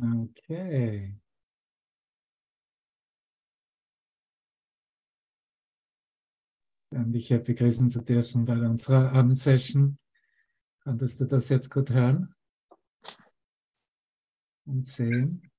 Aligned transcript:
Okay. 0.00 1.12
Und 6.90 7.12
dich 7.12 7.28
begrüßen 7.28 7.88
zu 7.90 8.02
dürfen 8.02 8.44
bei 8.44 8.58
unserer 8.60 9.12
Abendsession. 9.12 9.98
Konntest 10.82 11.20
du 11.20 11.26
das 11.26 11.48
jetzt 11.48 11.70
gut 11.70 11.90
hören 11.90 12.34
und 14.66 14.86
sehen? 14.86 15.50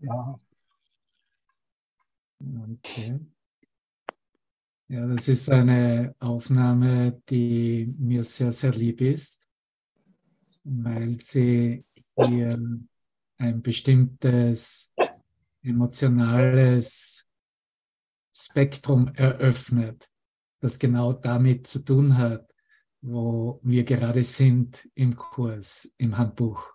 Ja. 0.00 0.38
Okay. 2.40 3.18
Ja, 4.88 5.06
das 5.06 5.28
ist 5.28 5.50
eine 5.50 6.14
Aufnahme, 6.18 7.20
die 7.28 7.94
mir 7.98 8.24
sehr, 8.24 8.52
sehr 8.52 8.72
lieb 8.72 9.02
ist, 9.02 9.42
weil 10.64 11.20
sie 11.20 11.84
hier 12.26 12.58
ein 13.38 13.62
bestimmtes 13.62 14.92
emotionales 15.62 17.26
Spektrum 18.34 19.08
eröffnet, 19.14 20.08
das 20.60 20.78
genau 20.78 21.12
damit 21.12 21.66
zu 21.66 21.80
tun 21.80 22.16
hat, 22.16 22.48
wo 23.00 23.60
wir 23.62 23.84
gerade 23.84 24.22
sind 24.22 24.88
im 24.94 25.16
Kurs, 25.16 25.92
im 25.98 26.18
Handbuch 26.18 26.72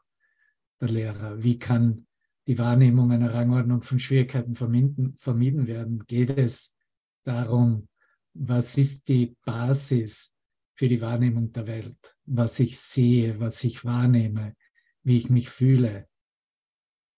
der 0.80 0.90
Lehrer. 0.90 1.44
Wie 1.44 1.60
kann 1.60 2.08
die 2.48 2.58
Wahrnehmung 2.58 3.12
einer 3.12 3.34
Rangordnung 3.34 3.82
von 3.82 4.00
Schwierigkeiten 4.00 4.56
vermieden, 4.56 5.16
vermieden 5.18 5.68
werden? 5.68 6.04
Geht 6.08 6.38
es 6.38 6.76
darum, 7.24 7.88
was 8.34 8.78
ist 8.78 9.08
die 9.08 9.36
Basis 9.46 10.34
für 10.76 10.88
die 10.88 11.02
Wahrnehmung 11.02 11.52
der 11.52 11.68
Welt? 11.68 12.18
Was 12.26 12.60
ich 12.60 12.80
sehe, 12.80 13.40
was 13.40 13.64
ich 13.64 13.86
wahrnehme, 13.86 14.56
wie 15.04 15.18
ich 15.18 15.30
mich 15.30 15.50
fühle. 15.50 16.08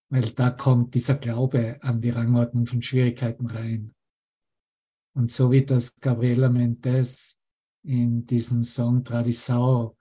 Weil 0.10 0.30
da 0.32 0.50
kommt 0.50 0.94
dieser 0.94 1.16
Glaube 1.16 1.78
an 1.82 2.02
die 2.02 2.10
Rangordnung 2.10 2.66
von 2.66 2.82
Schwierigkeiten 2.82 3.48
rein. 3.48 3.96
Und 5.14 5.32
so 5.32 5.52
wie 5.52 5.66
das 5.66 5.96
Gabriela 5.96 6.50
Mendes 6.50 7.40
in 7.84 8.26
diesem 8.26 8.64
Song 8.64 9.04
Tradisau, 9.04 9.98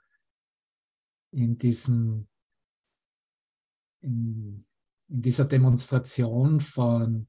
in 1.31 1.57
diesem, 1.59 2.29
in, 4.01 4.67
in 5.09 5.23
dieser 5.23 5.45
Demonstration 5.45 6.61
von, 6.61 7.29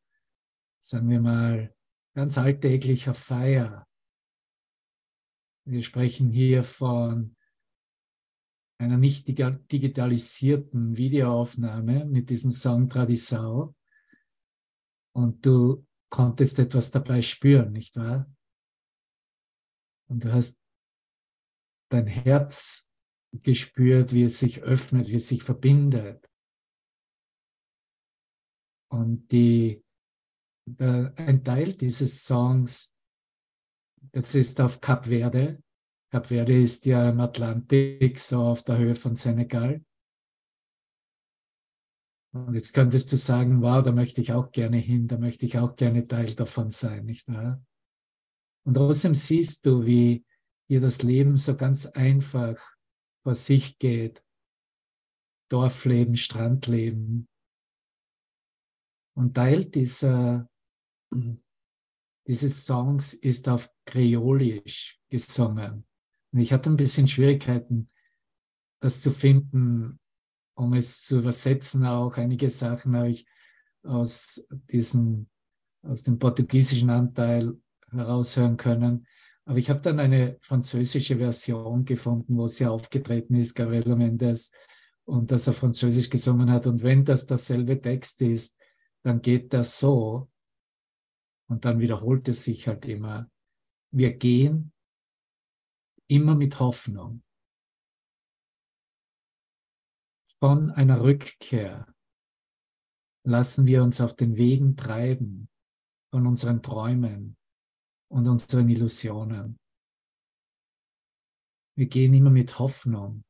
sagen 0.79 1.09
wir 1.09 1.19
mal, 1.19 1.75
ganz 2.13 2.37
alltäglicher 2.37 3.13
Feier. 3.13 3.87
Wir 5.65 5.81
sprechen 5.81 6.29
hier 6.29 6.63
von 6.63 7.34
einer 8.77 8.97
nicht 8.97 9.27
digitalisierten 9.27 10.97
Videoaufnahme 10.97 12.05
mit 12.05 12.29
diesem 12.29 12.51
Song 12.51 12.89
Tradisau 12.89 13.75
und 15.13 15.45
du 15.45 15.85
konntest 16.09 16.59
etwas 16.59 16.91
dabei 16.91 17.21
spüren, 17.21 17.71
nicht 17.71 17.95
wahr? 17.95 18.29
Und 20.07 20.23
du 20.23 20.33
hast 20.33 20.59
dein 21.89 22.07
Herz 22.07 22.89
gespürt, 23.31 24.13
wie 24.13 24.23
es 24.23 24.39
sich 24.39 24.61
öffnet, 24.61 25.09
wie 25.09 25.15
es 25.15 25.27
sich 25.27 25.43
verbindet. 25.43 26.29
Und 28.89 29.31
die, 29.31 29.83
der, 30.65 31.13
ein 31.17 31.43
Teil 31.43 31.73
dieses 31.73 32.23
Songs, 32.23 32.95
das 34.11 34.35
ist 34.35 34.61
auf 34.61 34.79
Kap 34.79 35.05
Verde, 35.05 35.61
Kap 36.15 36.27
Verde 36.27 36.57
ist 36.57 36.85
ja 36.85 37.09
im 37.09 37.19
Atlantik, 37.19 38.17
so 38.19 38.43
auf 38.43 38.63
der 38.63 38.77
Höhe 38.77 38.95
von 38.95 39.17
Senegal. 39.17 39.83
Und 42.31 42.53
jetzt 42.53 42.73
könntest 42.73 43.11
du 43.11 43.17
sagen, 43.17 43.61
wow, 43.61 43.83
da 43.83 43.91
möchte 43.91 44.21
ich 44.21 44.31
auch 44.31 44.53
gerne 44.53 44.77
hin, 44.77 45.09
da 45.09 45.17
möchte 45.17 45.45
ich 45.45 45.57
auch 45.57 45.75
gerne 45.75 46.07
Teil 46.07 46.33
davon 46.33 46.71
sein, 46.71 47.03
nicht 47.03 47.27
wahr? 47.27 47.61
Und 48.65 48.75
trotzdem 48.75 49.13
siehst 49.13 49.65
du, 49.65 49.85
wie 49.85 50.25
hier 50.69 50.79
das 50.79 51.01
Leben 51.01 51.35
so 51.35 51.57
ganz 51.57 51.85
einfach 51.85 52.65
vor 53.23 53.35
sich 53.35 53.77
geht. 53.77 54.23
Dorfleben, 55.51 56.15
Strandleben. 56.15 57.27
Und 59.17 59.33
Teil 59.33 59.65
dieser, 59.65 60.49
dieses 62.25 62.65
Songs 62.65 63.13
ist 63.13 63.49
auf 63.49 63.69
Kreolisch 63.83 64.97
gesungen. 65.09 65.85
Und 66.35 66.41
ich 66.41 66.51
hatte 66.51 66.69
ein 66.69 66.75
bisschen 66.75 67.07
Schwierigkeiten, 67.07 67.89
das 68.81 68.99
zu 68.99 69.09
finden, 69.09 70.01
um 70.55 70.73
es 70.73 71.01
zu 71.01 71.19
übersetzen. 71.19 71.85
Auch 71.85 72.17
einige 72.17 72.49
Sachen 72.49 72.93
habe 72.97 73.07
ich 73.07 73.25
aus, 73.83 74.45
diesen, 74.69 75.29
aus 75.81 76.03
dem 76.03 76.19
portugiesischen 76.19 76.89
Anteil 76.89 77.57
heraushören 77.89 78.57
können. 78.57 79.07
Aber 79.45 79.57
ich 79.59 79.69
habe 79.69 79.79
dann 79.79 79.97
eine 79.97 80.37
französische 80.41 81.19
Version 81.19 81.85
gefunden, 81.85 82.35
wo 82.35 82.47
sie 82.47 82.65
aufgetreten 82.65 83.35
ist, 83.35 83.55
Gabriela 83.55 83.95
Mendes, 83.95 84.51
und 85.05 85.31
dass 85.31 85.47
er 85.47 85.53
Französisch 85.53 86.09
gesungen 86.09 86.51
hat. 86.51 86.67
Und 86.67 86.83
wenn 86.83 87.05
das 87.05 87.27
derselbe 87.27 87.79
Text 87.79 88.21
ist, 88.21 88.57
dann 89.03 89.21
geht 89.21 89.53
das 89.53 89.79
so. 89.79 90.29
Und 91.47 91.63
dann 91.63 91.79
wiederholt 91.79 92.27
es 92.27 92.43
sich 92.43 92.67
halt 92.67 92.83
immer. 92.83 93.31
Wir 93.91 94.11
gehen 94.11 94.73
immer 96.07 96.35
mit 96.35 96.59
Hoffnung. 96.59 97.23
Von 100.39 100.71
einer 100.71 101.01
Rückkehr 101.01 101.93
lassen 103.25 103.65
wir 103.65 103.83
uns 103.83 104.01
auf 104.01 104.15
den 104.15 104.37
Wegen 104.37 104.75
treiben 104.75 105.49
von 106.11 106.27
unseren 106.27 106.61
Träumen 106.61 107.37
und 108.11 108.27
unseren 108.27 108.69
Illusionen. 108.69 109.57
Wir 111.77 111.87
gehen 111.87 112.13
immer 112.13 112.29
mit 112.29 112.57
Hoffnung. 112.59 113.23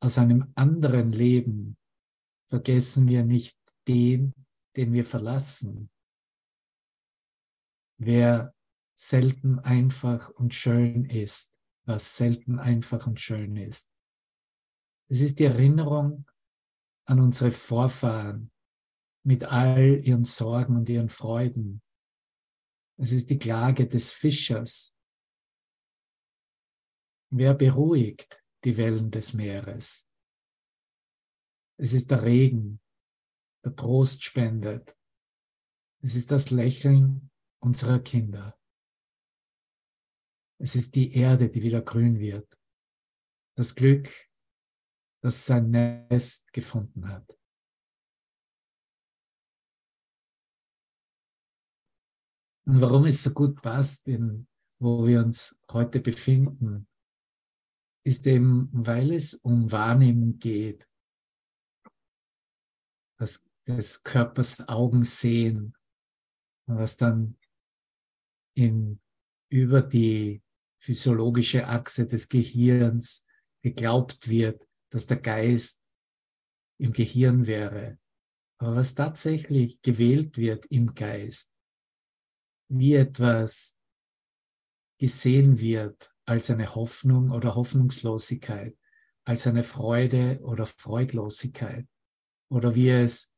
Aus 0.00 0.18
einem 0.18 0.52
anderen 0.56 1.12
Leben 1.12 1.76
vergessen 2.48 3.06
wir 3.08 3.24
nicht 3.24 3.56
den, 3.86 4.34
den 4.76 4.92
wir 4.92 5.04
verlassen. 5.04 5.90
Wer 7.98 8.54
selten 8.94 9.58
einfach 9.58 10.30
und 10.30 10.54
schön 10.54 11.04
ist, 11.04 11.54
was 11.84 12.16
selten 12.16 12.58
einfach 12.58 13.06
und 13.06 13.20
schön 13.20 13.56
ist. 13.56 13.90
Es 15.08 15.20
ist 15.20 15.38
die 15.38 15.44
Erinnerung 15.44 16.26
an 17.06 17.20
unsere 17.20 17.50
Vorfahren 17.50 18.50
mit 19.24 19.44
all 19.44 20.00
ihren 20.02 20.24
Sorgen 20.24 20.76
und 20.76 20.88
ihren 20.88 21.08
Freuden. 21.08 21.82
Es 22.96 23.12
ist 23.12 23.30
die 23.30 23.38
Klage 23.38 23.86
des 23.86 24.12
Fischers. 24.12 24.96
Wer 27.30 27.54
beruhigt 27.54 28.42
die 28.64 28.76
Wellen 28.76 29.10
des 29.10 29.32
Meeres? 29.32 30.08
Es 31.78 31.92
ist 31.92 32.10
der 32.10 32.22
Regen, 32.22 32.80
der 33.64 33.74
Trost 33.74 34.22
spendet. 34.22 34.96
Es 36.00 36.14
ist 36.14 36.30
das 36.30 36.50
Lächeln 36.50 37.30
unserer 37.60 37.98
Kinder. 37.98 38.58
Es 40.62 40.76
ist 40.76 40.94
die 40.94 41.12
Erde, 41.12 41.50
die 41.50 41.60
wieder 41.60 41.82
grün 41.82 42.20
wird. 42.20 42.56
Das 43.56 43.74
Glück, 43.74 44.08
das 45.20 45.44
sein 45.44 45.70
Nest 45.70 46.52
gefunden 46.52 47.08
hat. 47.08 47.36
Und 52.64 52.80
warum 52.80 53.06
es 53.06 53.24
so 53.24 53.32
gut 53.32 53.60
passt, 53.60 54.06
in, 54.06 54.46
wo 54.80 55.04
wir 55.04 55.18
uns 55.24 55.60
heute 55.68 55.98
befinden, 55.98 56.86
ist 58.06 58.24
eben, 58.28 58.70
weil 58.72 59.14
es 59.14 59.34
um 59.34 59.72
Wahrnehmung 59.72 60.38
geht, 60.38 60.88
dass 63.18 63.44
des 63.66 64.04
Körpers 64.04 64.68
Augen 64.68 65.02
sehen, 65.02 65.76
was 66.66 66.96
dann 66.96 67.36
in, 68.54 69.00
über 69.48 69.82
die 69.82 70.41
physiologische 70.82 71.66
Achse 71.68 72.06
des 72.06 72.28
Gehirns 72.28 73.24
geglaubt 73.62 74.28
wird, 74.28 74.66
dass 74.90 75.06
der 75.06 75.18
Geist 75.18 75.82
im 76.78 76.92
Gehirn 76.92 77.46
wäre. 77.46 77.98
Aber 78.58 78.76
was 78.76 78.94
tatsächlich 78.94 79.80
gewählt 79.82 80.36
wird 80.36 80.66
im 80.66 80.94
Geist, 80.94 81.52
wie 82.68 82.94
etwas 82.94 83.78
gesehen 84.98 85.60
wird 85.60 86.14
als 86.24 86.50
eine 86.50 86.74
Hoffnung 86.74 87.30
oder 87.30 87.54
Hoffnungslosigkeit, 87.54 88.76
als 89.24 89.46
eine 89.46 89.62
Freude 89.62 90.40
oder 90.42 90.66
Freudlosigkeit, 90.66 91.86
oder 92.50 92.74
wie 92.74 92.90
es 92.90 93.32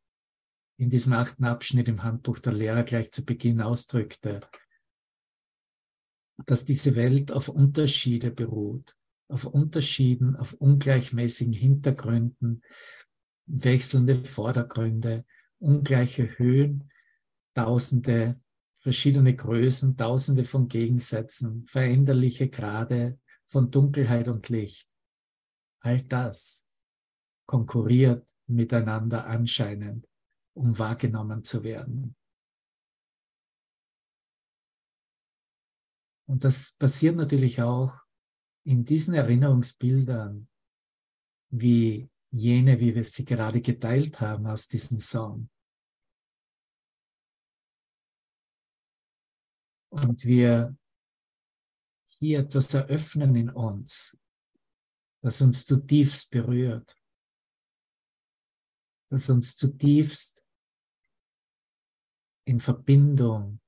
in 0.79 0.91
diesem 0.91 1.13
achten 1.13 1.45
Abschnitt 1.45 1.89
im 1.89 2.03
Handbuch 2.03 2.39
der 2.39 2.53
Lehrer 2.53 2.83
gleich 2.83 3.13
zu 3.13 3.25
Beginn 3.25 3.61
ausdrückte, 3.61 4.41
dass 6.47 6.65
diese 6.65 6.97
Welt 6.97 7.33
auf 7.33 7.49
Unterschiede 7.49 8.31
beruht, 8.31 8.97
auf 9.29 9.45
Unterschieden, 9.45 10.37
auf 10.37 10.55
ungleichmäßigen 10.55 11.53
Hintergründen, 11.53 12.63
wechselnde 13.47 14.17
Vordergründe, 14.17 15.25
ungleiche 15.59 16.39
Höhen, 16.39 16.91
tausende 17.55 18.41
verschiedene 18.81 19.35
Größen, 19.35 19.97
tausende 19.97 20.45
von 20.45 20.69
Gegensätzen, 20.69 21.65
veränderliche 21.67 22.49
Grade 22.49 23.19
von 23.47 23.71
Dunkelheit 23.71 24.29
und 24.29 24.49
Licht. 24.49 24.89
All 25.81 26.03
das 26.05 26.67
konkurriert 27.47 28.27
miteinander 28.47 29.27
anscheinend, 29.27 30.07
um 30.55 30.79
wahrgenommen 30.79 31.45
zu 31.45 31.63
werden. 31.63 32.15
Und 36.27 36.45
das 36.45 36.73
passiert 36.73 37.17
natürlich 37.17 37.61
auch 37.61 37.99
in 38.65 38.85
diesen 38.85 39.15
Erinnerungsbildern, 39.15 40.49
wie 41.51 42.09
jene, 42.31 42.81
wie 42.81 42.95
wir 42.95 43.05
sie 43.05 43.25
gerade 43.25 43.61
geteilt 43.61 44.21
haben 44.21 44.47
aus 44.47 44.67
diesem 44.67 45.01
Song. 45.01 45.51
Und 49.91 50.25
wir 50.25 50.77
hier 52.19 52.41
etwas 52.41 52.73
eröffnen 52.75 53.37
in 53.37 53.51
uns, 53.51 54.17
das 55.23 55.41
uns 55.41 55.67
zutiefst 55.67 56.31
berührt, 56.31 56.99
das 59.11 59.29
uns 59.29 59.55
zutiefst 59.57 60.45
in 62.47 62.61
Verbindung 62.61 63.61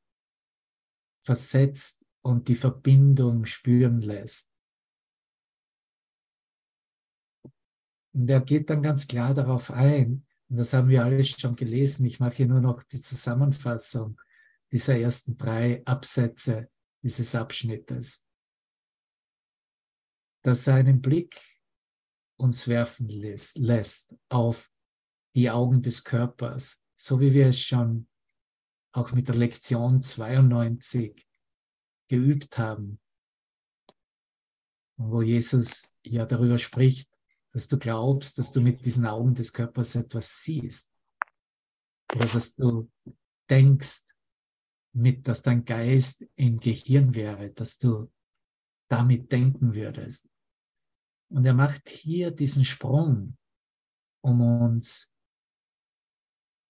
versetzt 1.21 2.06
und 2.27 2.49
die 2.49 2.57
Verbindung 2.57 3.45
spüren 3.45 4.01
lässt. 4.01 4.53
Und 8.13 8.29
er 8.29 8.41
geht 8.41 8.69
dann 8.69 8.83
ganz 8.83 9.07
klar 9.07 9.33
darauf 9.33 9.71
ein, 9.71 10.27
und 10.49 10.59
das 10.59 10.73
haben 10.73 10.89
wir 10.89 11.05
alles 11.05 11.29
schon 11.31 11.55
gelesen, 11.55 12.07
ich 12.07 12.21
mache 12.21 12.37
hier 12.37 12.47
nur 12.47 12.61
noch 12.61 12.83
die 12.83 13.01
Zusammenfassung 13.01 14.21
dieser 14.73 14.99
ersten 14.99 15.37
drei 15.37 15.85
Absätze 15.85 16.71
dieses 17.03 17.35
Abschnittes, 17.35 18.25
dass 20.43 20.67
er 20.67 20.75
einen 20.75 21.01
Blick 21.01 21.41
uns 22.37 22.67
werfen 22.67 23.09
lässt, 23.09 24.15
auf 24.29 24.71
die 25.37 25.51
Augen 25.51 25.83
des 25.83 26.03
Körpers, 26.03 26.83
so 26.97 27.21
wie 27.21 27.35
wir 27.35 27.49
es 27.49 27.61
schon 27.61 28.09
auch 28.93 29.13
mit 29.13 29.29
der 29.29 29.37
Lektion 29.37 30.03
92 30.03 31.26
geübt 32.09 32.59
haben, 32.59 33.01
wo 34.97 35.23
Jesus 35.23 35.93
ja 36.05 36.27
darüber 36.27 36.59
spricht, 36.59 37.11
dass 37.53 37.69
du 37.69 37.79
glaubst, 37.79 38.39
dass 38.39 38.53
du 38.53 38.61
mit 38.61 38.85
diesen 38.85 39.07
Augen 39.07 39.35
des 39.35 39.53
Körpers 39.53 39.95
etwas 39.95 40.43
siehst. 40.43 40.93
Oder 42.15 42.27
dass 42.27 42.55
du 42.55 42.91
denkst, 43.49 44.03
mit, 44.93 45.29
dass 45.29 45.43
dein 45.43 45.65
Geist 45.65 46.27
im 46.37 46.59
Gehirn 46.59 47.15
wäre, 47.15 47.53
dass 47.53 47.79
du 47.79 48.11
damit 48.89 49.31
denken 49.31 49.75
würdest. 49.75 50.29
Und 51.29 51.45
er 51.45 51.55
macht 51.55 51.89
hier 51.89 52.31
diesen 52.31 52.65
Sprung, 52.65 53.37
um 54.23 54.41
uns 54.41 55.13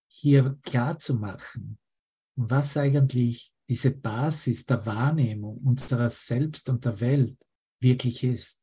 hier 0.08 0.58
klar 0.62 0.98
zu 0.98 1.14
machen, 1.14 1.78
was 2.36 2.76
eigentlich 2.76 3.52
diese 3.68 3.90
Basis 3.90 4.66
der 4.66 4.84
Wahrnehmung 4.86 5.58
unserer 5.58 6.08
Selbst 6.08 6.68
und 6.68 6.84
der 6.84 7.00
Welt 7.00 7.36
wirklich 7.80 8.22
ist, 8.22 8.62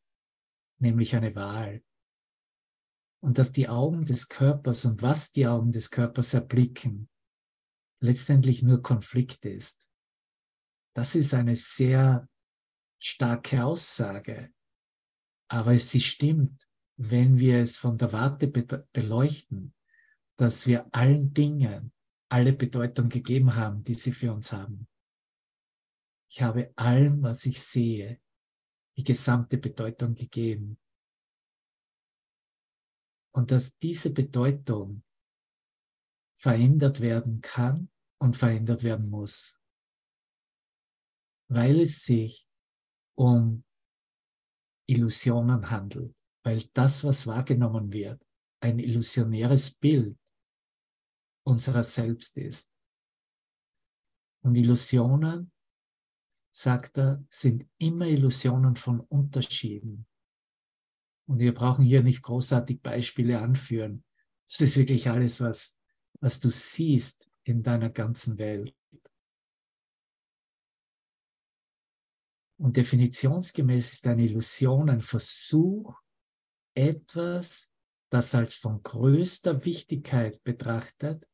nämlich 0.79 1.15
eine 1.15 1.35
Wahl. 1.35 1.83
Und 3.21 3.37
dass 3.37 3.51
die 3.51 3.69
Augen 3.69 4.05
des 4.05 4.27
Körpers 4.27 4.85
und 4.85 5.01
was 5.01 5.31
die 5.31 5.47
Augen 5.47 5.71
des 5.71 5.91
Körpers 5.91 6.33
erblicken, 6.33 7.09
letztendlich 8.01 8.63
nur 8.63 8.81
Konflikt 8.81 9.45
ist. 9.45 9.87
Das 10.93 11.15
ist 11.15 11.33
eine 11.33 11.55
sehr 11.55 12.27
starke 13.01 13.63
Aussage, 13.65 14.53
aber 15.49 15.77
sie 15.77 16.01
stimmt, 16.01 16.67
wenn 16.97 17.39
wir 17.39 17.59
es 17.59 17.77
von 17.77 17.97
der 17.97 18.13
Warte 18.13 18.47
beleuchten, 18.47 19.73
dass 20.37 20.67
wir 20.67 20.87
allen 20.93 21.33
Dingen 21.33 21.91
alle 22.29 22.53
Bedeutung 22.53 23.09
gegeben 23.09 23.55
haben, 23.55 23.83
die 23.83 23.93
sie 23.93 24.11
für 24.11 24.33
uns 24.33 24.51
haben. 24.51 24.87
Ich 26.33 26.41
habe 26.41 26.73
allem, 26.75 27.21
was 27.21 27.45
ich 27.45 27.61
sehe, 27.61 28.19
die 28.97 29.03
gesamte 29.03 29.59
Bedeutung 29.59 30.15
gegeben. 30.15 30.79
Und 33.35 33.51
dass 33.51 33.77
diese 33.77 34.11
Bedeutung 34.11 35.03
verändert 36.35 37.01
werden 37.01 37.39
kann 37.41 37.91
und 38.19 38.35
verändert 38.35 38.81
werden 38.81 39.11
muss, 39.11 39.61
weil 41.51 41.81
es 41.81 42.03
sich 42.03 42.49
um 43.15 43.63
Illusionen 44.89 45.69
handelt, 45.69 46.19
weil 46.43 46.63
das, 46.73 47.03
was 47.03 47.27
wahrgenommen 47.27 47.93
wird, 47.93 48.25
ein 48.59 48.79
illusionäres 48.79 49.75
Bild 49.77 50.17
unserer 51.45 51.83
selbst 51.83 52.39
ist. 52.39 52.73
Und 54.43 54.55
Illusionen 54.55 55.52
sagt 56.55 56.99
er, 56.99 57.25
sind 57.29 57.67
immer 57.79 58.05
Illusionen 58.05 58.75
von 58.75 58.99
Unterschieden. 58.99 60.05
Und 61.25 61.39
wir 61.39 61.53
brauchen 61.53 61.83
hier 61.83 62.03
nicht 62.03 62.21
großartig 62.21 62.81
Beispiele 62.81 63.39
anführen. 63.39 64.03
Das 64.47 64.61
ist 64.61 64.77
wirklich 64.77 65.09
alles, 65.09 65.41
was, 65.41 65.79
was 66.19 66.39
du 66.39 66.49
siehst 66.49 67.27
in 67.43 67.63
deiner 67.63 67.89
ganzen 67.89 68.37
Welt. 68.37 68.75
Und 72.59 72.77
definitionsgemäß 72.77 73.93
ist 73.93 74.07
eine 74.07 74.23
Illusion 74.23 74.89
ein 74.89 75.01
Versuch, 75.01 75.99
etwas, 76.75 77.71
das 78.11 78.35
als 78.35 78.55
von 78.55 78.83
größter 78.83 79.65
Wichtigkeit 79.65 80.43
betrachtet, 80.43 81.27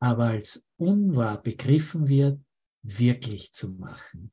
aber 0.00 0.26
als 0.26 0.64
unwahr 0.76 1.42
begriffen 1.42 2.08
wird, 2.08 2.40
wirklich 2.82 3.52
zu 3.52 3.72
machen. 3.72 4.32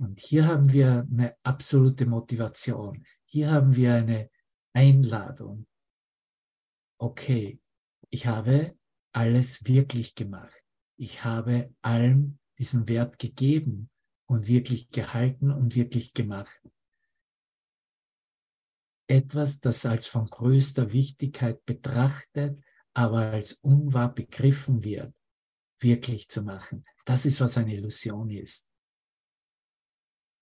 Und 0.00 0.20
hier 0.20 0.46
haben 0.46 0.72
wir 0.72 1.06
eine 1.10 1.36
absolute 1.42 2.06
Motivation. 2.06 3.04
Hier 3.24 3.50
haben 3.50 3.74
wir 3.74 3.94
eine 3.94 4.30
Einladung. 4.72 5.66
Okay, 7.00 7.60
ich 8.10 8.26
habe 8.26 8.76
alles 9.12 9.66
wirklich 9.66 10.14
gemacht. 10.14 10.62
Ich 10.96 11.24
habe 11.24 11.74
allem 11.82 12.38
diesen 12.58 12.88
Wert 12.88 13.18
gegeben 13.18 13.90
und 14.26 14.46
wirklich 14.46 14.90
gehalten 14.90 15.50
und 15.50 15.74
wirklich 15.74 16.12
gemacht. 16.12 16.62
Etwas, 19.08 19.60
das 19.60 19.86
als 19.86 20.06
von 20.06 20.26
größter 20.26 20.92
Wichtigkeit 20.92 21.64
betrachtet, 21.64 22.62
aber 22.94 23.32
als 23.32 23.54
unwahr 23.54 24.14
begriffen 24.14 24.84
wird, 24.84 25.14
wirklich 25.80 26.28
zu 26.28 26.42
machen. 26.42 26.84
Das 27.04 27.24
ist, 27.26 27.40
was 27.40 27.56
eine 27.58 27.74
Illusion 27.74 28.30
ist. 28.30 28.70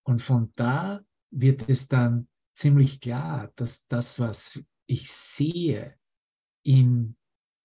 Und 0.05 0.23
von 0.23 0.53
da 0.57 1.05
wird 1.31 1.69
es 1.69 1.89
dann 1.89 2.29
ziemlich 2.55 3.01
klar, 3.01 3.53
dass 3.57 3.87
das, 3.87 4.21
was 4.21 4.65
ich 4.87 5.13
sehe 5.13 5.99
in 6.65 7.17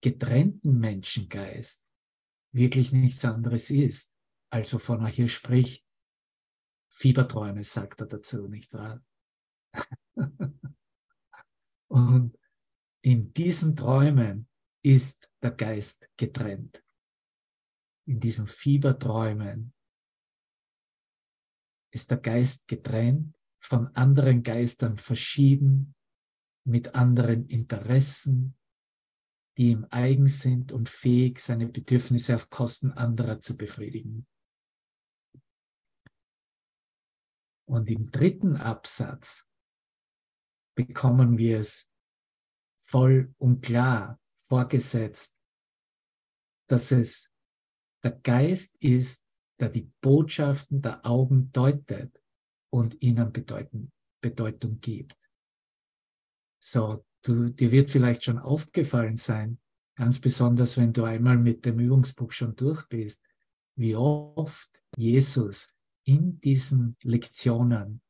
getrennten 0.01 0.79
Menschengeist 0.79 1.85
wirklich 2.53 2.91
nichts 2.91 3.23
anderes 3.23 3.69
ist, 3.69 4.11
als 4.51 4.73
wovon 4.73 5.01
er 5.01 5.07
hier 5.07 5.27
spricht. 5.27 5.85
Fieberträume, 6.89 7.63
sagt 7.63 8.01
er 8.01 8.07
dazu, 8.07 8.47
nicht 8.47 8.73
wahr? 8.73 9.03
Und 11.87 12.37
in 13.01 13.33
diesen 13.33 13.75
Träumen 13.75 14.49
ist 14.83 15.29
der 15.41 15.51
Geist 15.51 16.09
getrennt 16.17 16.83
in 18.05 18.19
diesen 18.19 18.47
Fieberträumen 18.47 19.73
ist 21.93 22.11
der 22.11 22.17
Geist 22.17 22.67
getrennt, 22.67 23.35
von 23.59 23.87
anderen 23.95 24.43
Geistern 24.43 24.97
verschieden, 24.97 25.93
mit 26.63 26.95
anderen 26.95 27.47
Interessen, 27.47 28.57
die 29.57 29.71
ihm 29.71 29.85
eigen 29.89 30.27
sind 30.27 30.71
und 30.71 30.89
fähig, 30.89 31.39
seine 31.39 31.67
Bedürfnisse 31.67 32.35
auf 32.35 32.49
Kosten 32.49 32.91
anderer 32.91 33.39
zu 33.39 33.57
befriedigen. 33.57 34.25
Und 37.67 37.89
im 37.89 38.11
dritten 38.11 38.57
Absatz 38.57 39.47
bekommen 40.75 41.37
wir 41.37 41.59
es 41.59 41.91
voll 42.77 43.33
und 43.37 43.61
klar 43.61 44.19
vorgesetzt, 44.35 45.37
dass 46.67 46.91
es 46.91 47.30
der 48.03 48.11
Geist 48.11 48.77
ist, 48.77 49.25
der 49.59 49.69
die 49.69 49.91
Botschaften 50.01 50.81
der 50.81 51.05
Augen 51.05 51.51
deutet 51.51 52.19
und 52.71 53.01
ihnen 53.01 53.31
Bedeuten, 53.31 53.91
Bedeutung 54.21 54.79
gibt. 54.79 55.17
So, 56.59 57.05
du, 57.23 57.49
dir 57.49 57.71
wird 57.71 57.89
vielleicht 57.89 58.23
schon 58.23 58.39
aufgefallen 58.39 59.17
sein, 59.17 59.59
ganz 59.95 60.19
besonders 60.19 60.77
wenn 60.77 60.93
du 60.93 61.03
einmal 61.03 61.37
mit 61.37 61.65
dem 61.65 61.79
Übungsbuch 61.79 62.31
schon 62.31 62.55
durch 62.55 62.87
bist, 62.87 63.23
wie 63.75 63.95
oft 63.95 64.83
Jesus 64.97 65.75
in 66.05 66.39
diesen 66.39 66.97
Lektionen 67.03 68.01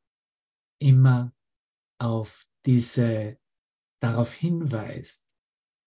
immer 0.78 1.34
auf 1.98 2.46
diese, 2.64 3.38
darauf 4.00 4.34
hinweist, 4.34 5.28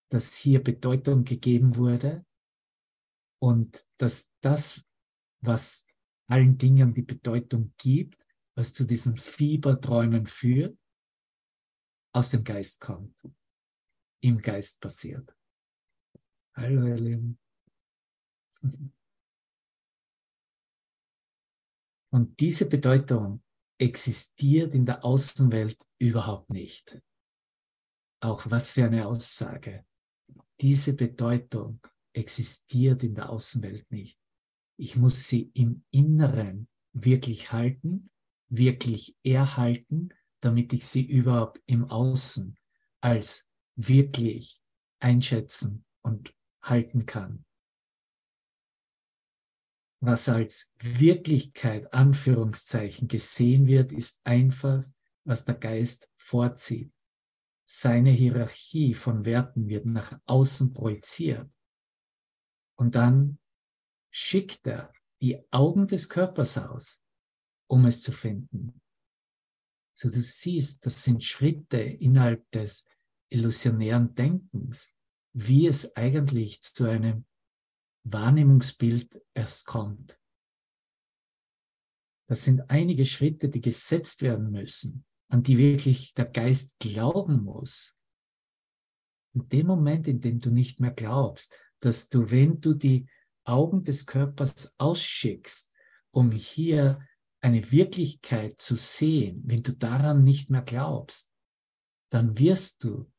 dass 0.10 0.36
hier 0.36 0.64
Bedeutung 0.64 1.24
gegeben 1.24 1.76
wurde 1.76 2.26
und 3.46 3.86
dass 3.98 4.32
das, 4.42 4.84
was 5.42 5.86
allen 6.28 6.58
Dingen 6.58 6.96
die 6.96 7.04
Bedeutung 7.04 7.76
gibt, 7.78 8.26
was 8.58 8.74
zu 8.74 8.86
diesen 8.86 9.18
Fieberträumen 9.18 10.26
führt, 10.26 10.76
aus 12.12 12.32
dem 12.32 12.44
Geist 12.44 12.82
kommt, 12.82 13.16
im 14.24 14.42
Geist 14.42 14.82
passiert. 14.82 15.32
Hallo, 16.56 16.88
ihr 16.88 16.96
Lieben. 16.96 17.40
Und 22.12 22.40
diese 22.40 22.68
Bedeutung 22.68 23.44
existiert 23.80 24.74
in 24.74 24.88
der 24.88 25.06
Außenwelt 25.06 25.86
überhaupt 26.00 26.50
nicht. 26.50 27.00
Auch 28.24 28.50
was 28.50 28.72
für 28.72 28.86
eine 28.86 29.06
Aussage. 29.06 29.86
Diese 30.60 30.96
Bedeutung 30.96 31.80
existiert 32.16 33.04
in 33.04 33.16
der 33.16 33.30
Außenwelt 33.30 33.90
nicht. 33.92 34.20
Ich 34.78 34.96
muss 34.96 35.28
sie 35.28 35.52
im 35.54 35.84
Inneren 35.92 36.68
wirklich 36.94 37.52
halten, 37.52 38.10
wirklich 38.50 39.16
erhalten, 39.24 40.10
damit 40.42 40.74
ich 40.74 40.86
sie 40.86 41.06
überhaupt 41.06 41.62
im 41.66 41.86
Außen 41.86 42.58
als 43.02 43.48
wirklich 43.76 44.62
einschätzen 45.00 45.86
und 46.02 46.34
halten 46.62 47.06
kann. 47.06 47.46
Was 50.02 50.30
als 50.30 50.72
Wirklichkeit, 50.78 51.94
Anführungszeichen, 51.94 53.08
gesehen 53.08 53.66
wird, 53.66 53.92
ist 53.92 54.22
einfach, 54.24 54.86
was 55.24 55.46
der 55.46 55.56
Geist 55.56 56.10
vorzieht. 56.18 56.94
Seine 57.68 58.12
Hierarchie 58.12 58.94
von 58.94 59.26
Werten 59.26 59.68
wird 59.68 59.88
nach 59.88 60.20
außen 60.26 60.74
projiziert. 60.74 61.50
Und 62.78 62.96
dann 62.96 63.40
schickt 64.12 64.68
er 64.68 64.94
die 65.22 65.42
Augen 65.52 65.88
des 65.88 66.10
Körpers 66.10 66.58
aus, 66.58 67.04
um 67.68 67.86
es 67.86 68.02
zu 68.02 68.12
finden. 68.12 68.82
So 69.98 70.10
du 70.10 70.22
siehst, 70.22 70.86
das 70.86 71.04
sind 71.04 71.24
Schritte 71.24 71.78
innerhalb 71.78 72.50
des 72.52 72.84
illusionären 73.30 74.14
Denkens, 74.14 74.94
wie 75.34 75.68
es 75.68 75.96
eigentlich 75.96 76.62
zu 76.62 76.86
einem 76.86 77.26
Wahrnehmungsbild 78.04 79.22
erst 79.34 79.66
kommt. 79.66 80.20
Das 82.28 82.44
sind 82.44 82.70
einige 82.70 83.06
Schritte, 83.06 83.50
die 83.50 83.62
gesetzt 83.62 84.22
werden 84.22 84.52
müssen, 84.52 85.06
an 85.30 85.44
die 85.44 85.58
wirklich 85.58 86.14
der 86.14 86.26
Geist 86.26 86.78
glauben 86.80 87.44
muss. 87.44 87.98
In 89.34 89.48
dem 89.50 89.68
Moment, 89.68 90.08
in 90.08 90.22
dem 90.22 90.40
du 90.40 90.50
nicht 90.50 90.80
mehr 90.80 90.92
glaubst, 90.92 91.60
dass 91.80 92.10
du, 92.10 92.32
wenn 92.32 92.62
du 92.62 92.74
die 92.74 93.08
Augen 93.44 93.84
des 93.84 94.06
Körpers 94.06 94.76
ausschickst, 94.78 95.72
um 96.12 96.32
hier 96.32 97.00
eine 97.42 97.72
Wirklichkeit 97.72 98.62
zu 98.62 98.76
sehen, 98.76 99.44
wenn 99.46 99.62
du 99.62 99.74
daran 99.74 100.24
nicht 100.24 100.50
mehr 100.50 100.64
glaubst, 100.64 101.32
dann 102.10 102.38
wirst 102.40 102.84
du 102.84 103.12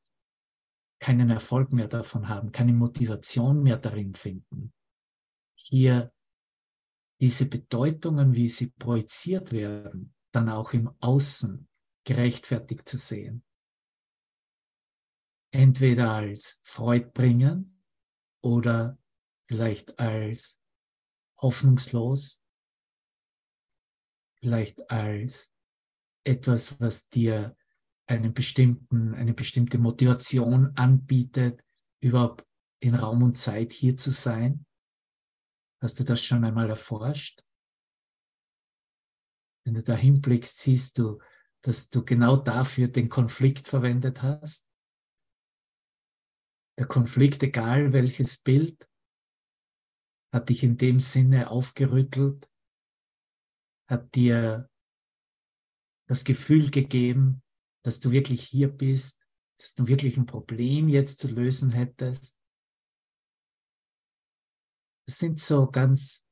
keinen 0.98 1.30
Erfolg 1.30 1.72
mehr 1.72 1.88
davon 1.88 2.28
haben, 2.28 2.50
keine 2.50 2.72
Motivation 2.72 3.62
mehr 3.62 3.76
darin 3.76 4.14
finden, 4.14 4.72
hier 5.54 6.12
diese 7.20 7.46
Bedeutungen, 7.46 8.34
wie 8.34 8.48
sie 8.48 8.72
projiziert 8.72 9.52
werden, 9.52 10.14
dann 10.32 10.48
auch 10.48 10.72
im 10.72 10.90
Außen 11.00 11.68
gerechtfertigt 12.04 12.88
zu 12.88 12.98
sehen. 12.98 13.44
Entweder 15.52 16.12
als 16.12 16.60
Freud 16.62 17.10
bringen 17.14 17.75
oder 18.46 18.96
vielleicht 19.48 19.98
als 19.98 20.62
hoffnungslos, 21.40 22.44
vielleicht 24.40 24.88
als 24.88 25.52
etwas, 26.24 26.80
was 26.80 27.08
dir 27.08 27.56
einen 28.06 28.32
bestimmten, 28.32 29.14
eine 29.14 29.34
bestimmte 29.34 29.78
Motivation 29.78 30.76
anbietet, 30.76 31.60
überhaupt 32.00 32.46
in 32.78 32.94
Raum 32.94 33.24
und 33.24 33.36
Zeit 33.36 33.72
hier 33.72 33.96
zu 33.96 34.12
sein. 34.12 34.64
Hast 35.82 35.98
du 35.98 36.04
das 36.04 36.22
schon 36.22 36.44
einmal 36.44 36.70
erforscht? 36.70 37.42
Wenn 39.64 39.74
du 39.74 39.82
da 39.82 39.94
hinblickst, 39.94 40.60
siehst 40.60 40.98
du, 40.98 41.20
dass 41.62 41.90
du 41.90 42.04
genau 42.04 42.36
dafür 42.36 42.86
den 42.86 43.08
Konflikt 43.08 43.66
verwendet 43.66 44.22
hast. 44.22 44.65
Der 46.78 46.86
Konflikt, 46.86 47.42
egal 47.42 47.92
welches 47.92 48.38
Bild, 48.38 48.88
hat 50.32 50.50
dich 50.50 50.62
in 50.62 50.76
dem 50.76 51.00
Sinne 51.00 51.50
aufgerüttelt, 51.50 52.50
hat 53.88 54.14
dir 54.14 54.68
das 56.08 56.24
Gefühl 56.24 56.70
gegeben, 56.70 57.42
dass 57.82 58.00
du 58.00 58.10
wirklich 58.10 58.42
hier 58.42 58.68
bist, 58.68 59.24
dass 59.58 59.74
du 59.74 59.86
wirklich 59.86 60.16
ein 60.16 60.26
Problem 60.26 60.88
jetzt 60.88 61.20
zu 61.20 61.28
lösen 61.28 61.72
hättest. 61.72 62.38
Das 65.06 65.18
sind 65.18 65.40
so 65.40 65.70
ganz 65.70 66.26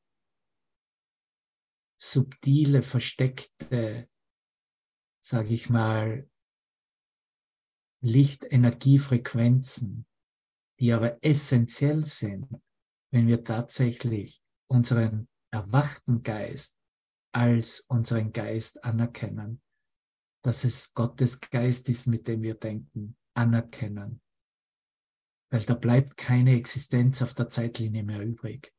subtile, 1.96 2.82
versteckte, 2.82 4.10
sage 5.24 5.54
ich 5.54 5.70
mal, 5.70 6.28
Lichtenergiefrequenzen, 8.02 10.06
die 10.84 10.92
aber 10.92 11.16
essentiell 11.24 12.04
sind, 12.04 12.46
wenn 13.10 13.26
wir 13.26 13.42
tatsächlich 13.42 14.42
unseren 14.70 15.30
erwachten 15.50 16.22
Geist 16.22 16.78
als 17.32 17.80
unseren 17.88 18.34
Geist 18.34 18.84
anerkennen, 18.84 19.62
dass 20.44 20.64
es 20.64 20.92
Gottes 20.92 21.40
Geist 21.40 21.88
ist, 21.88 22.06
mit 22.06 22.28
dem 22.28 22.42
wir 22.42 22.56
denken, 22.56 23.16
anerkennen. 23.32 24.20
Weil 25.50 25.62
da 25.62 25.72
bleibt 25.72 26.18
keine 26.18 26.54
Existenz 26.54 27.22
auf 27.22 27.32
der 27.32 27.48
Zeitlinie 27.48 28.02
mehr 28.02 28.22
übrig. 28.22 28.70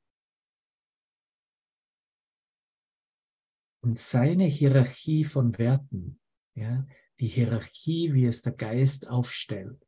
Und 3.84 3.98
seine 3.98 4.46
Hierarchie 4.46 5.24
von 5.24 5.58
Werten, 5.58 6.22
ja, 6.54 6.86
die 7.20 7.28
Hierarchie, 7.28 8.14
wie 8.14 8.28
es 8.28 8.44
der 8.44 8.54
Geist 8.54 9.08
aufstellt, 9.08 9.85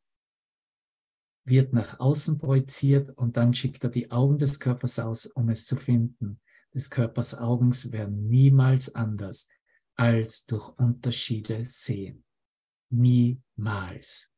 wird 1.48 1.72
nach 1.72 2.00
außen 2.00 2.38
projiziert 2.38 3.10
und 3.10 3.36
dann 3.36 3.54
schickt 3.54 3.84
er 3.84 3.90
die 3.90 4.10
Augen 4.10 4.38
des 4.38 4.60
Körpers 4.60 4.98
aus, 4.98 5.26
um 5.26 5.48
es 5.48 5.66
zu 5.66 5.76
finden. 5.76 6.40
Des 6.74 6.90
Körpers 6.90 7.36
Augen 7.36 7.72
werden 7.92 8.28
niemals 8.28 8.94
anders 8.94 9.48
als 9.94 10.46
durch 10.46 10.68
Unterschiede 10.78 11.64
sehen. 11.64 12.24
Niemals. 12.90 14.32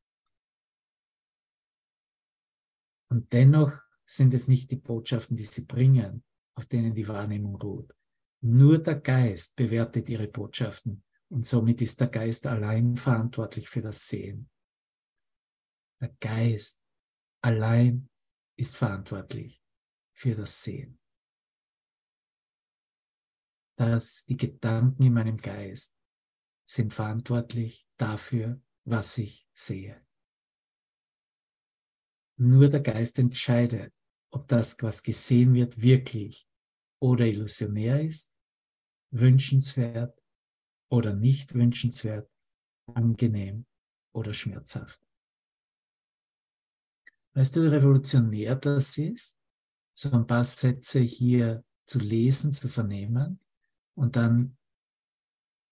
Und 3.10 3.32
dennoch 3.32 3.80
sind 4.04 4.34
es 4.34 4.48
nicht 4.48 4.70
die 4.70 4.76
Botschaften, 4.76 5.36
die 5.36 5.44
sie 5.44 5.66
bringen, 5.66 6.24
auf 6.54 6.66
denen 6.66 6.94
die 6.94 7.06
Wahrnehmung 7.08 7.56
ruht. 7.56 7.94
Nur 8.42 8.78
der 8.78 8.96
Geist 8.96 9.56
bewertet 9.56 10.08
ihre 10.08 10.28
Botschaften 10.28 11.04
und 11.28 11.44
somit 11.44 11.82
ist 11.82 12.00
der 12.00 12.08
Geist 12.08 12.46
allein 12.46 12.96
verantwortlich 12.96 13.68
für 13.68 13.82
das 13.82 14.08
Sehen. 14.08 14.48
Der 16.00 16.14
Geist 16.20 16.79
allein 17.42 18.08
ist 18.56 18.76
verantwortlich 18.76 19.62
für 20.12 20.34
das 20.34 20.62
Sehen. 20.62 20.98
Dass 23.78 24.26
die 24.26 24.36
Gedanken 24.36 25.02
in 25.02 25.14
meinem 25.14 25.38
Geist 25.38 25.96
sind 26.68 26.92
verantwortlich 26.92 27.86
dafür, 27.96 28.60
was 28.84 29.18
ich 29.18 29.48
sehe. 29.54 30.06
Nur 32.38 32.68
der 32.68 32.80
Geist 32.80 33.18
entscheidet, 33.18 33.92
ob 34.32 34.46
das, 34.48 34.76
was 34.82 35.02
gesehen 35.02 35.54
wird, 35.54 35.80
wirklich 35.80 36.46
oder 37.00 37.26
illusionär 37.26 38.02
ist, 38.02 38.32
wünschenswert 39.10 40.18
oder 40.90 41.14
nicht 41.14 41.54
wünschenswert, 41.54 42.30
angenehm 42.94 43.66
oder 44.14 44.34
schmerzhaft. 44.34 45.00
Weißt 47.34 47.54
du, 47.54 47.62
wie 47.62 47.68
revolutionär 47.68 48.56
das 48.56 48.98
ist, 48.98 49.38
so 49.94 50.10
ein 50.10 50.26
paar 50.26 50.44
Sätze 50.44 51.00
hier 51.00 51.64
zu 51.86 51.98
lesen, 51.98 52.52
zu 52.52 52.68
vernehmen 52.68 53.40
und 53.94 54.16
dann 54.16 54.56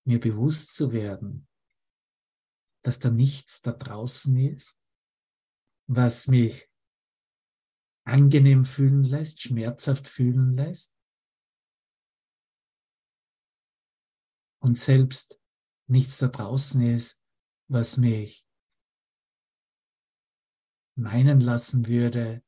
mir 0.04 0.20
bewusst 0.20 0.74
zu 0.74 0.92
werden, 0.92 1.48
dass 2.82 2.98
da 2.98 3.10
nichts 3.10 3.60
da 3.60 3.72
draußen 3.72 4.36
ist, 4.38 4.78
was 5.86 6.28
mich 6.28 6.70
angenehm 8.04 8.64
fühlen 8.64 9.04
lässt, 9.04 9.42
schmerzhaft 9.42 10.08
fühlen 10.08 10.56
lässt. 10.56 10.96
Und 14.60 14.78
selbst 14.78 15.40
nichts 15.88 16.18
da 16.18 16.28
draußen 16.28 16.82
ist, 16.82 17.22
was 17.68 17.96
mich 17.96 18.47
meinen 20.98 21.40
lassen 21.40 21.86
würde, 21.86 22.42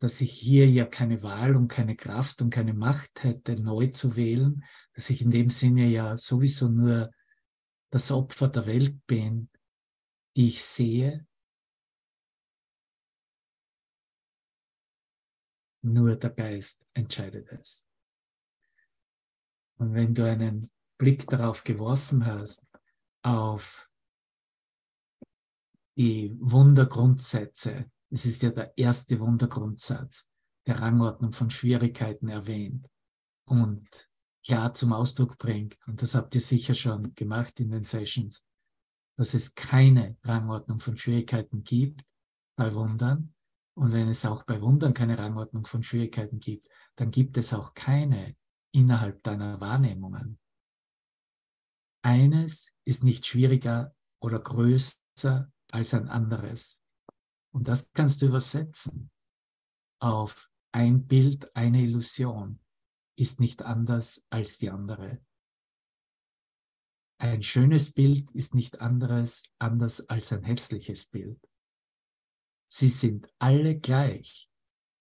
dass 0.00 0.20
ich 0.20 0.32
hier 0.32 0.68
ja 0.68 0.86
keine 0.86 1.22
Wahl 1.22 1.56
und 1.56 1.68
keine 1.68 1.96
Kraft 1.96 2.40
und 2.42 2.50
keine 2.50 2.74
Macht 2.74 3.22
hätte, 3.22 3.58
neu 3.58 3.88
zu 3.88 4.16
wählen, 4.16 4.64
dass 4.94 5.10
ich 5.10 5.22
in 5.22 5.30
dem 5.30 5.50
Sinne 5.50 5.86
ja 5.86 6.16
sowieso 6.16 6.68
nur 6.68 7.10
das 7.90 8.10
Opfer 8.10 8.48
der 8.48 8.66
Welt 8.66 9.06
bin, 9.06 9.48
die 10.36 10.48
ich 10.48 10.62
sehe. 10.62 11.26
Nur 15.82 16.16
der 16.16 16.30
Geist 16.30 16.84
entscheidet 16.94 17.50
es. 17.52 17.88
Und 19.78 19.94
wenn 19.94 20.14
du 20.14 20.28
einen 20.28 20.68
Blick 20.98 21.26
darauf 21.26 21.64
geworfen 21.64 22.26
hast, 22.26 22.66
auf 23.22 23.87
die 25.98 26.36
Wundergrundsätze, 26.40 27.90
es 28.10 28.24
ist 28.24 28.42
ja 28.42 28.50
der 28.50 28.72
erste 28.78 29.18
Wundergrundsatz 29.18 30.28
der 30.66 30.80
Rangordnung 30.80 31.32
von 31.32 31.50
Schwierigkeiten 31.50 32.28
erwähnt 32.28 32.86
und 33.46 34.08
klar 34.46 34.72
zum 34.74 34.92
Ausdruck 34.92 35.36
bringt, 35.38 35.76
und 35.86 36.00
das 36.00 36.14
habt 36.14 36.34
ihr 36.34 36.40
sicher 36.40 36.74
schon 36.74 37.14
gemacht 37.14 37.58
in 37.60 37.70
den 37.70 37.84
Sessions, 37.84 38.44
dass 39.16 39.34
es 39.34 39.54
keine 39.54 40.16
Rangordnung 40.22 40.78
von 40.78 40.96
Schwierigkeiten 40.96 41.64
gibt 41.64 42.04
bei 42.56 42.72
Wundern. 42.74 43.34
Und 43.74 43.92
wenn 43.92 44.08
es 44.08 44.24
auch 44.24 44.44
bei 44.44 44.60
Wundern 44.60 44.94
keine 44.94 45.18
Rangordnung 45.18 45.66
von 45.66 45.82
Schwierigkeiten 45.82 46.38
gibt, 46.38 46.68
dann 46.96 47.10
gibt 47.10 47.36
es 47.36 47.52
auch 47.52 47.74
keine 47.74 48.36
innerhalb 48.72 49.22
deiner 49.22 49.60
Wahrnehmungen. 49.60 50.38
Eines 52.02 52.70
ist 52.84 53.02
nicht 53.04 53.26
schwieriger 53.26 53.94
oder 54.20 54.38
größer 54.38 55.50
als 55.72 55.94
ein 55.94 56.08
anderes. 56.08 56.82
Und 57.52 57.68
das 57.68 57.92
kannst 57.92 58.22
du 58.22 58.26
übersetzen 58.26 59.10
auf 60.00 60.50
ein 60.72 61.06
Bild, 61.06 61.54
eine 61.56 61.82
Illusion 61.82 62.60
ist 63.16 63.40
nicht 63.40 63.62
anders 63.62 64.24
als 64.30 64.58
die 64.58 64.70
andere. 64.70 65.20
Ein 67.20 67.42
schönes 67.42 67.92
Bild 67.92 68.30
ist 68.30 68.54
nicht 68.54 68.80
anderes, 68.80 69.42
anders 69.58 70.08
als 70.08 70.32
ein 70.32 70.44
hässliches 70.44 71.06
Bild. 71.06 71.40
Sie 72.70 72.88
sind 72.88 73.32
alle 73.38 73.80
gleich. 73.80 74.48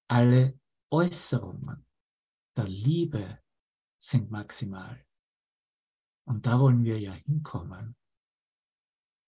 Alle 0.10 0.58
Äußerungen 0.90 1.86
der 2.56 2.68
Liebe 2.68 3.40
sind 4.00 4.32
maximal. 4.32 5.06
Und 6.26 6.46
da 6.46 6.60
wollen 6.60 6.84
wir 6.84 7.00
ja 7.00 7.12
hinkommen. 7.12 7.97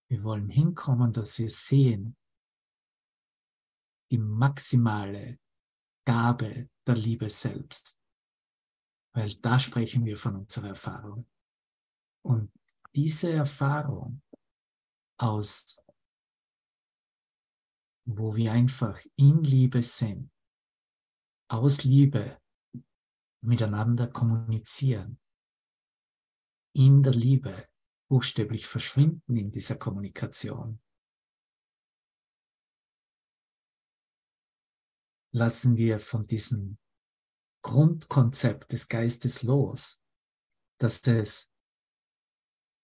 Wir 0.10 0.24
wollen 0.24 0.50
hinkommen, 0.50 1.14
dass 1.14 1.38
wir 1.38 1.50
sehen, 1.50 2.18
die 4.12 4.18
maximale 4.18 5.40
Gabe 6.06 6.70
der 6.88 6.96
Liebe 6.96 7.30
selbst. 7.30 8.02
Weil 9.14 9.36
da 9.36 9.60
sprechen 9.60 10.06
wir 10.06 10.18
von 10.18 10.36
unserer 10.36 10.70
Erfahrung. 10.70 11.30
Und 12.26 12.52
diese 12.96 13.32
Erfahrung 13.32 14.24
aus, 15.20 15.84
wo 18.08 18.36
wir 18.36 18.52
einfach 18.52 19.00
in 19.16 19.44
Liebe 19.44 19.84
sind, 19.84 20.32
aus 21.52 21.84
Liebe 21.84 22.42
miteinander 23.42 24.08
kommunizieren, 24.08 25.20
in 26.76 27.04
der 27.04 27.14
Liebe 27.14 27.69
buchstäblich 28.10 28.68
verschwinden 28.68 29.38
in 29.38 29.52
dieser 29.52 29.78
Kommunikation. 29.78 30.82
Lassen 35.32 35.78
wir 35.78 36.00
von 36.00 36.26
diesem 36.26 36.80
Grundkonzept 37.62 38.72
des 38.72 38.88
Geistes 38.88 39.44
los, 39.44 40.04
dass 40.80 41.06
es 41.06 41.54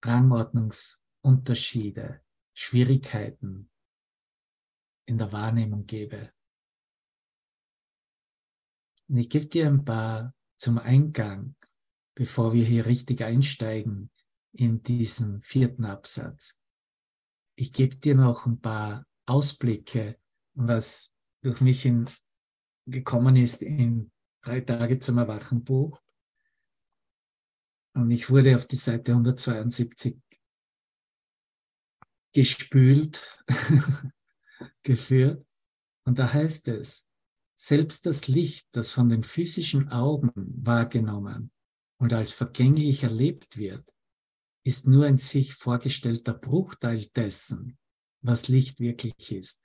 Rangordnungsunterschiede, 0.04 2.24
Schwierigkeiten 2.54 3.72
in 5.08 5.18
der 5.18 5.32
Wahrnehmung 5.32 5.88
gäbe. 5.88 6.32
Und 9.08 9.18
ich 9.18 9.30
gebe 9.30 9.48
dir 9.48 9.66
ein 9.68 9.84
paar 9.84 10.36
zum 10.58 10.78
Eingang, 10.78 11.56
bevor 12.16 12.54
wir 12.54 12.66
hier 12.66 12.86
richtig 12.86 13.24
einsteigen 13.24 14.12
in 14.56 14.82
diesen 14.84 15.42
vierten 15.42 15.86
Absatz. 15.86 16.58
Ich 17.58 17.74
gebe 17.74 17.96
dir 17.96 18.16
noch 18.16 18.46
ein 18.46 18.60
paar 18.60 19.06
Ausblicke, 19.26 20.20
was 20.54 21.14
durch 21.42 21.62
mich 21.62 21.86
in, 21.86 22.10
gekommen 22.86 23.36
ist 23.36 23.62
in 23.62 24.12
drei 24.42 24.62
Tage 24.62 25.00
zum 25.00 25.18
Erwachenbuch. 25.18 26.02
Und 27.94 28.12
ich 28.12 28.30
wurde 28.30 28.56
auf 28.56 28.66
die 28.66 28.76
Seite 28.76 29.12
172 29.14 30.22
gespült, 32.34 33.42
geführt. 34.84 35.46
Und 36.06 36.20
da 36.20 36.32
heißt 36.32 36.68
es, 36.68 37.08
selbst 37.58 38.06
das 38.06 38.28
Licht, 38.28 38.68
das 38.72 38.92
von 38.92 39.10
den 39.10 39.24
physischen 39.24 39.90
Augen 39.90 40.32
wahrgenommen 40.36 41.52
und 41.98 42.12
als 42.12 42.34
vergänglich 42.34 43.04
erlebt 43.04 43.58
wird, 43.58 43.90
ist 44.66 44.88
nur 44.88 45.06
ein 45.06 45.18
sich 45.18 45.54
vorgestellter 45.54 46.34
Bruchteil 46.34 47.06
dessen, 47.16 47.78
was 48.22 48.48
Licht 48.48 48.80
wirklich 48.80 49.32
ist. 49.32 49.64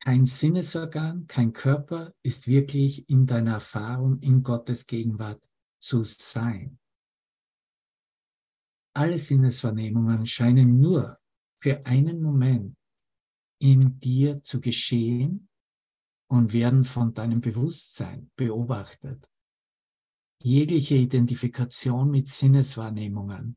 Kein 0.00 0.24
Sinnesorgan, 0.24 1.26
kein 1.26 1.52
Körper 1.52 2.14
ist 2.22 2.46
wirklich 2.46 3.08
in 3.08 3.26
deiner 3.26 3.54
Erfahrung 3.54 4.20
in 4.20 4.44
Gottes 4.44 4.86
Gegenwart 4.86 5.44
zu 5.80 6.04
sein. 6.04 6.78
Alle 8.94 9.18
Sinneswahrnehmungen 9.18 10.24
scheinen 10.24 10.78
nur 10.78 11.18
für 11.60 11.84
einen 11.84 12.22
Moment 12.22 12.78
in 13.60 13.98
dir 13.98 14.40
zu 14.44 14.60
geschehen 14.60 15.48
und 16.30 16.52
werden 16.52 16.84
von 16.84 17.12
deinem 17.12 17.40
Bewusstsein 17.40 18.30
beobachtet 18.36 19.28
jegliche 20.46 20.94
Identifikation 20.94 22.08
mit 22.08 22.28
Sinneswahrnehmungen. 22.28 23.56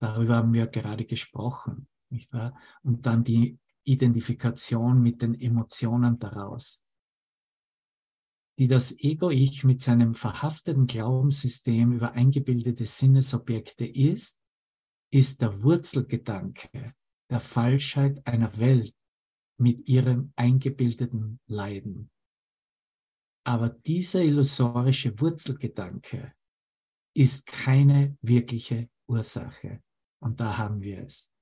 Darüber 0.00 0.36
haben 0.36 0.52
wir 0.52 0.68
gerade 0.68 1.04
gesprochen, 1.04 1.88
nicht 2.08 2.32
wahr? 2.32 2.56
Und 2.84 3.04
dann 3.04 3.24
die 3.24 3.58
Identifikation 3.82 5.02
mit 5.02 5.22
den 5.22 5.34
Emotionen 5.34 6.16
daraus, 6.20 6.84
die 8.60 8.68
das 8.68 8.96
Ego-Ich 8.96 9.64
mit 9.64 9.82
seinem 9.82 10.14
verhafteten 10.14 10.86
Glaubenssystem 10.86 11.90
über 11.90 12.12
eingebildete 12.12 12.86
Sinnesobjekte 12.86 13.84
ist, 13.84 14.40
ist 15.10 15.42
der 15.42 15.62
Wurzelgedanke 15.64 16.94
der 17.28 17.40
Falschheit 17.40 18.24
einer 18.24 18.56
Welt 18.58 18.94
mit 19.58 19.88
ihrem 19.88 20.32
eingebildeten 20.36 21.40
Leiden. 21.48 22.12
Aber 23.48 23.70
dieser 23.70 24.20
illusorische 24.20 25.18
Wurzelgedanke 25.18 26.34
ist 27.16 27.46
keine 27.46 28.18
wirkliche 28.20 28.90
Ursache. 29.08 29.82
Und 30.20 30.38
da 30.38 30.58
haben 30.58 30.82
wir 30.82 30.98
es. 31.06 31.32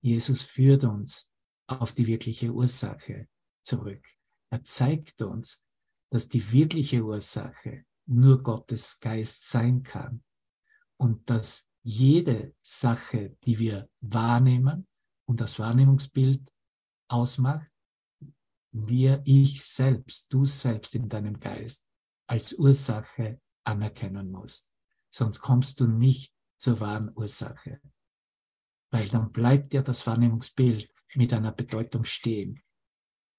Jesus 0.00 0.42
führt 0.42 0.84
uns 0.84 1.32
auf 1.66 1.92
die 1.92 2.06
wirkliche 2.06 2.52
Ursache 2.52 3.26
zurück. 3.64 4.06
Er 4.52 4.62
zeigt 4.62 5.20
uns, 5.20 5.66
dass 6.12 6.28
die 6.28 6.52
wirkliche 6.52 7.02
Ursache 7.02 7.84
nur 8.06 8.40
Gottes 8.40 9.00
Geist 9.00 9.50
sein 9.50 9.82
kann 9.82 10.22
und 10.96 11.28
dass 11.28 11.68
jede 11.82 12.54
Sache, 12.62 13.36
die 13.42 13.58
wir 13.58 13.90
wahrnehmen 14.00 14.86
und 15.26 15.40
das 15.40 15.58
Wahrnehmungsbild 15.58 16.48
ausmacht, 17.08 17.68
wir, 18.72 19.22
ich 19.24 19.64
selbst, 19.64 20.32
du 20.32 20.44
selbst 20.44 20.94
in 20.94 21.08
deinem 21.08 21.38
Geist 21.38 21.88
als 22.26 22.52
Ursache 22.52 23.40
anerkennen 23.64 24.30
musst. 24.30 24.72
Sonst 25.10 25.40
kommst 25.40 25.80
du 25.80 25.86
nicht 25.86 26.32
zur 26.58 26.80
wahren 26.80 27.10
Ursache. 27.14 27.80
Weil 28.90 29.08
dann 29.08 29.32
bleibt 29.32 29.74
ja 29.74 29.82
das 29.82 30.06
Wahrnehmungsbild 30.06 30.90
mit 31.14 31.32
einer 31.32 31.52
Bedeutung 31.52 32.04
stehen. 32.04 32.62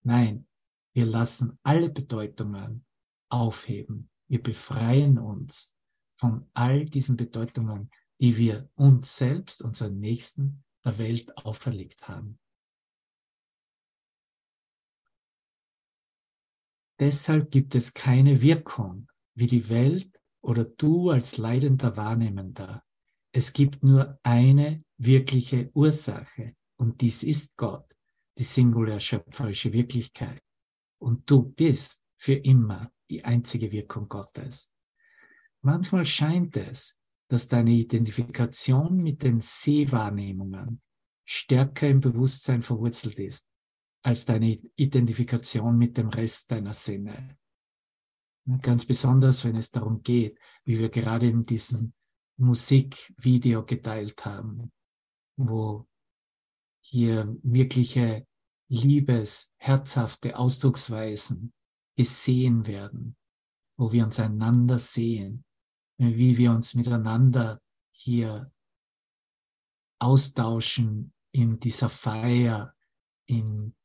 Nein, 0.03 0.47
wir 0.93 1.05
lassen 1.05 1.59
alle 1.63 1.89
Bedeutungen 1.89 2.85
aufheben. 3.29 4.09
Wir 4.27 4.41
befreien 4.41 5.17
uns 5.17 5.75
von 6.15 6.49
all 6.53 6.85
diesen 6.85 7.15
Bedeutungen, 7.15 7.89
die 8.19 8.37
wir 8.37 8.69
uns 8.75 9.17
selbst, 9.17 9.61
unseren 9.61 9.99
Nächsten, 9.99 10.63
der 10.83 10.97
Welt 10.97 11.37
auferlegt 11.37 12.07
haben. 12.07 12.39
Deshalb 16.99 17.49
gibt 17.49 17.75
es 17.75 17.93
keine 17.93 18.41
Wirkung, 18.41 19.07
wie 19.33 19.47
die 19.47 19.69
Welt 19.69 20.19
oder 20.41 20.65
du 20.65 21.12
als 21.12 21.38
leidender 21.38 21.95
Wahrnehmender. 21.95 22.83
Es 23.31 23.53
gibt 23.53 23.83
nur 23.83 24.19
eine 24.23 24.81
wirkliche 24.97 25.71
Ursache 25.73 26.55
und 26.75 26.99
dies 26.99 27.23
ist 27.23 27.55
Gott, 27.55 27.85
die 28.38 28.43
singulär 28.43 28.99
schöpferische 28.99 29.71
Wirklichkeit. 29.71 30.41
Und 30.97 31.29
du 31.29 31.43
bist 31.43 32.03
für 32.17 32.33
immer 32.33 32.91
die 33.09 33.23
einzige 33.23 33.71
Wirkung 33.71 34.09
Gottes. 34.09 34.69
Manchmal 35.62 36.05
scheint 36.05 36.57
es, 36.57 36.99
dass 37.29 37.47
deine 37.47 37.71
Identifikation 37.71 38.97
mit 38.97 39.23
den 39.23 39.39
Sehwahrnehmungen 39.39 40.81
stärker 41.23 41.88
im 41.88 42.01
Bewusstsein 42.01 42.62
verwurzelt 42.62 43.19
ist 43.19 43.48
als 44.01 44.25
deine 44.25 44.59
Identifikation 44.75 45.77
mit 45.77 45.97
dem 45.97 46.09
Rest 46.09 46.51
deiner 46.51 46.73
Sinne. 46.73 47.38
Ganz 48.62 48.85
besonders, 48.85 49.43
wenn 49.45 49.55
es 49.55 49.71
darum 49.71 50.01
geht, 50.01 50.39
wie 50.65 50.79
wir 50.79 50.89
gerade 50.89 51.27
in 51.27 51.45
diesem 51.45 51.93
Musikvideo 52.38 53.65
geteilt 53.65 54.25
haben, 54.25 54.71
wo 55.38 55.88
hier 56.81 57.38
wirkliche 57.43 58.25
Liebes, 58.69 59.53
herzhafte 59.57 60.38
Ausdrucksweisen 60.38 61.53
gesehen 61.95 62.65
werden, 62.65 63.17
wo 63.77 63.91
wir 63.91 64.05
uns 64.05 64.19
einander 64.19 64.77
sehen, 64.77 65.43
wie 65.97 66.38
wir 66.38 66.51
uns 66.51 66.75
miteinander 66.75 67.62
hier 67.91 68.51
austauschen 69.99 71.13
in 71.31 71.59
dieser 71.59 71.89
Feier, 71.89 72.73
in, 73.25 73.75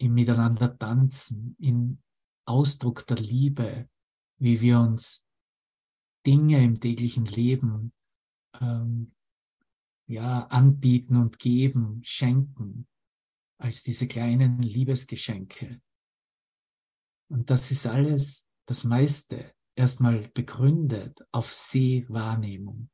im 0.00 0.14
Miteinander 0.14 0.76
tanzen, 0.78 1.56
in 1.58 2.02
Ausdruck 2.46 3.06
der 3.06 3.18
Liebe, 3.18 3.88
wie 4.38 4.60
wir 4.60 4.80
uns 4.80 5.26
Dinge 6.26 6.64
im 6.64 6.80
täglichen 6.80 7.26
Leben 7.26 7.92
ähm, 8.60 9.14
ja, 10.06 10.46
anbieten 10.46 11.16
und 11.16 11.38
geben, 11.38 12.00
schenken, 12.02 12.88
als 13.58 13.82
diese 13.82 14.08
kleinen 14.08 14.62
Liebesgeschenke. 14.62 15.80
Und 17.28 17.50
das 17.50 17.70
ist 17.70 17.86
alles, 17.86 18.48
das 18.66 18.84
meiste, 18.84 19.54
erstmal 19.76 20.28
begründet 20.28 21.20
auf 21.30 21.52
Sehwahrnehmung. 21.54 22.90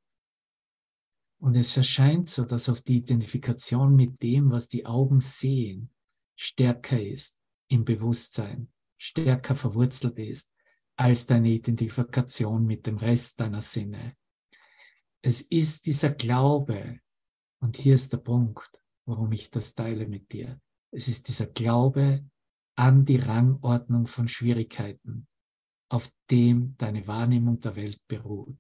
Und 1.40 1.54
es 1.54 1.76
erscheint 1.76 2.30
so, 2.30 2.44
dass 2.44 2.68
auf 2.68 2.80
die 2.80 2.96
Identifikation 2.96 3.94
mit 3.94 4.22
dem, 4.22 4.50
was 4.50 4.68
die 4.68 4.86
Augen 4.86 5.20
sehen, 5.20 5.90
stärker 6.36 7.00
ist 7.00 7.38
im 7.68 7.84
Bewusstsein, 7.84 8.72
stärker 8.98 9.54
verwurzelt 9.54 10.18
ist 10.18 10.52
als 10.96 11.26
deine 11.26 11.48
Identifikation 11.48 12.64
mit 12.64 12.86
dem 12.86 12.96
Rest 12.96 13.40
deiner 13.40 13.62
Sinne. 13.62 14.16
Es 15.22 15.42
ist 15.42 15.86
dieser 15.86 16.10
Glaube, 16.10 17.00
und 17.60 17.76
hier 17.76 17.94
ist 17.94 18.12
der 18.12 18.18
Punkt, 18.18 18.70
warum 19.06 19.32
ich 19.32 19.50
das 19.50 19.74
teile 19.74 20.06
mit 20.06 20.32
dir. 20.32 20.60
Es 20.92 21.08
ist 21.08 21.28
dieser 21.28 21.46
Glaube 21.46 22.24
an 22.76 23.04
die 23.04 23.16
Rangordnung 23.16 24.06
von 24.06 24.28
Schwierigkeiten, 24.28 25.26
auf 25.90 26.10
dem 26.30 26.76
deine 26.76 27.06
Wahrnehmung 27.06 27.60
der 27.60 27.76
Welt 27.76 28.00
beruht. 28.06 28.58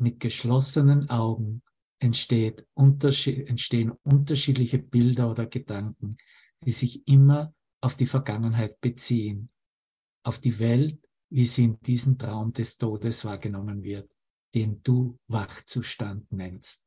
Mit 0.00 0.20
geschlossenen 0.20 1.10
Augen 1.10 1.62
entstehen 2.00 2.62
unterschiedliche 2.74 4.78
Bilder 4.78 5.30
oder 5.30 5.46
Gedanken, 5.46 6.16
die 6.64 6.70
sich 6.70 7.06
immer 7.06 7.54
auf 7.80 7.96
die 7.96 8.06
Vergangenheit 8.06 8.80
beziehen, 8.80 9.50
auf 10.24 10.38
die 10.40 10.58
Welt, 10.58 11.00
wie 11.30 11.44
sie 11.44 11.64
in 11.64 11.80
diesem 11.80 12.18
Traum 12.18 12.52
des 12.52 12.78
Todes 12.78 13.24
wahrgenommen 13.24 13.82
wird, 13.82 14.10
den 14.54 14.82
du 14.82 15.18
Wachzustand 15.28 16.30
nennst. 16.32 16.86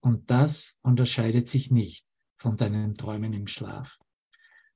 Und 0.00 0.30
das 0.30 0.78
unterscheidet 0.82 1.48
sich 1.48 1.70
nicht 1.70 2.06
von 2.36 2.56
deinen 2.56 2.94
Träumen 2.94 3.32
im 3.32 3.46
Schlaf. 3.46 3.98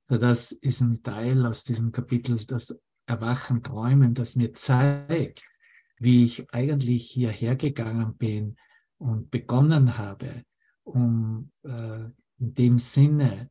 So, 0.03 0.17
das 0.17 0.51
ist 0.51 0.81
ein 0.81 1.01
Teil 1.01 1.45
aus 1.45 1.63
diesem 1.63 1.91
Kapitel, 1.91 2.43
das 2.45 2.77
Erwachen, 3.05 3.63
Träumen, 3.63 4.13
das 4.13 4.35
mir 4.35 4.53
zeigt, 4.53 5.43
wie 5.97 6.25
ich 6.25 6.53
eigentlich 6.53 7.09
hierher 7.09 7.55
gegangen 7.55 8.17
bin 8.17 8.57
und 8.97 9.31
begonnen 9.31 9.97
habe, 9.97 10.43
um 10.83 11.51
äh, 11.63 12.05
in 12.39 12.53
dem 12.53 12.79
Sinne 12.79 13.49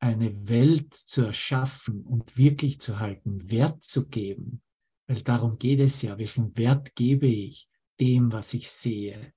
eine 0.00 0.48
Welt 0.48 0.94
zu 0.94 1.22
erschaffen 1.22 2.02
und 2.04 2.36
wirklich 2.36 2.80
zu 2.80 2.98
halten, 2.98 3.50
Wert 3.50 3.82
zu 3.82 4.08
geben. 4.08 4.62
Weil 5.06 5.22
darum 5.22 5.58
geht 5.58 5.80
es 5.80 6.00
ja, 6.02 6.16
welchen 6.18 6.56
Wert 6.56 6.94
gebe 6.94 7.26
ich 7.26 7.68
dem, 8.00 8.32
was 8.32 8.54
ich 8.54 8.70
sehe, 8.70 9.34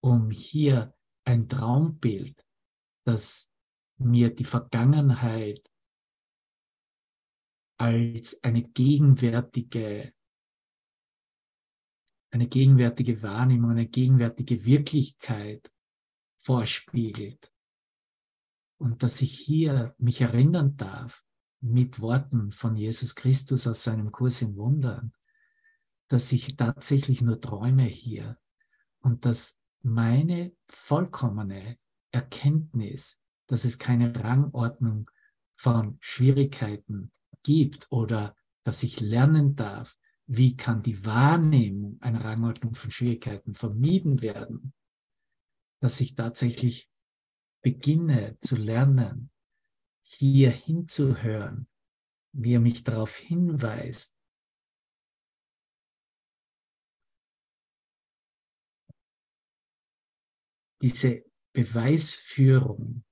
um 0.00 0.30
hier 0.30 0.94
ein 1.24 1.48
Traumbild, 1.48 2.46
das 3.04 3.50
mir 3.96 4.34
die 4.34 4.44
Vergangenheit 4.44 5.72
als 7.78 8.42
eine 8.42 8.62
gegenwärtige, 8.62 10.12
eine 12.30 12.46
gegenwärtige 12.46 13.22
Wahrnehmung, 13.22 13.70
eine 13.70 13.88
gegenwärtige 13.88 14.64
Wirklichkeit 14.64 15.72
vorspiegelt. 16.36 17.52
Und 18.78 19.02
dass 19.02 19.20
ich 19.20 19.36
hier 19.38 19.94
mich 19.98 20.20
erinnern 20.20 20.76
darf 20.76 21.24
mit 21.60 22.00
Worten 22.00 22.52
von 22.52 22.76
Jesus 22.76 23.14
Christus 23.14 23.66
aus 23.66 23.82
seinem 23.82 24.12
Kurs 24.12 24.40
in 24.42 24.56
Wundern, 24.56 25.12
dass 26.08 26.32
ich 26.32 26.56
tatsächlich 26.56 27.20
nur 27.20 27.40
träume 27.40 27.82
hier 27.82 28.38
und 29.00 29.24
dass 29.24 29.60
meine 29.82 30.52
vollkommene 30.68 31.78
Erkenntnis, 32.10 33.20
dass 33.46 33.64
es 33.64 33.78
keine 33.78 34.14
Rangordnung 34.14 35.10
von 35.52 35.98
Schwierigkeiten 36.00 37.10
gibt 37.42 37.86
oder 37.90 38.36
dass 38.64 38.82
ich 38.82 39.00
lernen 39.00 39.56
darf, 39.56 39.96
wie 40.26 40.56
kann 40.56 40.82
die 40.82 41.04
Wahrnehmung 41.06 41.96
einer 42.00 42.24
Rangordnung 42.24 42.74
von 42.74 42.90
Schwierigkeiten 42.90 43.54
vermieden 43.54 44.20
werden, 44.20 44.74
dass 45.80 46.00
ich 46.00 46.14
tatsächlich 46.14 46.90
beginne 47.62 48.38
zu 48.40 48.56
lernen, 48.56 49.30
hier 50.02 50.50
hinzuhören, 50.50 51.68
wie 52.32 52.54
er 52.54 52.60
mich 52.60 52.84
darauf 52.84 53.16
hinweist, 53.16 54.18
diese 60.80 61.24
Beweisführung, 61.52 63.04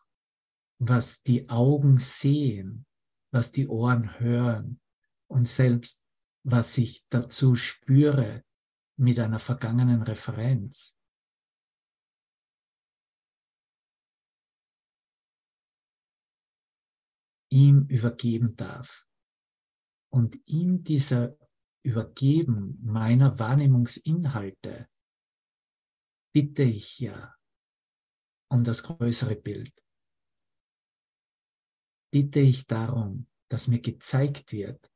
was 0.79 1.23
die 1.23 1.49
Augen 1.49 1.99
sehen, 1.99 2.87
was 3.33 3.53
die 3.53 3.67
Ohren 3.67 4.21
hören 4.21 4.81
und 5.27 5.49
selbst 5.49 6.05
was 6.45 6.79
ich 6.79 7.05
dazu 7.09 7.57
spüre 7.57 8.45
mit 8.97 9.19
einer 9.19 9.41
vergangenen 9.41 10.03
Referenz. 10.03 10.96
Ihm 17.51 17.87
übergeben 17.89 18.57
darf. 18.57 19.07
Und 20.13 20.37
in 20.47 20.83
dieser 20.85 21.37
Übergeben 21.85 22.79
meiner 22.83 23.39
Wahrnehmungsinhalte 23.39 24.89
bitte 26.35 26.65
ich 26.65 26.99
ja 26.99 27.35
um 28.51 28.65
das 28.65 28.83
größere 28.83 29.37
Bild. 29.37 29.73
Bitte 32.13 32.41
ich 32.41 32.67
darum, 32.67 33.29
dass 33.49 33.69
mir 33.69 33.81
gezeigt 33.81 34.53
wird, 34.53 34.91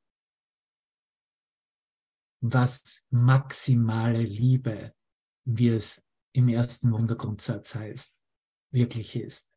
was 2.42 3.06
maximale 3.10 4.22
Liebe, 4.22 4.94
wie 5.44 5.68
es 5.68 6.06
im 6.32 6.48
ersten 6.48 6.90
Wundergrundsatz 6.92 7.74
heißt, 7.74 8.18
wirklich 8.72 9.16
ist. 9.16 9.49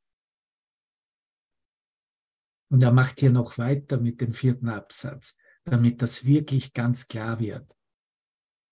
Und 2.74 2.82
er 2.82 2.92
macht 2.92 3.20
hier 3.20 3.32
noch 3.32 3.60
weiter 3.60 4.00
mit 4.00 4.20
dem 4.20 4.32
vierten 4.32 4.68
Absatz, 4.68 5.38
damit 5.64 6.02
das 6.02 6.26
wirklich 6.26 6.74
ganz 6.74 7.08
klar 7.08 7.40
wird. 7.40 7.72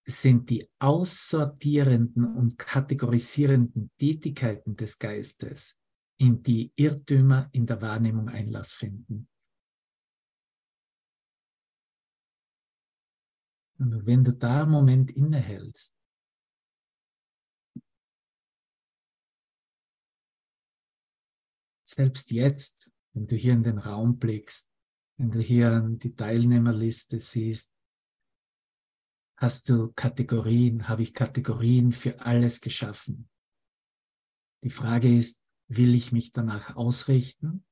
Es 0.08 0.24
sind 0.24 0.50
die 0.50 0.68
aussortierenden 0.80 2.26
und 2.36 2.58
kategorisierenden 2.58 3.92
Tätigkeiten 4.00 4.76
des 4.76 4.98
Geistes, 4.98 5.80
in 6.18 6.42
die 6.42 6.74
Irrtümer 6.76 7.48
in 7.52 7.68
der 7.68 7.80
Wahrnehmung 7.84 8.28
Einlass 8.28 8.74
finden. 8.74 9.30
Und 13.78 14.08
wenn 14.08 14.24
du 14.24 14.34
da 14.34 14.64
einen 14.64 14.72
Moment 14.72 15.12
innehältst, 15.12 15.94
selbst 21.84 22.32
jetzt 22.32 22.92
wenn 23.14 23.28
du 23.28 23.36
hier 23.36 23.54
in 23.54 23.64
den 23.64 23.78
Raum 23.78 24.18
blickst, 24.18 24.72
Wenn 25.18 25.30
du 25.30 25.40
hier 25.40 25.72
an 25.72 26.00
die 26.00 26.16
Teilnehmerliste 26.16 27.20
siehst, 27.20 27.72
hast 29.38 29.70
du 29.70 29.92
Kategorien, 29.94 30.88
habe 30.88 31.04
ich 31.04 31.14
Kategorien 31.14 31.92
für 31.92 32.20
alles 32.22 32.60
geschaffen. 32.60 33.30
Die 34.64 34.72
Frage 34.72 35.16
ist, 35.16 35.44
will 35.68 35.94
ich 35.94 36.12
mich 36.12 36.32
danach 36.32 36.76
ausrichten 36.76 37.64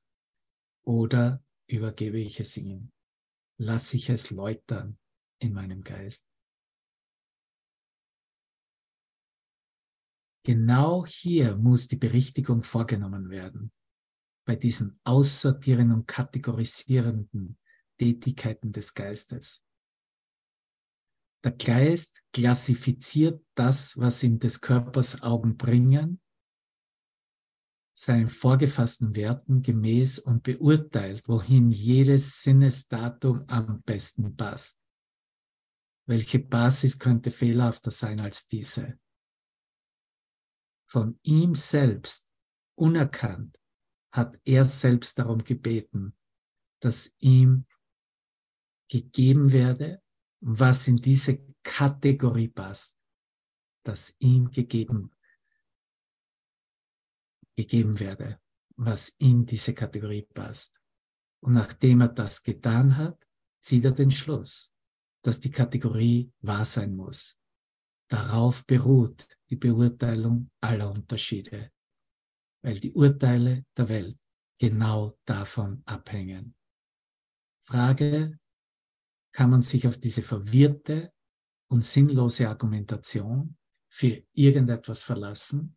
oder 0.84 1.42
übergebe 1.68 2.20
ich 2.20 2.38
es 2.38 2.56
ihm? 2.56 2.92
Lasse 3.58 3.96
ich 3.96 4.10
es 4.10 4.30
läutern 4.30 4.96
in 5.40 5.52
meinem 5.52 5.82
Geist? 5.82 6.28
Genau 10.44 11.04
hier 11.04 11.56
muss 11.56 11.88
die 11.88 11.96
Berichtigung 11.96 12.62
vorgenommen 12.62 13.28
werden, 13.28 13.72
bei 14.44 14.56
diesen 14.56 14.98
aussortierenden 15.04 15.98
und 15.98 16.06
kategorisierenden 16.06 17.58
Tätigkeiten 17.98 18.72
des 18.72 18.94
Geistes. 18.94 19.64
Der 21.44 21.52
Geist 21.52 22.22
klassifiziert 22.32 23.44
das, 23.54 23.96
was 23.98 24.22
ihm 24.22 24.38
des 24.38 24.60
Körpers 24.60 25.22
Augen 25.22 25.56
bringen, 25.56 26.20
seinen 27.94 28.28
vorgefassten 28.28 29.14
Werten 29.14 29.62
gemäß 29.62 30.18
und 30.18 30.42
beurteilt, 30.42 31.26
wohin 31.28 31.70
jedes 31.70 32.42
Sinnesdatum 32.42 33.44
am 33.48 33.82
besten 33.82 34.36
passt. 34.36 34.80
Welche 36.06 36.38
Basis 36.38 36.98
könnte 36.98 37.30
fehlerhafter 37.30 37.90
sein 37.90 38.20
als 38.20 38.48
diese? 38.48 38.98
Von 40.88 41.20
ihm 41.22 41.54
selbst, 41.54 42.34
unerkannt, 42.74 43.59
hat 44.12 44.38
er 44.44 44.64
selbst 44.64 45.18
darum 45.18 45.42
gebeten, 45.44 46.16
dass 46.80 47.14
ihm 47.20 47.66
gegeben 48.88 49.52
werde, 49.52 50.02
was 50.40 50.88
in 50.88 50.96
diese 50.96 51.38
Kategorie 51.62 52.48
passt, 52.48 52.98
das 53.84 54.16
ihm 54.18 54.50
gegeben, 54.50 55.14
gegeben 57.56 57.98
werde, 58.00 58.40
was 58.76 59.10
in 59.18 59.46
diese 59.46 59.74
Kategorie 59.74 60.22
passt. 60.22 60.80
Und 61.42 61.52
nachdem 61.52 62.00
er 62.00 62.08
das 62.08 62.42
getan 62.42 62.96
hat, 62.96 63.26
zieht 63.62 63.84
er 63.84 63.92
den 63.92 64.10
Schluss, 64.10 64.74
dass 65.22 65.40
die 65.40 65.50
Kategorie 65.50 66.32
wahr 66.40 66.64
sein 66.64 66.96
muss. 66.96 67.38
Darauf 68.08 68.66
beruht 68.66 69.28
die 69.50 69.56
Beurteilung 69.56 70.50
aller 70.60 70.90
Unterschiede, 70.90 71.70
weil 72.62 72.78
die 72.78 72.92
Urteile 72.92 73.64
der 73.76 73.88
Welt 73.88 74.18
genau 74.58 75.18
davon 75.24 75.82
abhängen. 75.86 76.54
Frage, 77.60 78.38
kann 79.32 79.50
man 79.50 79.62
sich 79.62 79.86
auf 79.86 79.98
diese 79.98 80.22
verwirrte 80.22 81.12
und 81.70 81.84
sinnlose 81.84 82.48
Argumentation 82.48 83.56
für 83.88 84.22
irgendetwas 84.32 85.02
verlassen? 85.02 85.76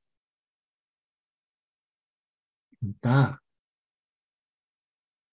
Und 2.82 2.98
da 3.04 3.40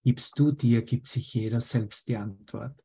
gibst 0.03 0.37
du 0.39 0.51
dir, 0.51 0.83
gibt 0.83 1.07
sich 1.07 1.33
jeder 1.33 1.59
selbst 1.61 2.07
die 2.07 2.15
Antwort. 2.15 2.79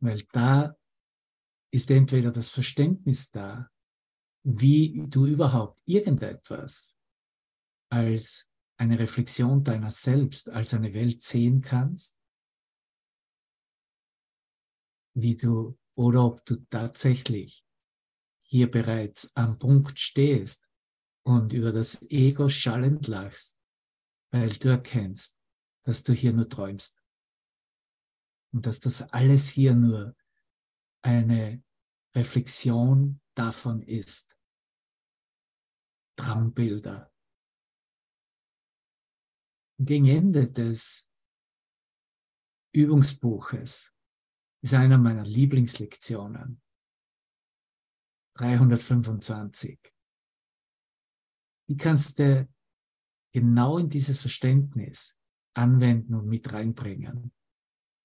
Weil 0.00 0.22
da 0.32 0.76
ist 1.72 1.90
entweder 1.90 2.30
das 2.30 2.50
Verständnis 2.50 3.30
da, 3.30 3.70
wie 4.44 5.02
du 5.08 5.26
überhaupt 5.26 5.80
irgendetwas 5.86 6.98
als 7.90 8.50
eine 8.76 8.98
Reflexion 8.98 9.64
deiner 9.64 9.90
selbst 9.90 10.50
als 10.50 10.74
eine 10.74 10.92
Welt 10.92 11.22
sehen 11.22 11.62
kannst, 11.62 12.18
wie 15.16 15.34
du 15.34 15.78
oder 15.96 16.24
ob 16.24 16.44
du 16.44 16.56
tatsächlich 16.68 17.64
hier 18.42 18.70
bereits 18.70 19.34
am 19.34 19.58
Punkt 19.58 19.98
stehst 19.98 20.68
und 21.24 21.52
über 21.52 21.72
das 21.72 22.02
Ego 22.10 22.48
schallend 22.48 23.06
lachst, 23.06 23.58
weil 24.30 24.50
du 24.50 24.68
erkennst, 24.68 25.38
dass 25.84 26.02
du 26.02 26.12
hier 26.12 26.32
nur 26.32 26.48
träumst 26.48 27.02
und 28.52 28.66
dass 28.66 28.80
das 28.80 29.10
alles 29.12 29.48
hier 29.48 29.74
nur 29.74 30.14
eine 31.02 31.62
Reflexion 32.14 33.20
davon 33.34 33.82
ist. 33.82 34.33
Traumbilder, 36.16 37.12
gegen 39.78 40.06
Ende 40.06 40.50
des 40.50 41.10
Übungsbuches 42.72 43.92
ist 44.62 44.74
einer 44.74 44.98
meiner 44.98 45.24
Lieblingslektionen. 45.24 46.60
325. 48.36 49.78
Die 51.68 51.76
kannst 51.76 52.18
du 52.18 52.48
genau 53.32 53.78
in 53.78 53.88
dieses 53.88 54.20
Verständnis 54.20 55.16
anwenden 55.56 56.14
und 56.14 56.26
mit 56.26 56.52
reinbringen. 56.52 57.32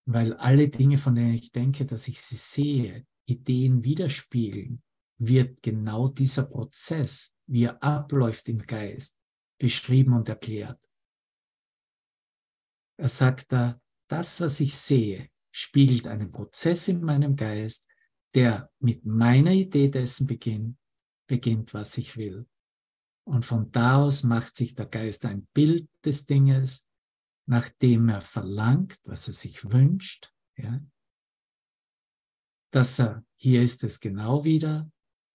Weil 0.08 0.34
alle 0.34 0.70
Dinge, 0.70 0.98
von 0.98 1.16
denen 1.16 1.34
ich 1.34 1.52
denke, 1.52 1.86
dass 1.86 2.08
ich 2.08 2.22
sie 2.22 2.36
sehe, 2.36 3.08
Ideen 3.28 3.84
widerspiegeln, 3.84 4.82
wird 5.20 5.62
genau 5.62 6.08
dieser 6.08 6.46
Prozess, 6.46 7.36
wie 7.50 7.64
er 7.64 7.82
abläuft 7.82 8.48
im 8.48 8.60
Geist, 8.60 9.20
beschrieben 9.60 10.14
und 10.14 10.30
erklärt. 10.30 10.80
Er 12.98 13.10
sagt 13.10 13.52
da, 13.52 13.82
das, 14.08 14.40
was 14.42 14.60
ich 14.60 14.76
sehe, 14.76 15.30
spiegelt 15.52 16.08
einen 16.08 16.32
Prozess 16.32 16.88
in 16.88 17.02
meinem 17.02 17.36
Geist, 17.36 17.88
der 18.36 18.72
mit 18.80 19.06
meiner 19.06 19.52
Idee 19.52 19.90
dessen 19.90 20.28
beginnt, 20.28 20.78
beginnt, 21.28 21.74
was 21.74 21.98
ich 21.98 22.18
will. 22.18 22.48
Und 23.26 23.46
von 23.46 23.72
da 23.72 23.98
aus 23.98 24.24
macht 24.24 24.56
sich 24.56 24.76
der 24.76 24.86
Geist 24.86 25.26
ein 25.26 25.48
Bild 25.54 25.90
des 26.06 26.26
Dinges, 26.26 26.88
nachdem 27.48 28.10
er 28.10 28.22
verlangt, 28.22 29.00
was 29.04 29.28
er 29.28 29.34
sich 29.34 29.64
wünscht, 29.66 30.34
ja, 30.56 30.82
dass 32.72 33.00
er, 33.00 33.26
hier 33.36 33.64
ist 33.64 33.84
es 33.84 34.00
genau 34.00 34.44
wieder, 34.44 34.92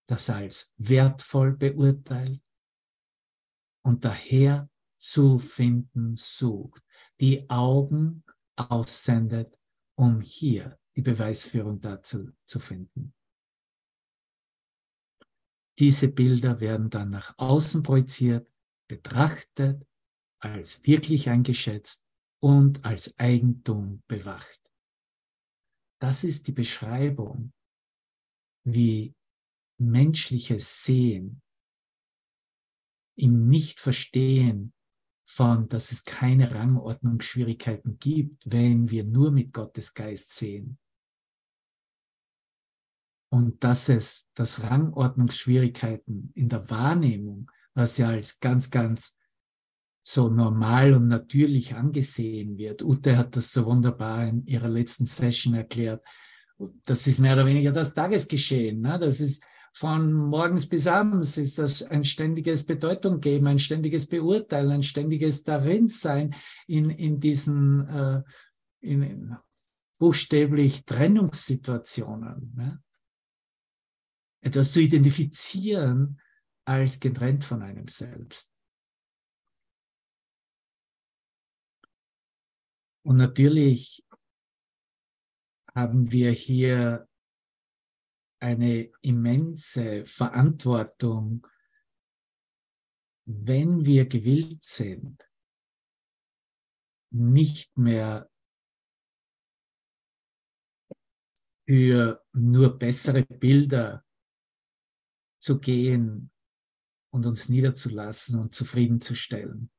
das 0.06 0.30
als 0.30 0.72
wertvoll 0.76 1.56
beurteilt 1.56 2.42
und 3.84 4.04
daher 4.04 4.68
zu 4.98 5.38
finden 5.38 6.16
sucht 6.16 6.82
die 7.20 7.48
Augen 7.48 8.24
aussendet, 8.56 9.58
um 9.96 10.20
hier 10.20 10.78
die 10.96 11.02
Beweisführung 11.02 11.80
dazu 11.80 12.30
zu 12.46 12.60
finden. 12.60 13.14
Diese 15.78 16.08
Bilder 16.08 16.60
werden 16.60 16.88
dann 16.88 17.10
nach 17.10 17.36
außen 17.38 17.82
projiziert, 17.82 18.48
betrachtet, 18.88 19.86
als 20.40 20.84
wirklich 20.86 21.28
eingeschätzt 21.28 22.06
und 22.40 22.84
als 22.84 23.18
Eigentum 23.18 24.02
bewacht. 24.06 24.60
Das 26.00 26.22
ist 26.22 26.46
die 26.46 26.52
Beschreibung, 26.52 27.52
wie 28.64 29.14
menschliches 29.78 30.84
Sehen 30.84 31.42
im 33.16 33.48
Nicht-Verstehen 33.48 34.72
von, 35.24 35.68
dass 35.68 35.92
es 35.92 36.04
keine 36.04 36.52
Rangordnungsschwierigkeiten 36.52 37.98
gibt, 37.98 38.50
wenn 38.50 38.90
wir 38.90 39.04
nur 39.04 39.30
mit 39.30 39.52
Gottes 39.52 39.94
Geist 39.94 40.34
sehen. 40.34 40.78
Und 43.30 43.64
dass 43.64 43.88
es, 43.88 44.28
dass 44.34 44.62
Rangordnungsschwierigkeiten 44.62 46.30
in 46.34 46.48
der 46.48 46.70
Wahrnehmung, 46.70 47.50
was 47.74 47.98
ja 47.98 48.08
als 48.10 48.38
ganz, 48.38 48.70
ganz 48.70 49.18
so 50.06 50.28
normal 50.28 50.92
und 50.92 51.08
natürlich 51.08 51.74
angesehen 51.74 52.58
wird. 52.58 52.82
Ute 52.82 53.16
hat 53.16 53.36
das 53.36 53.52
so 53.52 53.64
wunderbar 53.64 54.28
in 54.28 54.46
ihrer 54.46 54.68
letzten 54.68 55.06
Session 55.06 55.54
erklärt. 55.54 56.04
Das 56.84 57.06
ist 57.06 57.18
mehr 57.18 57.32
oder 57.32 57.46
weniger 57.46 57.72
das 57.72 57.94
Tagesgeschehen. 57.94 58.82
Ne? 58.82 58.98
Das 58.98 59.18
ist, 59.18 59.42
von 59.74 60.12
morgens 60.12 60.68
bis 60.68 60.86
abends 60.86 61.36
ist 61.36 61.58
das 61.58 61.82
ein 61.82 62.04
ständiges 62.04 62.64
Bedeutung 62.64 63.20
geben, 63.20 63.48
ein 63.48 63.58
ständiges 63.58 64.06
Beurteilen, 64.06 64.70
ein 64.70 64.82
ständiges 64.84 65.42
Darinsein 65.42 66.32
in, 66.68 66.90
in 66.90 67.18
diesen 67.18 67.88
äh, 67.88 68.22
in, 68.80 69.02
in 69.02 69.36
buchstäblich 69.98 70.84
Trennungssituationen. 70.84 72.52
Ne? 72.54 72.82
Etwas 74.42 74.72
zu 74.72 74.80
identifizieren 74.80 76.20
als 76.64 77.00
getrennt 77.00 77.44
von 77.44 77.60
einem 77.62 77.88
selbst. 77.88 78.54
Und 83.02 83.16
natürlich 83.16 84.06
haben 85.74 86.12
wir 86.12 86.30
hier 86.30 87.08
eine 88.44 88.90
immense 89.00 90.04
Verantwortung, 90.04 91.46
wenn 93.24 93.86
wir 93.86 94.04
gewillt 94.04 94.62
sind, 94.62 95.26
nicht 97.10 97.78
mehr 97.78 98.30
für 101.66 102.22
nur 102.34 102.78
bessere 102.78 103.24
Bilder 103.24 104.04
zu 105.40 105.58
gehen 105.58 106.30
und 107.14 107.24
uns 107.24 107.48
niederzulassen 107.48 108.38
und 108.40 108.54
zufriedenzustellen. 108.54 109.70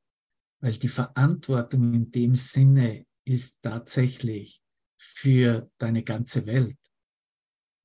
Weil 0.60 0.73
die 0.73 0.88
Verantwortung 0.88 1.93
in 1.93 2.10
dem 2.10 2.36
Sinne 2.36 3.06
ist 3.25 3.62
tatsächlich 3.62 4.63
für 4.97 5.69
deine 5.78 6.04
ganze 6.04 6.47
Welt. 6.47 6.80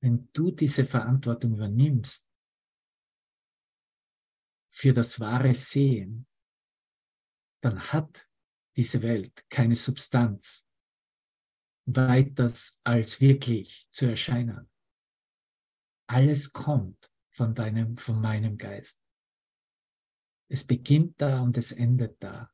Wenn 0.03 0.29
du 0.33 0.51
diese 0.51 0.85
Verantwortung 0.85 1.53
übernimmst 1.53 2.29
für 4.69 4.93
das 4.93 5.19
wahre 5.19 5.53
Sehen, 5.53 6.27
dann 7.61 7.79
hat 7.91 8.27
diese 8.75 9.01
Welt 9.03 9.47
keine 9.49 9.75
Substanz, 9.75 10.67
weiters 11.85 12.79
als 12.83 13.21
wirklich 13.21 13.87
zu 13.91 14.07
erscheinen. 14.07 14.69
Alles 16.07 16.51
kommt 16.51 17.11
von 17.31 17.53
deinem, 17.53 17.97
von 17.97 18.19
meinem 18.19 18.57
Geist. 18.57 19.01
Es 20.49 20.65
beginnt 20.65 21.21
da 21.21 21.41
und 21.41 21.57
es 21.57 21.71
endet 21.71 22.21
da. 22.21 22.50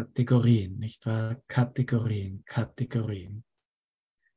Kategorien, 0.00 0.78
nicht 0.78 1.04
wahr? 1.04 1.42
Kategorien, 1.46 2.42
Kategorien. 2.46 3.44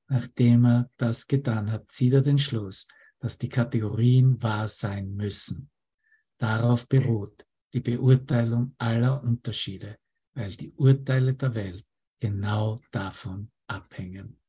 Nachdem 0.10 0.66
er 0.66 0.92
das 0.98 1.26
getan 1.26 1.72
hat, 1.72 1.90
zieht 1.90 2.14
er 2.14 2.22
den 2.22 2.38
Schluss, 2.38 2.88
dass 3.20 3.38
die 3.38 3.48
Kategorien 3.48 4.42
wahr 4.44 4.68
sein 4.68 5.16
müssen. 5.16 5.72
Darauf 6.38 6.90
beruht 6.90 7.46
die 7.72 7.80
Beurteilung 7.80 8.76
aller 8.78 9.24
Unterschiede, 9.24 9.98
weil 10.34 10.54
die 10.54 10.74
Urteile 10.74 11.34
der 11.34 11.56
Welt 11.56 11.86
genau 12.20 12.82
davon 12.92 13.50
abhängen. 13.68 14.42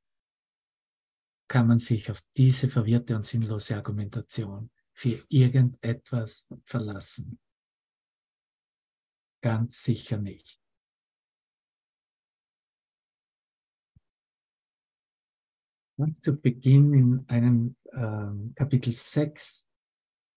Kann 1.46 1.68
man 1.68 1.79
sich 1.79 2.11
auf 2.11 2.22
diese 2.37 2.68
verwirrte 2.68 3.14
und 3.14 3.24
sinnlose 3.24 3.77
Argumentation 3.77 4.68
für 4.92 5.22
irgendetwas 5.29 6.48
verlassen? 6.64 7.38
Ganz 9.40 9.85
sicher 9.85 10.18
nicht. 10.18 10.63
Zu 16.21 16.37
Beginn 16.37 16.93
in 16.93 17.25
einem 17.29 17.77
äh, 17.93 18.55
Kapitel 18.55 18.93
6. 18.93 19.69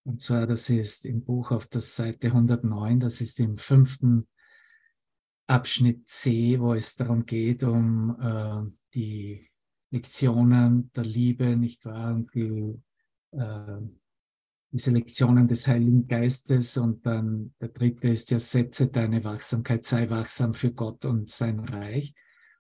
Und 0.06 0.22
zwar, 0.22 0.48
das 0.48 0.70
ist 0.70 1.06
im 1.06 1.24
Buch 1.24 1.52
auf 1.52 1.68
der 1.68 1.82
Seite 1.82 2.28
109, 2.28 3.00
das 3.00 3.20
ist 3.20 3.40
im 3.40 3.58
fünften 3.58 4.28
Abschnitt 5.48 6.08
C, 6.08 6.60
wo 6.60 6.74
es 6.74 6.96
darum 6.96 7.26
geht, 7.26 7.64
um 7.64 8.18
äh, 8.20 8.72
die 8.94 9.50
Lektionen 9.92 10.92
der 10.94 11.06
Liebe, 11.06 11.56
nicht 11.56 11.86
wahr? 11.86 12.14
Und 12.14 12.34
die, 12.34 12.80
äh, 13.32 13.82
diese 14.72 14.92
Lektionen 14.92 15.48
des 15.48 15.68
Heiligen 15.68 16.08
Geistes. 16.08 16.78
Und 16.78 17.06
dann 17.06 17.54
der 17.62 17.70
dritte 17.70 18.10
ist 18.10 18.32
ja, 18.32 18.40
setze 18.40 18.88
deine 18.88 19.24
Wachsamkeit, 19.24 19.86
sei 19.86 20.10
wachsam 20.10 20.54
für 20.54 20.72
Gott 20.72 21.06
und 21.06 21.32
sein 21.32 21.60
Reich. 21.60 22.14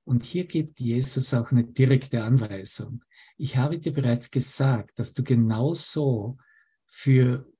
Und 0.07 0.23
hier 0.23 0.45
gibt 0.45 0.79
Jesus 0.79 1.33
auch 1.33 1.51
eine 1.51 1.65
direkte 1.65 2.23
Anweisung. 2.23 3.03
Ich 3.35 3.57
habe 3.57 3.77
dir 3.77 3.91
bereits 3.91 4.31
gesagt, 4.31 4.97
dass 4.99 5.13
du 5.13 5.21
genauso 5.21 6.37
für, 6.85 7.51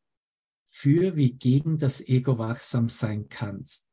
für 0.63 1.17
wie 1.17 1.33
gegen 1.33 1.77
das 1.77 1.99
Ego 1.99 2.37
wachsam 2.37 2.87
sein 2.87 3.27
kannst. 3.27 3.89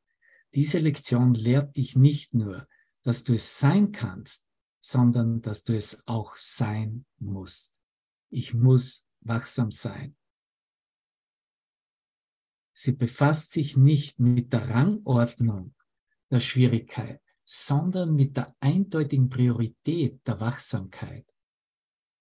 Diese 0.53 0.77
Lektion 0.77 1.33
lehrt 1.33 1.75
dich 1.75 1.97
nicht 1.97 2.33
nur, 2.33 2.65
dass 3.03 3.25
du 3.25 3.33
es 3.33 3.59
sein 3.59 3.91
kannst, 3.91 4.47
sondern 4.79 5.41
dass 5.41 5.65
du 5.65 5.75
es 5.75 6.07
auch 6.07 6.37
sein 6.37 7.05
musst. 7.19 7.81
Ich 8.29 8.53
muss 8.53 9.09
wachsam 9.19 9.69
sein. 9.69 10.15
Sie 12.71 12.93
befasst 12.93 13.51
sich 13.51 13.75
nicht 13.75 14.17
mit 14.17 14.53
der 14.53 14.69
Rangordnung 14.69 15.75
der 16.31 16.39
Schwierigkeit, 16.39 17.21
sondern 17.45 18.15
mit 18.15 18.35
der 18.35 18.55
eindeutigen 18.59 19.29
Priorität 19.29 20.25
der 20.27 20.39
Wachsamkeit. 20.39 21.31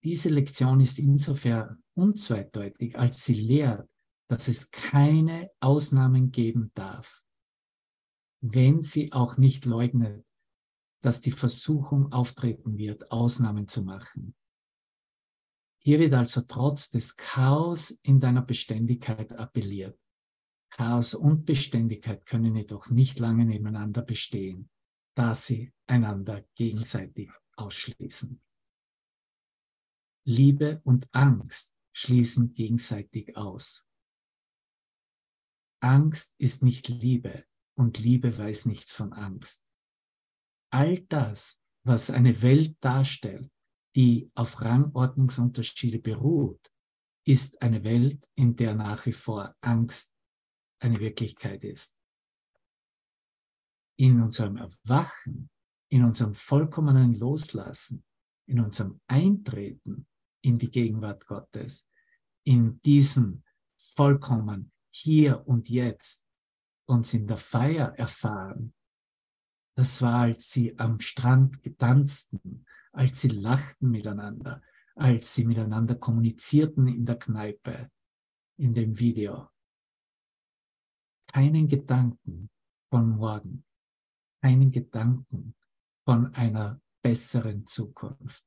Diese 0.05 0.29
Lektion 0.29 0.81
ist 0.81 0.99
insofern 0.99 1.83
unzweideutig, 1.95 2.99
als 2.99 3.25
sie 3.25 3.41
lehrt, 3.41 3.89
dass 4.29 4.49
es 4.49 4.71
keine 4.71 5.51
Ausnahmen 5.61 6.31
geben 6.31 6.71
darf, 6.75 7.25
wenn 8.43 8.83
sie 8.83 9.13
auch 9.13 9.39
nicht 9.39 9.65
leugnet, 9.65 10.27
dass 11.03 11.23
die 11.23 11.31
Versuchung 11.31 12.13
auftreten 12.13 12.77
wird, 12.77 13.11
Ausnahmen 13.11 13.67
zu 13.67 13.83
machen. 13.83 14.35
Hier 15.83 15.99
wird 15.99 16.15
also 16.15 16.43
trotz 16.43 16.91
des 16.91 17.17
Chaos 17.17 17.91
in 18.03 18.21
deiner 18.21 18.43
Beständigkeit 18.43 19.33
appelliert. 19.33 19.99
Chaos 20.71 21.15
und 21.15 21.45
Beständigkeit 21.45 22.27
können 22.27 22.57
jedoch 22.57 22.91
nicht 22.91 23.19
lange 23.19 23.45
nebeneinander 23.45 24.03
bestehen 24.03 24.71
da 25.15 25.35
sie 25.35 25.73
einander 25.87 26.45
gegenseitig 26.55 27.31
ausschließen. 27.57 28.41
Liebe 30.27 30.81
und 30.85 31.09
Angst 31.13 31.77
schließen 31.93 32.55
gegenseitig 32.55 33.37
aus. 33.37 33.87
Angst 35.81 36.35
ist 36.39 36.63
nicht 36.63 36.89
Liebe 36.89 37.45
und 37.77 37.99
Liebe 37.99 38.37
weiß 38.37 38.67
nichts 38.67 38.93
von 38.93 39.13
Angst. 39.13 39.65
All 40.71 40.99
das, 41.01 41.61
was 41.85 42.11
eine 42.11 42.41
Welt 42.43 42.77
darstellt, 42.81 43.53
die 43.95 44.31
auf 44.35 44.61
Rangordnungsunterschiede 44.61 46.01
beruht, 46.01 46.73
ist 47.27 47.61
eine 47.63 47.85
Welt, 47.85 48.27
in 48.35 48.57
der 48.57 48.75
nach 48.75 49.07
wie 49.07 49.13
vor 49.13 49.55
Angst 49.61 50.15
eine 50.81 50.99
Wirklichkeit 50.99 51.63
ist 51.65 51.97
in 53.97 54.21
unserem 54.21 54.57
Erwachen, 54.57 55.51
in 55.91 56.05
unserem 56.05 56.35
vollkommenen 56.35 57.15
Loslassen, 57.15 58.05
in 58.47 58.61
unserem 58.61 59.01
Eintreten 59.07 60.07
in 60.43 60.59
die 60.59 60.71
Gegenwart 60.71 61.27
Gottes, 61.27 61.89
in 62.45 62.81
diesem 62.83 63.43
vollkommen 63.77 64.73
hier 64.91 65.47
und 65.47 65.69
jetzt 65.69 66.27
uns 66.87 67.15
in 67.15 67.27
der 67.27 67.37
Feier 67.37 67.95
erfahren. 67.97 68.75
Das 69.77 70.03
war, 70.03 70.21
als 70.21 70.51
sie 70.51 70.79
am 70.79 71.01
Strand 71.01 71.63
getanzten, 71.63 72.67
als 72.93 73.21
sie 73.21 73.29
lachten 73.29 73.91
miteinander, 73.91 74.63
als 74.95 75.35
sie 75.35 75.45
miteinander 75.45 75.97
kommunizierten 75.97 76.87
in 76.87 77.05
der 77.05 77.19
Kneipe, 77.19 77.91
in 78.57 78.73
dem 78.73 78.99
Video. 78.99 79.49
Keinen 81.33 81.67
Gedanken 81.67 82.51
von 82.91 83.17
morgen, 83.17 83.64
keinen 84.45 84.71
Gedanken 84.71 85.57
von 86.05 86.35
einer 86.35 86.79
besseren 87.03 87.67
Zukunft. 87.67 88.45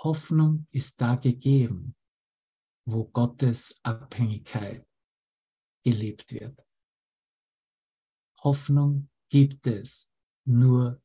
Hoffnung 0.00 0.66
ist 0.70 1.00
da 1.00 1.14
gegeben, 1.14 1.96
wo 2.86 3.06
Gottes 3.06 3.80
Abhängigkeit 3.82 4.86
gelebt 5.82 6.32
wird. 6.32 6.62
Hoffnung 8.42 9.08
gibt 9.30 9.66
es 9.66 10.12
nur 10.46 11.02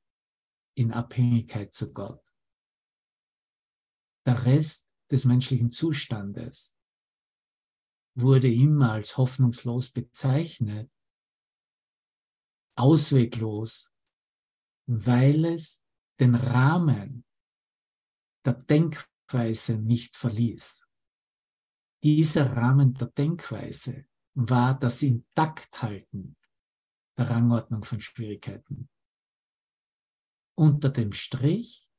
in 0.75 0.91
Abhängigkeit 0.91 1.73
zu 1.73 1.93
Gott. 1.93 2.21
Der 4.25 4.43
Rest 4.43 4.91
des 5.09 5.23
menschlichen 5.23 5.71
Zustandes 5.71 6.75
wurde 8.13 8.53
immer 8.53 8.91
als 8.91 9.15
hoffnungslos 9.15 9.91
bezeichnet, 9.91 10.91
ausweglos, 12.75 13.93
weil 14.87 15.45
es 15.45 15.83
den 16.19 16.35
Rahmen 16.35 17.25
der 18.45 18.53
Denkweise 18.53 19.77
nicht 19.77 20.15
verließ. 20.15 20.87
Dieser 22.03 22.55
Rahmen 22.55 22.93
der 22.93 23.07
Denkweise 23.07 24.05
war 24.33 24.77
das 24.79 25.01
Intakthalten 25.01 26.37
der 27.17 27.29
Rangordnung 27.29 27.83
von 27.83 27.99
Schwierigkeiten. 27.99 28.89
Unter 30.57 30.89
dem 30.89 31.11
Strich 31.11 31.91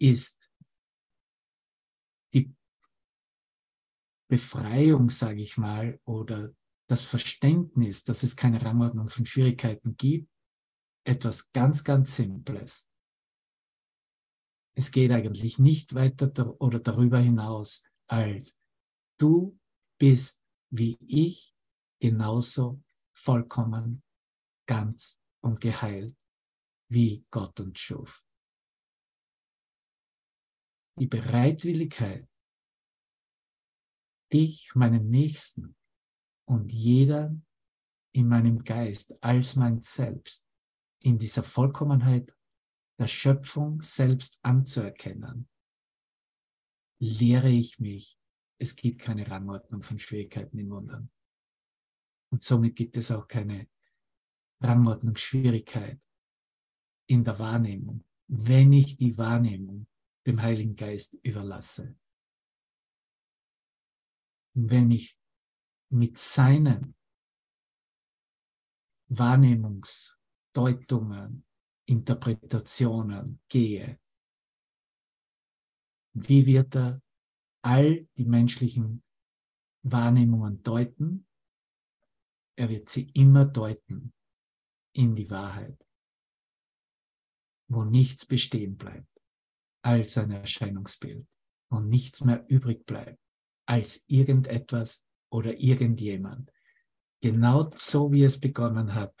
ist 0.00 0.50
die 2.32 2.54
Befreiung, 4.28 5.10
sage 5.10 5.42
ich 5.42 5.58
mal, 5.58 6.00
oder 6.04 6.54
das 6.92 7.06
Verständnis, 7.06 8.04
dass 8.04 8.22
es 8.22 8.36
keine 8.36 8.60
Rangordnung 8.62 9.08
von 9.08 9.24
Schwierigkeiten 9.24 9.96
gibt, 9.96 10.30
etwas 11.04 11.50
ganz, 11.52 11.84
ganz 11.84 12.14
Simples. 12.16 12.90
Es 14.76 14.90
geht 14.90 15.10
eigentlich 15.10 15.58
nicht 15.58 15.94
weiter 15.94 16.60
oder 16.60 16.80
darüber 16.80 17.18
hinaus, 17.18 17.82
als 18.08 18.58
du 19.18 19.58
bist 19.98 20.44
wie 20.68 20.98
ich 21.06 21.54
genauso 21.98 22.82
vollkommen, 23.14 24.02
ganz 24.66 25.20
und 25.42 25.60
geheilt, 25.60 26.14
wie 26.90 27.26
Gott 27.30 27.58
uns 27.60 27.78
schuf. 27.80 28.26
Die 30.98 31.06
Bereitwilligkeit, 31.06 32.28
dich, 34.30 34.74
meinen 34.74 35.08
Nächsten 35.08 35.74
und 36.52 36.70
jeder 36.70 37.34
in 38.14 38.28
meinem 38.28 38.62
Geist 38.62 39.14
als 39.22 39.56
mein 39.56 39.80
Selbst 39.80 40.46
in 41.00 41.18
dieser 41.18 41.42
Vollkommenheit 41.42 42.36
der 42.98 43.08
Schöpfung 43.08 43.80
selbst 43.80 44.38
anzuerkennen, 44.42 45.48
lehre 47.00 47.48
ich 47.48 47.80
mich, 47.80 48.18
es 48.58 48.76
gibt 48.76 49.00
keine 49.00 49.28
Rangordnung 49.28 49.82
von 49.82 49.98
Schwierigkeiten 49.98 50.58
in 50.58 50.70
Wundern. 50.70 51.10
Und 52.30 52.42
somit 52.42 52.76
gibt 52.76 52.96
es 52.98 53.10
auch 53.10 53.26
keine 53.26 53.66
Rangordnungsschwierigkeit 54.60 56.00
in 57.08 57.24
der 57.24 57.38
Wahrnehmung, 57.38 58.04
wenn 58.28 58.72
ich 58.72 58.96
die 58.98 59.16
Wahrnehmung 59.16 59.86
dem 60.26 60.40
Heiligen 60.40 60.76
Geist 60.76 61.14
überlasse. 61.22 61.96
Wenn 64.54 64.90
ich 64.90 65.18
mit 65.92 66.16
seinen 66.16 66.94
Wahrnehmungsdeutungen, 69.08 71.44
Interpretationen 71.86 73.40
gehe, 73.48 74.00
wie 76.14 76.46
wird 76.46 76.76
er 76.76 77.02
all 77.62 78.06
die 78.16 78.24
menschlichen 78.24 79.02
Wahrnehmungen 79.82 80.62
deuten? 80.62 81.26
Er 82.56 82.70
wird 82.70 82.88
sie 82.88 83.10
immer 83.10 83.44
deuten 83.44 84.14
in 84.94 85.14
die 85.14 85.28
Wahrheit, 85.30 85.86
wo 87.68 87.84
nichts 87.84 88.24
bestehen 88.24 88.78
bleibt 88.78 89.22
als 89.82 90.16
ein 90.16 90.30
Erscheinungsbild 90.30 91.28
und 91.70 91.88
nichts 91.88 92.24
mehr 92.24 92.46
übrig 92.48 92.86
bleibt 92.86 93.20
als 93.66 94.06
irgendetwas 94.08 95.04
oder 95.32 95.58
irgendjemand. 95.58 96.52
Genau 97.20 97.70
so 97.74 98.12
wie 98.12 98.24
es 98.24 98.38
begonnen 98.38 98.94
hat 98.94 99.14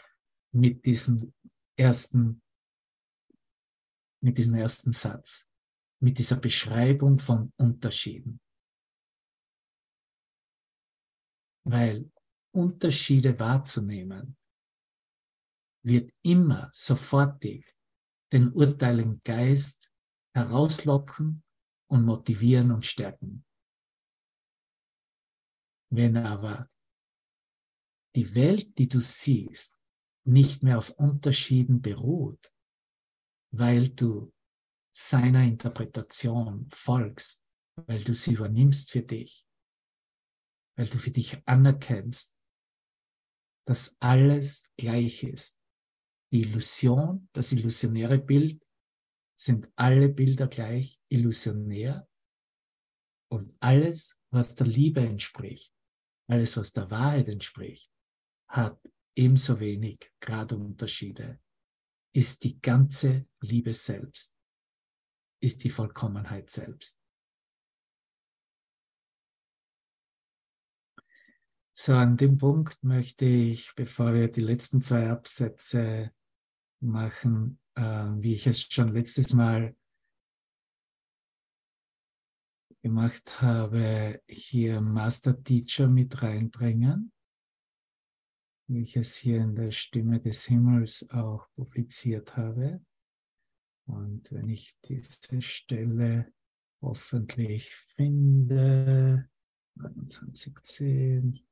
mit 0.52 0.84
diesem 0.84 1.32
ersten, 1.76 2.42
mit 4.20 4.36
diesem 4.38 4.54
ersten 4.54 4.92
Satz, 4.92 5.48
mit 6.00 6.18
dieser 6.18 6.36
Beschreibung 6.36 7.18
von 7.18 7.52
Unterschieden. 7.56 8.40
Weil 11.64 12.10
Unterschiede 12.54 13.38
wahrzunehmen 13.38 14.36
wird 15.84 16.12
immer 16.22 16.70
sofortig 16.72 17.74
den 18.32 18.52
urteilenden 18.52 19.20
Geist 19.24 19.90
herauslocken 20.34 21.42
und 21.88 22.04
motivieren 22.04 22.72
und 22.72 22.84
stärken. 22.84 23.44
Wenn 25.94 26.16
aber 26.16 26.70
die 28.16 28.34
Welt, 28.34 28.78
die 28.78 28.88
du 28.88 29.00
siehst, 29.00 29.76
nicht 30.26 30.62
mehr 30.62 30.78
auf 30.78 30.90
Unterschieden 30.90 31.82
beruht, 31.82 32.50
weil 33.54 33.90
du 33.90 34.32
seiner 34.94 35.44
Interpretation 35.44 36.66
folgst, 36.70 37.44
weil 37.86 38.02
du 38.02 38.14
sie 38.14 38.34
übernimmst 38.34 38.90
für 38.90 39.02
dich, 39.02 39.46
weil 40.78 40.88
du 40.88 40.96
für 40.96 41.10
dich 41.10 41.46
anerkennst, 41.46 42.34
dass 43.66 43.94
alles 44.00 44.72
gleich 44.78 45.22
ist, 45.24 45.60
die 46.32 46.40
Illusion, 46.40 47.28
das 47.34 47.52
illusionäre 47.52 48.18
Bild, 48.18 48.64
sind 49.38 49.70
alle 49.76 50.08
Bilder 50.08 50.48
gleich 50.48 50.98
illusionär 51.10 52.08
und 53.30 53.54
alles, 53.60 54.22
was 54.30 54.54
der 54.54 54.66
Liebe 54.66 55.00
entspricht, 55.00 55.71
alles, 56.32 56.56
was 56.56 56.72
der 56.72 56.90
Wahrheit 56.90 57.28
entspricht, 57.28 57.92
hat 58.48 58.80
ebenso 59.14 59.60
wenig 59.60 60.10
Gradunterschiede, 60.18 61.38
ist 62.14 62.42
die 62.44 62.58
ganze 62.60 63.26
Liebe 63.42 63.74
selbst, 63.74 64.34
ist 65.42 65.62
die 65.62 65.68
Vollkommenheit 65.68 66.48
selbst. 66.48 66.98
So, 71.74 71.94
an 71.94 72.16
dem 72.16 72.38
Punkt 72.38 72.82
möchte 72.82 73.26
ich, 73.26 73.74
bevor 73.74 74.14
wir 74.14 74.28
die 74.28 74.40
letzten 74.40 74.80
zwei 74.80 75.10
Absätze 75.10 76.12
machen, 76.80 77.58
äh, 77.74 77.82
wie 77.82 78.32
ich 78.32 78.46
es 78.46 78.62
schon 78.62 78.88
letztes 78.88 79.34
Mal 79.34 79.76
gemacht 82.82 83.40
habe, 83.40 84.20
hier 84.28 84.80
Master 84.80 85.42
Teacher 85.42 85.88
mit 85.88 86.22
reinbringen, 86.22 87.12
wie 88.68 88.82
ich 88.82 88.96
es 88.96 89.16
hier 89.16 89.38
in 89.38 89.54
der 89.54 89.70
Stimme 89.70 90.20
des 90.20 90.44
Himmels 90.46 91.08
auch 91.10 91.46
publiziert 91.54 92.36
habe. 92.36 92.84
Und 93.86 94.30
wenn 94.32 94.48
ich 94.48 94.74
diese 94.84 95.40
Stelle 95.40 96.32
hoffentlich 96.80 97.74
finde, 97.74 99.28
2110, 99.76 101.46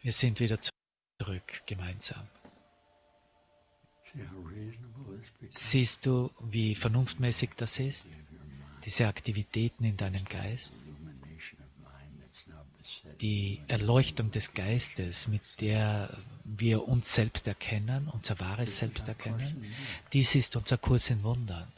Wir 0.00 0.12
sind 0.12 0.38
wieder 0.40 0.58
zurück 1.20 1.66
gemeinsam. 1.66 2.28
Siehst 5.50 6.06
du, 6.06 6.30
wie 6.40 6.74
vernunftmäßig 6.74 7.50
das 7.56 7.78
ist? 7.78 8.06
Diese 8.84 9.06
Aktivitäten 9.06 9.84
in 9.84 9.96
deinem 9.96 10.24
Geist? 10.24 10.74
Die 13.20 13.60
Erleuchtung 13.66 14.30
des 14.30 14.54
Geistes, 14.54 15.28
mit 15.28 15.42
der 15.60 16.16
wir 16.44 16.86
uns 16.86 17.14
selbst 17.14 17.46
erkennen, 17.46 18.08
unser 18.08 18.38
wahres 18.40 18.78
Selbst 18.78 19.08
erkennen, 19.08 19.64
dies 20.12 20.34
ist 20.34 20.56
unser 20.56 20.78
Kurs 20.78 21.10
in 21.10 21.22
Wundern. 21.22 21.70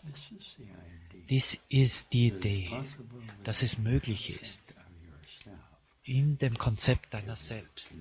Dies 1.29 1.59
ist 1.69 2.13
die 2.13 2.29
Idee, 2.29 2.71
dass 3.45 3.63
es 3.63 3.79
möglich 3.79 4.41
ist, 4.41 4.63
in 6.05 6.39
dem 6.39 6.57
Konzept 6.59 7.13
deiner 7.15 7.37
selbst, 7.37 7.93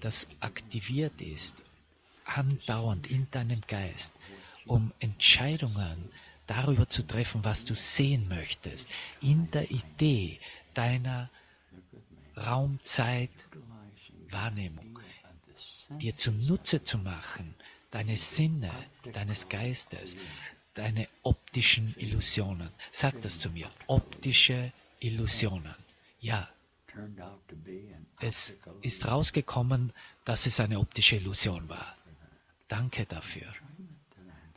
das 0.00 0.26
aktiviert 0.40 1.20
ist, 1.20 1.54
andauernd 2.24 3.06
in 3.06 3.30
deinem 3.30 3.60
Geist, 3.66 4.12
um 4.66 4.92
Entscheidungen 4.98 6.10
darüber 6.46 6.86
zu 6.88 7.06
treffen, 7.06 7.44
was 7.44 7.64
du 7.64 7.74
sehen 7.74 8.28
möchtest, 8.28 8.88
in 9.20 9.50
der 9.50 9.70
Idee 9.70 10.40
deiner 10.74 11.30
Raumzeit-Wahrnehmung, 12.36 14.98
dir 16.00 16.16
zunutze 16.16 16.84
zu 16.84 16.98
machen, 16.98 17.54
deine 17.90 18.18
Sinne, 18.18 18.70
deines 19.12 19.48
Geistes, 19.48 20.16
deine 20.74 21.08
optischen 21.22 21.94
Illusionen. 21.96 22.68
Sag 22.92 23.22
das 23.22 23.38
zu 23.38 23.48
mir, 23.50 23.70
optische 23.86 24.72
Illusionen. 24.98 25.76
Ja, 26.20 26.48
es 28.20 28.54
ist 28.82 29.06
rausgekommen, 29.06 29.92
dass 30.24 30.46
es 30.46 30.60
eine 30.60 30.78
optische 30.78 31.16
Illusion 31.16 31.68
war. 31.68 31.96
Danke 32.68 33.06
dafür. 33.06 33.52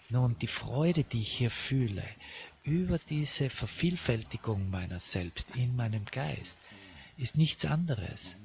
Nun, 0.09 0.37
die 0.39 0.47
Freude, 0.47 1.03
die 1.03 1.21
ich 1.21 1.33
hier 1.37 1.51
fühle, 1.51 2.03
über 2.63 2.97
diese 2.97 3.49
Vervielfältigung 3.49 4.69
meiner 4.69 4.99
selbst 4.99 5.51
in 5.55 5.75
meinem 5.75 6.05
Geist, 6.05 6.57
ist 7.17 7.35
nichts 7.35 7.65
anderes 7.65 8.35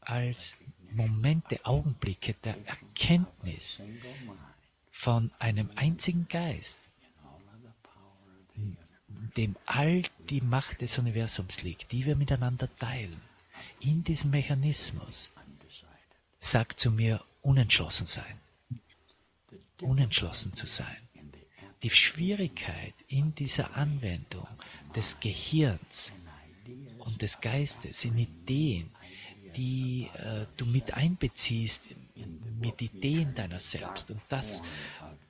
als 0.00 0.56
Momente, 0.92 1.64
Augenblicke 1.64 2.34
der 2.44 2.56
Erkenntnis 2.66 3.80
von 4.90 5.30
einem 5.38 5.70
einzigen 5.76 6.28
Geist, 6.28 6.78
dem 9.36 9.56
all 9.66 10.02
die 10.28 10.40
Macht 10.40 10.80
des 10.80 10.98
Universums 10.98 11.62
liegt, 11.62 11.92
die 11.92 12.06
wir 12.06 12.16
miteinander 12.16 12.68
teilen 12.76 13.20
in 13.80 14.04
diesem 14.04 14.30
Mechanismus 14.30 15.30
sagt 16.38 16.80
zu 16.80 16.90
mir, 16.90 17.22
unentschlossen 17.42 18.06
sein. 18.06 18.40
Unentschlossen 19.82 20.52
zu 20.52 20.66
sein. 20.66 20.96
Die 21.82 21.90
Schwierigkeit 21.90 22.94
in 23.08 23.34
dieser 23.34 23.74
Anwendung 23.76 24.46
des 24.94 25.18
Gehirns 25.20 26.12
und 26.98 27.22
des 27.22 27.40
Geistes, 27.40 28.04
in 28.04 28.18
Ideen, 28.18 28.90
die 29.56 30.08
äh, 30.14 30.46
du 30.56 30.66
mit 30.66 30.92
einbeziehst, 30.94 31.82
mit 32.60 32.80
Ideen 32.82 33.34
deiner 33.34 33.60
selbst 33.60 34.10
und 34.10 34.20
das, 34.28 34.62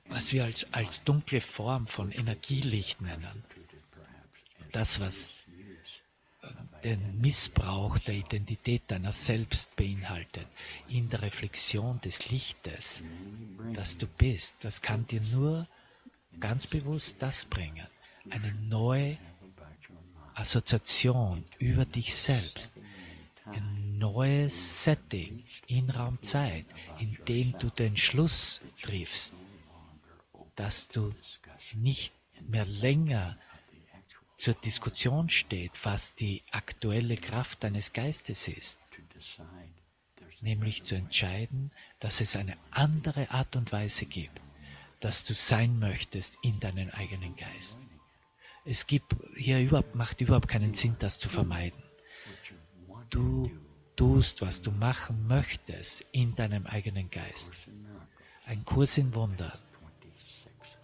was 0.09 0.33
wir 0.33 0.43
als, 0.43 0.67
als 0.71 1.03
dunkle 1.03 1.41
Form 1.41 1.87
von 1.87 2.11
Energielicht 2.11 3.01
nennen, 3.01 3.43
das, 4.71 4.99
was 4.99 5.31
den 6.83 7.21
Missbrauch 7.21 7.97
der 7.99 8.15
Identität 8.15 8.83
deiner 8.87 9.13
selbst 9.13 9.75
beinhaltet, 9.75 10.47
in 10.87 11.09
der 11.09 11.21
Reflexion 11.21 11.99
des 12.01 12.29
Lichtes, 12.29 13.03
das 13.73 13.97
du 13.97 14.07
bist, 14.07 14.55
das 14.61 14.81
kann 14.81 15.05
dir 15.07 15.21
nur 15.21 15.67
ganz 16.39 16.67
bewusst 16.67 17.21
das 17.21 17.45
bringen, 17.45 17.87
eine 18.29 18.53
neue 18.53 19.17
Assoziation 20.33 21.43
über 21.59 21.85
dich 21.85 22.15
selbst, 22.15 22.71
ein 23.45 23.97
neues 23.97 24.83
Setting 24.83 25.43
in 25.67 25.89
Raumzeit, 25.89 26.65
in 26.99 27.17
dem 27.27 27.57
du 27.59 27.69
den 27.69 27.97
Schluss 27.97 28.61
triffst, 28.81 29.33
dass 30.55 30.87
du 30.87 31.13
nicht 31.75 32.13
mehr 32.47 32.65
länger 32.65 33.37
zur 34.41 34.55
Diskussion 34.55 35.29
steht, 35.29 35.71
was 35.83 36.15
die 36.15 36.41
aktuelle 36.49 37.13
Kraft 37.13 37.63
deines 37.63 37.93
Geistes 37.93 38.47
ist, 38.47 38.79
nämlich 40.41 40.83
zu 40.83 40.95
entscheiden, 40.95 41.71
dass 41.99 42.21
es 42.21 42.35
eine 42.35 42.57
andere 42.71 43.29
Art 43.29 43.55
und 43.55 43.71
Weise 43.71 44.07
gibt, 44.07 44.41
dass 44.99 45.25
du 45.25 45.35
sein 45.35 45.77
möchtest 45.77 46.33
in 46.41 46.59
deinen 46.59 46.89
eigenen 46.89 47.35
Geist. 47.35 47.77
Es 48.65 48.87
gibt 48.87 49.15
hier 49.37 49.59
überhaupt, 49.59 49.93
macht 49.93 50.21
überhaupt 50.21 50.47
keinen 50.47 50.73
Sinn, 50.73 50.95
das 50.97 51.19
zu 51.19 51.29
vermeiden. 51.29 51.83
Du 53.11 53.51
tust, 53.95 54.41
was 54.41 54.59
du 54.63 54.71
machen 54.71 55.27
möchtest 55.27 56.03
in 56.11 56.33
deinem 56.33 56.65
eigenen 56.65 57.11
Geist. 57.11 57.51
Ein 58.47 58.65
Kurs 58.65 58.97
in 58.97 59.13
Wunder 59.13 59.59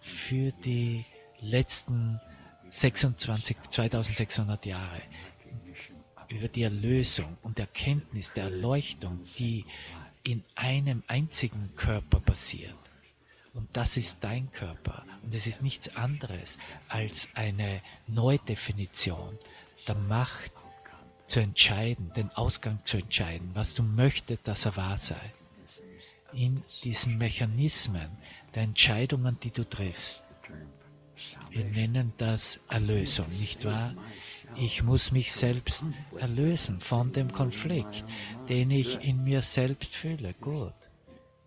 für 0.00 0.52
die 0.52 1.04
letzten 1.40 2.20
26, 2.70 3.56
2600 3.70 4.66
Jahre 4.66 5.02
über 6.28 6.48
die 6.48 6.62
Erlösung 6.62 7.38
und 7.42 7.58
Erkenntnis 7.58 8.32
der 8.32 8.44
Erleuchtung, 8.44 9.24
die 9.38 9.64
in 10.22 10.44
einem 10.54 11.02
einzigen 11.06 11.74
Körper 11.74 12.20
passiert. 12.20 12.76
Und 13.54 13.68
das 13.76 13.96
ist 13.96 14.18
dein 14.20 14.50
Körper. 14.52 15.04
Und 15.22 15.34
es 15.34 15.46
ist 15.46 15.62
nichts 15.62 15.96
anderes 15.96 16.58
als 16.88 17.26
eine 17.34 17.80
Neudefinition 18.06 19.38
der 19.86 19.94
Macht 19.94 20.52
zu 21.26 21.40
entscheiden, 21.40 22.12
den 22.14 22.30
Ausgang 22.30 22.84
zu 22.84 22.98
entscheiden, 22.98 23.50
was 23.54 23.74
du 23.74 23.82
möchtest, 23.82 24.46
dass 24.46 24.64
er 24.64 24.76
wahr 24.76 24.98
sei. 24.98 25.32
In 26.32 26.62
diesen 26.84 27.16
Mechanismen 27.16 28.10
der 28.54 28.64
Entscheidungen, 28.64 29.38
die 29.40 29.50
du 29.50 29.64
triffst, 29.64 30.26
wir 31.50 31.64
nennen 31.64 32.12
das 32.18 32.60
Erlösung, 32.68 33.28
nicht 33.30 33.64
wahr? 33.64 33.94
Ich 34.56 34.82
muss 34.82 35.12
mich 35.12 35.32
selbst 35.32 35.84
erlösen 36.16 36.80
von 36.80 37.12
dem 37.12 37.32
Konflikt, 37.32 38.04
den 38.48 38.70
ich 38.70 39.00
in 39.00 39.24
mir 39.24 39.42
selbst 39.42 39.94
fühle. 39.94 40.34
Gut, 40.34 40.90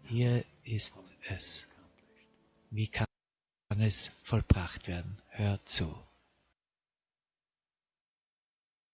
hier 0.04 0.44
ist 0.64 0.94
es. 1.30 1.66
Wie 2.70 2.88
kann 2.88 3.08
es 3.80 4.12
vollbracht 4.24 4.88
werden? 4.88 5.22
Hör 5.30 5.60
zu. 5.66 5.94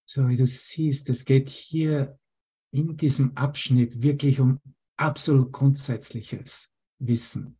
So 0.05 0.29
wie 0.29 0.37
du 0.37 0.47
siehst, 0.47 1.09
es 1.09 1.25
geht 1.25 1.49
hier 1.49 2.17
in 2.71 2.95
diesem 2.95 3.35
Abschnitt 3.35 4.01
wirklich 4.01 4.39
um 4.39 4.59
absolut 4.95 5.51
grundsätzliches 5.51 6.71
Wissen. 6.99 7.57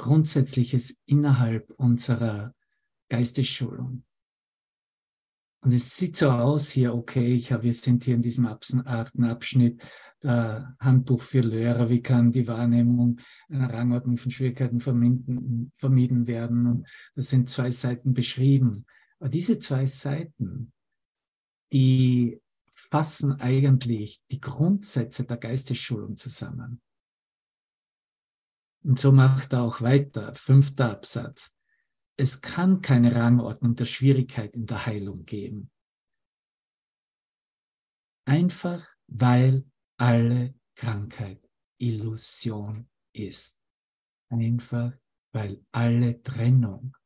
Grundsätzliches 0.00 0.98
innerhalb 1.04 1.70
unserer 1.72 2.54
Geistesschulung. 3.10 4.04
Und 5.62 5.74
es 5.74 5.94
sieht 5.94 6.16
so 6.16 6.30
aus 6.30 6.70
hier, 6.70 6.94
okay, 6.94 7.34
ich 7.34 7.52
habe, 7.52 7.64
wir 7.64 7.72
sind 7.74 8.04
hier 8.04 8.14
in 8.14 8.22
diesem 8.22 8.46
Abschnitt 8.46 9.82
der 10.22 10.74
Handbuch 10.80 11.20
für 11.20 11.40
Lehrer, 11.40 11.90
wie 11.90 12.00
kann 12.00 12.32
die 12.32 12.48
Wahrnehmung 12.48 13.20
einer 13.50 13.70
Rangordnung 13.70 14.16
von 14.16 14.30
Schwierigkeiten 14.30 14.80
vermieden, 14.80 15.70
vermieden 15.76 16.26
werden. 16.26 16.66
Und 16.66 16.88
das 17.14 17.28
sind 17.28 17.50
zwei 17.50 17.70
Seiten 17.70 18.14
beschrieben. 18.14 18.86
Aber 19.18 19.28
diese 19.28 19.58
zwei 19.58 19.84
Seiten, 19.84 20.72
die 21.74 22.40
fassen 22.70 23.38
eigentlich 23.38 24.22
die 24.30 24.40
Grundsätze 24.40 25.24
der 25.24 25.36
Geistesschulung 25.36 26.16
zusammen. 26.16 26.80
Und 28.82 28.98
so 28.98 29.12
macht 29.12 29.52
er 29.52 29.62
auch 29.62 29.82
weiter, 29.82 30.34
fünfter 30.34 30.90
Absatz. 30.90 31.54
Es 32.16 32.40
kann 32.40 32.82
keine 32.82 33.14
Rangordnung 33.14 33.74
der 33.74 33.84
Schwierigkeit 33.84 34.54
in 34.54 34.66
der 34.66 34.86
Heilung 34.86 35.24
geben. 35.24 35.70
Einfach 38.26 38.86
weil 39.06 39.64
alle 39.98 40.54
Krankheit 40.74 41.46
Illusion 41.78 42.88
ist. 43.12 43.60
Einfach 44.30 44.92
weil 45.32 45.64
alle 45.72 46.22
Trennung 46.22 46.96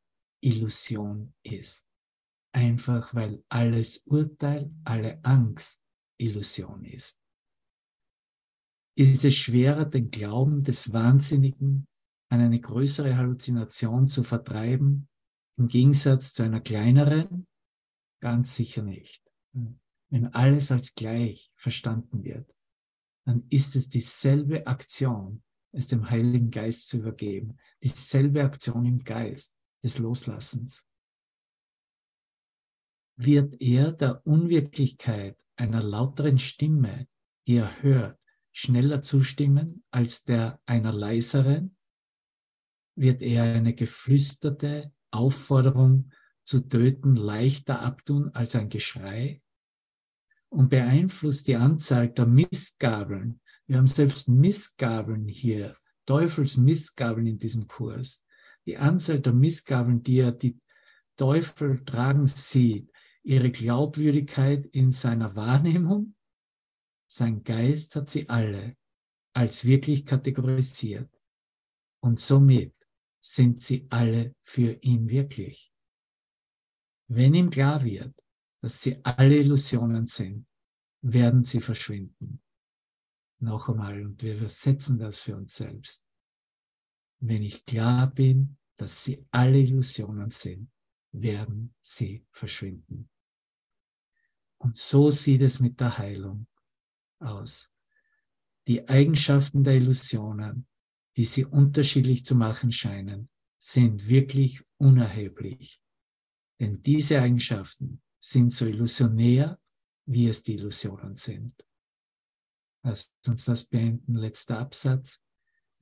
Illusion 0.41 1.35
ist. 1.43 1.89
Einfach 2.53 3.15
weil 3.15 3.43
alles 3.49 3.99
Urteil, 4.07 4.71
alle 4.85 5.25
Angst 5.25 5.83
Illusion 6.19 6.85
ist 6.85 7.24
ist 8.97 9.25
es 9.25 9.35
schwerer, 9.35 9.85
den 9.85 10.11
Glauben 10.11 10.63
des 10.63 10.93
Wahnsinnigen 10.93 11.87
an 12.29 12.41
eine 12.41 12.61
größere 12.61 13.17
Halluzination 13.17 14.09
zu 14.09 14.23
vertreiben, 14.23 15.09
im 15.57 15.69
Gegensatz 15.69 16.33
zu 16.33 16.43
einer 16.43 16.61
kleineren? 16.61 17.47
Ganz 18.21 18.57
sicher 18.57 18.83
nicht. 18.83 19.23
Wenn 20.11 20.27
alles 20.29 20.71
als 20.71 20.95
gleich 20.95 21.53
verstanden 21.55 22.25
wird, 22.25 22.55
dann 23.27 23.45
ist 23.51 23.75
es 23.77 23.89
dieselbe 23.89 24.67
Aktion, 24.67 25.43
es 25.73 25.89
dem 25.89 26.09
Heiligen 26.09 26.51
Geist 26.51 26.89
zu 26.89 26.99
übergeben, 26.99 27.57
dieselbe 27.83 28.45
Aktion 28.45 28.85
im 28.85 29.03
Geist 29.03 29.57
des 29.83 29.99
Loslassens. 29.99 30.87
Wird 33.17 33.61
er 33.61 33.93
der 33.93 34.27
Unwirklichkeit 34.27 35.39
einer 35.57 35.83
lauteren 35.83 36.39
Stimme, 36.39 37.09
die 37.47 37.57
er 37.57 37.83
hört, 37.83 38.19
schneller 38.55 39.03
zustimmen 39.03 39.83
als 39.91 40.25
der 40.25 40.61
einer 40.65 40.93
leiseren? 40.93 41.77
Wird 42.97 43.21
er 43.21 43.43
eine 43.43 43.75
geflüsterte 43.75 44.93
Aufforderung 45.11 46.11
zu 46.45 46.61
töten 46.61 47.17
leichter 47.17 47.83
abtun 47.83 48.31
als 48.33 48.55
ein 48.55 48.69
Geschrei? 48.69 49.43
Und 50.49 50.71
beeinflusst 50.71 51.49
die 51.49 51.57
Anzahl 51.57 52.09
der 52.11 52.27
Missgabeln. 52.27 53.41
Wir 53.67 53.79
haben 53.79 53.89
selbst 53.89 54.29
Missgabeln 54.29 55.27
hier, 55.27 55.77
Teufels 56.07 56.57
Missgabeln 56.57 57.27
in 57.27 57.39
diesem 57.41 57.67
Kurs. 57.67 58.25
Die 58.67 58.77
Anzahl 58.77 59.19
der 59.19 59.33
Missgabeln, 59.33 60.05
die 60.05 60.19
er 60.19 60.31
die 60.31 60.61
Teufel 61.17 61.85
tragen 61.85 62.29
sieht, 62.29 62.93
ihre 63.25 63.51
Glaubwürdigkeit 63.51 64.67
in 64.67 64.93
seiner 64.93 65.35
Wahrnehmung 65.35 66.15
sein 67.15 67.45
Geist 67.45 67.95
hat 67.95 68.11
sie 68.11 68.29
alle 68.29 68.77
als 69.35 69.65
wirklich 69.65 70.05
kategorisiert 70.05 71.11
und 72.01 72.19
somit 72.19 72.75
sind 73.21 73.61
sie 73.61 73.87
alle 73.89 74.35
für 74.43 74.73
ihn 74.83 75.09
wirklich. 75.09 75.73
Wenn 77.07 77.35
ihm 77.35 77.51
klar 77.51 77.85
wird, 77.85 78.21
dass 78.61 78.83
sie 78.83 78.99
alle 79.05 79.39
Illusionen 79.39 80.07
sind, 80.07 80.47
werden 81.03 81.45
sie 81.45 81.61
verschwinden. 81.61 82.43
Noch 83.39 83.69
einmal, 83.69 84.05
und 84.05 84.21
wir 84.23 84.37
übersetzen 84.37 84.99
das 84.99 85.21
für 85.21 85.37
uns 85.37 85.55
selbst. 85.55 86.05
Wenn 87.21 87.43
ich 87.43 87.65
klar 87.65 88.11
bin, 88.11 88.57
dass 88.77 89.05
sie 89.05 89.25
alle 89.31 89.61
Illusionen 89.61 90.31
sind, 90.31 90.71
werden 91.13 91.75
sie 91.81 92.27
verschwinden. 92.31 93.09
Und 94.59 94.77
so 94.77 95.11
sieht 95.11 95.43
es 95.43 95.61
mit 95.61 95.79
der 95.79 95.99
Heilung 95.99 96.49
aus. 97.21 97.71
Die 98.67 98.89
Eigenschaften 98.89 99.63
der 99.63 99.75
Illusionen, 99.75 100.67
die 101.17 101.25
sie 101.25 101.45
unterschiedlich 101.45 102.25
zu 102.25 102.35
machen 102.35 102.73
scheinen, 102.73 103.29
sind 103.59 104.09
wirklich 104.09 104.63
unerheblich. 104.79 105.81
Denn 106.61 106.83
diese 106.83 107.21
Eigenschaften 107.21 108.03
sind 108.21 108.53
so 108.53 108.67
illusionär, 108.67 109.59
wie 110.07 110.29
es 110.29 110.43
die 110.43 110.55
Illusionen 110.55 111.15
sind. 111.15 111.55
Lass 112.83 113.13
uns 113.27 113.45
das 113.47 113.65
beenden. 113.65 114.15
Letzter 114.15 114.59
Absatz. 114.59 115.23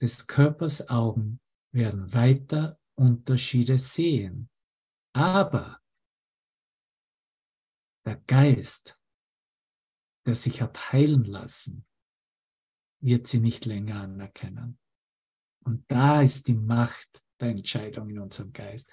Des 0.01 0.27
Körpers 0.27 0.89
Augen 0.89 1.41
werden 1.73 2.13
weiter 2.13 2.79
Unterschiede 2.95 3.79
sehen. 3.79 4.49
Aber 5.13 5.81
Der 8.05 8.17
Geist, 8.27 8.99
der 10.27 10.35
sich 10.35 10.63
hat 10.63 10.93
heilen 10.93 11.25
lassen, 11.25 11.85
wird 13.01 13.27
sie 13.27 13.41
nicht 13.41 13.65
länger 13.67 14.01
anerkennen. 14.01 14.79
Und 15.65 15.85
da 15.89 16.23
ist 16.23 16.49
die 16.49 16.55
Macht 16.55 17.23
der 17.41 17.51
Entscheidung 17.51 18.09
in 18.11 18.19
unserem 18.19 18.53
Geist. 18.53 18.91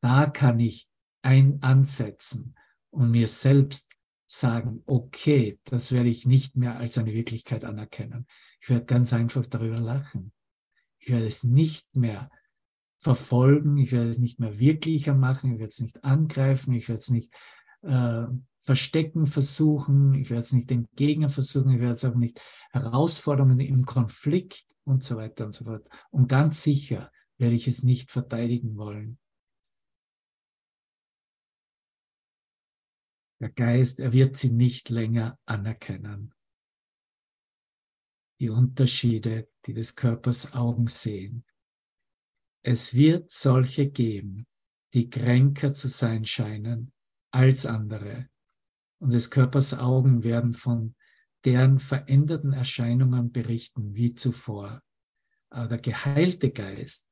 Da 0.00 0.26
kann 0.26 0.60
ich 0.60 0.88
ein 1.22 1.62
ansetzen 1.62 2.54
und 2.90 3.10
mir 3.10 3.28
selbst 3.28 3.92
sagen, 4.26 4.82
okay, 4.86 5.58
das 5.64 5.92
werde 5.92 6.08
ich 6.08 6.26
nicht 6.26 6.56
mehr 6.56 6.76
als 6.76 6.98
eine 6.98 7.12
Wirklichkeit 7.12 7.64
anerkennen. 7.64 8.26
Ich 8.60 8.68
werde 8.68 8.84
ganz 8.84 9.12
einfach 9.12 9.46
darüber 9.46 9.80
lachen. 9.80 10.32
Ich 10.98 11.10
werde 11.10 11.26
es 11.26 11.44
nicht 11.44 11.96
mehr 11.96 12.30
verfolgen, 12.98 13.78
ich 13.78 13.92
werde 13.92 14.10
es 14.10 14.18
nicht 14.18 14.40
mehr 14.40 14.58
wirklicher 14.58 15.14
machen, 15.14 15.52
ich 15.52 15.58
werde 15.60 15.70
es 15.70 15.80
nicht 15.80 16.04
angreifen, 16.04 16.74
ich 16.74 16.88
werde 16.88 16.98
es 16.98 17.10
nicht 17.10 17.32
äh, 17.82 18.24
verstecken 18.60 19.26
versuchen, 19.26 20.14
ich 20.14 20.30
werde 20.30 20.42
es 20.42 20.52
nicht 20.52 20.70
entgegen 20.70 21.28
versuchen, 21.28 21.72
ich 21.72 21.80
werde 21.80 21.94
es 21.94 22.04
auch 22.04 22.14
nicht 22.14 22.40
Herausforderungen 22.70 23.60
im 23.60 23.84
Konflikt 23.84 24.64
und 24.84 25.04
so 25.04 25.16
weiter 25.16 25.46
und 25.46 25.54
so 25.54 25.64
fort. 25.64 25.88
Und 26.10 26.28
ganz 26.28 26.62
sicher 26.62 27.10
werde 27.38 27.54
ich 27.54 27.68
es 27.68 27.82
nicht 27.82 28.10
verteidigen 28.10 28.76
wollen. 28.76 29.18
Der 33.40 33.50
Geist, 33.50 34.00
er 34.00 34.12
wird 34.12 34.36
sie 34.36 34.50
nicht 34.50 34.88
länger 34.88 35.38
anerkennen. 35.46 36.34
Die 38.40 38.50
Unterschiede, 38.50 39.48
die 39.66 39.74
des 39.74 39.94
Körpers 39.94 40.54
Augen 40.54 40.88
sehen. 40.88 41.44
Es 42.64 42.94
wird 42.94 43.30
solche 43.30 43.88
geben, 43.88 44.46
die 44.92 45.08
kränker 45.08 45.74
zu 45.74 45.88
sein 45.88 46.24
scheinen 46.24 46.92
als 47.30 47.66
andere. 47.66 48.28
Und 49.00 49.12
des 49.12 49.30
Körpers 49.30 49.78
Augen 49.78 50.24
werden 50.24 50.52
von 50.52 50.94
deren 51.44 51.78
veränderten 51.78 52.52
Erscheinungen 52.52 53.30
berichten 53.30 53.94
wie 53.94 54.14
zuvor. 54.14 54.82
Aber 55.50 55.68
der 55.68 55.78
geheilte 55.78 56.50
Geist 56.50 57.08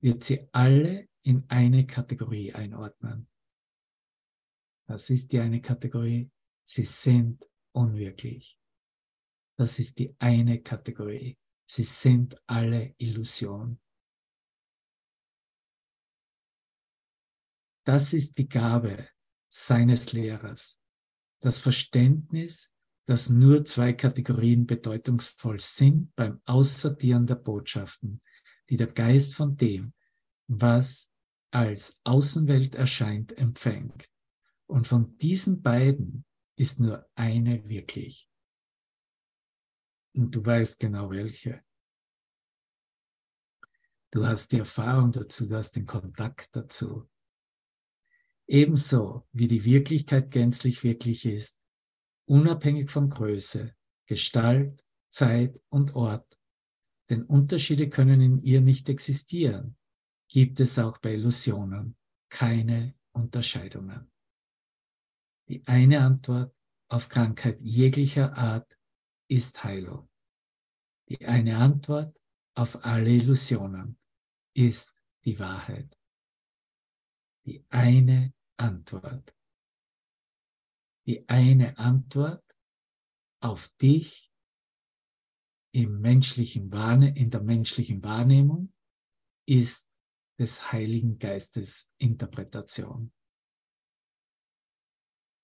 wird 0.00 0.24
sie 0.24 0.48
alle 0.52 1.08
in 1.22 1.44
eine 1.48 1.86
Kategorie 1.86 2.52
einordnen. 2.52 3.28
Das 4.86 5.10
ist 5.10 5.32
die 5.32 5.38
eine 5.38 5.60
Kategorie. 5.60 6.30
Sie 6.64 6.84
sind 6.84 7.46
unwirklich. 7.72 8.58
Das 9.56 9.78
ist 9.78 9.98
die 9.98 10.14
eine 10.18 10.62
Kategorie. 10.62 11.38
Sie 11.66 11.82
sind 11.82 12.40
alle 12.46 12.94
Illusion. 12.98 13.80
Das 17.84 18.12
ist 18.12 18.38
die 18.38 18.48
Gabe 18.48 19.08
seines 19.48 20.12
Lehrers. 20.12 20.77
Das 21.40 21.60
Verständnis, 21.60 22.72
dass 23.06 23.30
nur 23.30 23.64
zwei 23.64 23.92
Kategorien 23.92 24.66
bedeutungsvoll 24.66 25.60
sind 25.60 26.14
beim 26.14 26.40
Aussortieren 26.44 27.26
der 27.26 27.36
Botschaften, 27.36 28.20
die 28.68 28.76
der 28.76 28.88
Geist 28.88 29.34
von 29.34 29.56
dem, 29.56 29.94
was 30.46 31.10
als 31.50 32.00
Außenwelt 32.04 32.74
erscheint, 32.74 33.36
empfängt. 33.38 34.08
Und 34.66 34.86
von 34.86 35.16
diesen 35.16 35.62
beiden 35.62 36.26
ist 36.56 36.80
nur 36.80 37.08
eine 37.14 37.68
wirklich. 37.68 38.28
Und 40.14 40.34
du 40.34 40.44
weißt 40.44 40.80
genau 40.80 41.10
welche. 41.10 41.62
Du 44.10 44.26
hast 44.26 44.52
die 44.52 44.58
Erfahrung 44.58 45.12
dazu, 45.12 45.46
du 45.46 45.56
hast 45.56 45.72
den 45.72 45.86
Kontakt 45.86 46.54
dazu. 46.56 47.08
Ebenso 48.48 49.26
wie 49.32 49.46
die 49.46 49.64
Wirklichkeit 49.64 50.30
gänzlich 50.30 50.82
wirklich 50.82 51.26
ist, 51.26 51.60
unabhängig 52.26 52.90
von 52.90 53.10
Größe, 53.10 53.74
Gestalt, 54.06 54.82
Zeit 55.10 55.60
und 55.68 55.94
Ort. 55.94 56.38
Denn 57.10 57.24
Unterschiede 57.24 57.90
können 57.90 58.22
in 58.22 58.42
ihr 58.42 58.62
nicht 58.62 58.88
existieren, 58.88 59.76
gibt 60.28 60.60
es 60.60 60.78
auch 60.78 60.96
bei 60.98 61.14
Illusionen 61.14 61.96
keine 62.30 62.94
Unterscheidungen. 63.12 64.10
Die 65.48 65.66
eine 65.66 66.00
Antwort 66.00 66.54
auf 66.88 67.08
Krankheit 67.08 67.60
jeglicher 67.60 68.36
Art 68.36 68.78
ist 69.28 69.62
Heilung. 69.62 70.10
Die 71.08 71.26
eine 71.26 71.58
Antwort 71.58 72.18
auf 72.54 72.84
alle 72.84 73.10
Illusionen 73.10 73.98
ist 74.54 74.94
die 75.24 75.38
Wahrheit. 75.38 75.98
Die 77.44 77.64
eine 77.70 78.34
Antwort. 78.58 79.34
Die 81.06 81.28
eine 81.28 81.78
Antwort 81.78 82.44
auf 83.40 83.68
dich 83.80 84.30
im 85.72 86.00
menschlichen 86.00 86.72
Wahrne 86.72 87.16
in 87.16 87.30
der 87.30 87.42
menschlichen 87.42 88.02
Wahrnehmung 88.02 88.72
ist 89.46 89.88
des 90.38 90.72
Heiligen 90.72 91.18
Geistes 91.18 91.90
Interpretation 91.98 93.12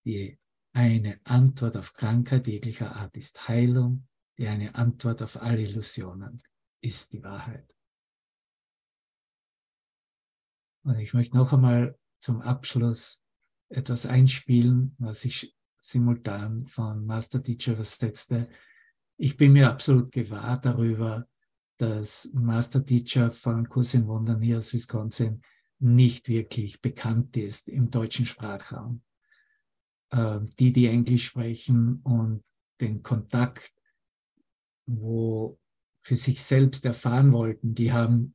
die 0.05 0.39
eine 0.73 1.21
Antwort 1.25 1.77
auf 1.77 1.95
Krankheit 1.95 2.47
jeglicher 2.47 2.95
Art 2.97 3.17
ist 3.17 3.49
Heilung, 3.49 4.09
die 4.39 4.49
eine 4.49 4.75
Antwort 4.75 5.23
auf 5.23 5.41
alle 5.41 5.63
Illusionen 5.63 6.43
ist 6.83 7.13
die 7.13 7.23
Wahrheit. 7.23 7.73
Und 10.85 10.99
ich 10.99 11.15
möchte 11.15 11.37
noch 11.37 11.53
einmal 11.53 11.99
zum 12.25 12.41
Abschluss 12.41 13.23
etwas 13.69 14.07
einspielen, 14.07 14.97
was 14.99 15.27
ich 15.27 15.55
simultan 15.79 16.65
von 16.65 17.05
Master 17.05 17.43
Teacher 17.43 17.73
übersetzte. 17.75 18.49
Ich 19.19 19.37
bin 19.37 19.53
mir 19.53 19.69
absolut 19.69 20.11
gewahr 20.11 20.59
darüber, 20.59 21.29
dass 21.77 22.31
Master 22.33 22.85
Teacher 22.85 23.31
von 23.31 23.69
Kurs 23.69 23.93
in 23.93 24.07
Wundern 24.07 24.41
hier 24.41 24.57
aus 24.57 24.73
Wisconsin 24.73 25.43
nicht 25.81 26.31
wirklich 26.31 26.81
bekannt 26.81 27.37
ist 27.37 27.69
im 27.69 27.91
deutschen 27.91 28.25
Sprachraum 28.25 29.03
äh, 30.11 30.41
die, 30.59 30.73
die 30.73 30.87
Englisch 30.87 31.27
sprechen 31.27 32.01
und 32.05 32.43
den 32.81 33.03
Kontakt, 33.03 33.71
wo 34.87 35.59
für 36.01 36.17
sich 36.17 36.43
selbst 36.43 36.87
erfahren 36.87 37.33
wollten, 37.33 37.75
die 37.75 37.93
haben, 37.93 38.35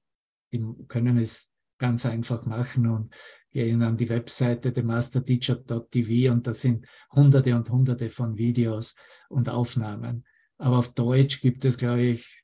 die 0.54 0.64
können 0.88 1.18
es 1.18 1.52
ganz 1.80 2.06
einfach 2.06 2.46
machen 2.46 2.86
und 2.86 3.16
gehen 3.52 3.82
an 3.82 3.98
die 3.98 4.10
Webseite 4.10 4.72
themasterteacher.tv 4.72 6.32
und 6.32 6.48
da 6.48 6.54
sind 6.54 6.86
hunderte 7.12 7.56
und 7.56 7.70
hunderte 7.70 8.10
von 8.10 8.38
Videos 8.38 8.96
und 9.30 9.50
Aufnahmen. 9.50 10.26
Aber 10.58 10.78
auf 10.78 10.94
Deutsch 10.94 11.42
gibt 11.42 11.66
es, 11.66 11.78
glaube 11.78 12.02
ich, 12.02 12.44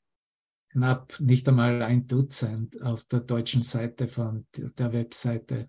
knapp 0.72 1.18
nicht 1.20 1.48
einmal 1.48 1.82
ein 1.82 2.06
Dutzend 2.06 2.80
auf 2.82 3.04
der 3.04 3.20
deutschen 3.20 3.62
Seite 3.62 4.08
von 4.08 4.46
der 4.52 4.92
Webseite 4.92 5.68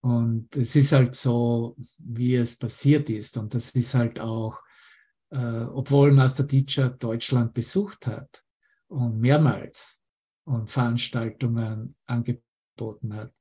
und 0.00 0.56
es 0.56 0.76
ist 0.76 0.92
halt 0.92 1.14
so, 1.14 1.76
wie 1.98 2.36
es 2.36 2.56
passiert 2.56 3.10
ist. 3.10 3.36
Und 3.36 3.54
das 3.54 3.70
ist 3.72 3.94
halt 3.94 4.20
auch, 4.20 4.60
äh, 5.30 5.64
obwohl 5.64 6.12
Master 6.12 6.46
Teacher 6.46 6.90
Deutschland 6.90 7.52
besucht 7.52 8.06
hat 8.06 8.44
und 8.86 9.18
mehrmals 9.18 10.00
und 10.44 10.70
Veranstaltungen 10.70 11.96
angeboten 12.06 13.14
hat. 13.14 13.32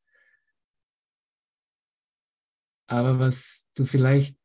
Aber 2.88 3.20
was 3.20 3.68
du 3.76 3.86
vielleicht 3.86 4.38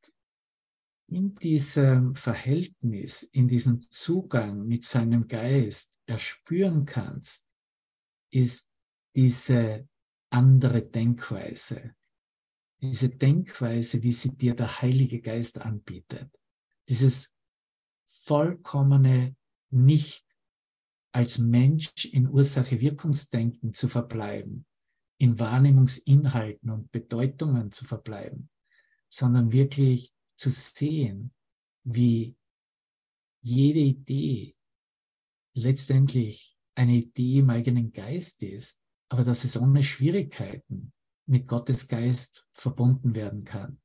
in 1.08 1.34
diesem 1.36 2.14
Verhältnis, 2.14 3.22
in 3.22 3.46
diesem 3.46 3.82
Zugang 3.90 4.66
mit 4.66 4.84
seinem 4.84 5.28
Geist 5.28 5.92
erspüren 6.06 6.84
kannst, 6.84 7.48
ist 8.30 8.68
diese 9.14 9.88
andere 10.30 10.82
Denkweise, 10.82 11.94
diese 12.80 13.10
Denkweise, 13.10 14.02
wie 14.02 14.12
sie 14.12 14.34
dir 14.34 14.54
der 14.54 14.80
Heilige 14.80 15.20
Geist 15.20 15.58
anbietet, 15.58 16.30
dieses 16.88 17.32
vollkommene 18.06 19.36
nicht 19.70 20.26
als 21.12 21.38
Mensch 21.38 22.06
in 22.06 22.28
Ursache-Wirkungsdenken 22.28 23.74
zu 23.74 23.88
verbleiben, 23.88 24.66
in 25.22 25.38
Wahrnehmungsinhalten 25.38 26.68
und 26.68 26.90
Bedeutungen 26.90 27.70
zu 27.70 27.84
verbleiben, 27.84 28.50
sondern 29.08 29.52
wirklich 29.52 30.12
zu 30.36 30.50
sehen, 30.50 31.32
wie 31.84 32.36
jede 33.40 33.78
Idee 33.78 34.56
letztendlich 35.54 36.58
eine 36.74 36.96
Idee 36.96 37.38
im 37.38 37.50
eigenen 37.50 37.92
Geist 37.92 38.42
ist, 38.42 38.80
aber 39.10 39.22
dass 39.22 39.44
es 39.44 39.56
ohne 39.56 39.84
Schwierigkeiten 39.84 40.92
mit 41.26 41.46
Gottes 41.46 41.86
Geist 41.86 42.48
verbunden 42.52 43.14
werden 43.14 43.44
kann. 43.44 43.80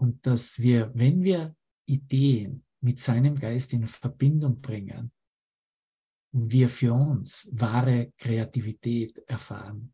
Und 0.00 0.26
dass 0.26 0.60
wir, 0.60 0.90
wenn 0.94 1.24
wir 1.24 1.54
Ideen 1.84 2.64
mit 2.80 3.00
seinem 3.00 3.38
Geist 3.38 3.74
in 3.74 3.86
Verbindung 3.86 4.62
bringen, 4.62 5.12
wir 6.32 6.70
für 6.70 6.94
uns 6.94 7.50
wahre 7.52 8.14
Kreativität 8.16 9.18
erfahren, 9.26 9.92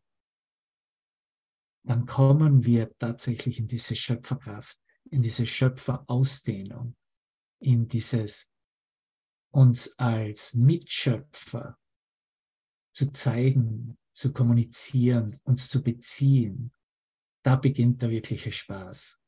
dann 1.85 2.05
kommen 2.05 2.65
wir 2.65 2.95
tatsächlich 2.97 3.59
in 3.59 3.67
diese 3.67 3.95
Schöpferkraft, 3.95 4.79
in 5.11 5.21
diese 5.21 5.45
Schöpferausdehnung, 5.45 6.95
in 7.59 7.87
dieses 7.87 8.49
uns 9.51 9.97
als 9.97 10.53
Mitschöpfer 10.53 11.77
zu 12.93 13.11
zeigen, 13.11 13.97
zu 14.13 14.33
kommunizieren, 14.33 15.37
uns 15.43 15.69
zu 15.69 15.81
beziehen, 15.83 16.73
da 17.43 17.55
beginnt 17.55 18.01
der 18.01 18.09
wirkliche 18.09 18.51
Spaß. 18.51 19.19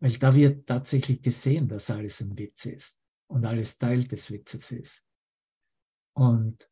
Weil 0.00 0.18
da 0.18 0.34
wird 0.34 0.66
tatsächlich 0.66 1.22
gesehen, 1.22 1.68
dass 1.68 1.90
alles 1.90 2.20
ein 2.20 2.36
Witz 2.36 2.66
ist 2.66 2.98
und 3.28 3.46
alles 3.46 3.78
Teil 3.78 4.04
des 4.04 4.30
Witzes 4.30 4.72
ist. 4.72 5.04
Und 6.14 6.70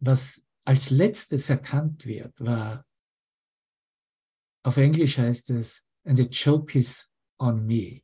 was 0.00 0.46
als 0.64 0.90
letztes 0.90 1.48
erkannt 1.50 2.06
wird, 2.06 2.40
war, 2.40 2.85
auf 4.66 4.78
Englisch 4.78 5.16
heißt 5.18 5.50
es, 5.50 5.84
and 6.04 6.18
the 6.18 6.24
joke 6.24 6.76
is 6.76 7.08
on 7.38 7.64
me. 7.64 8.02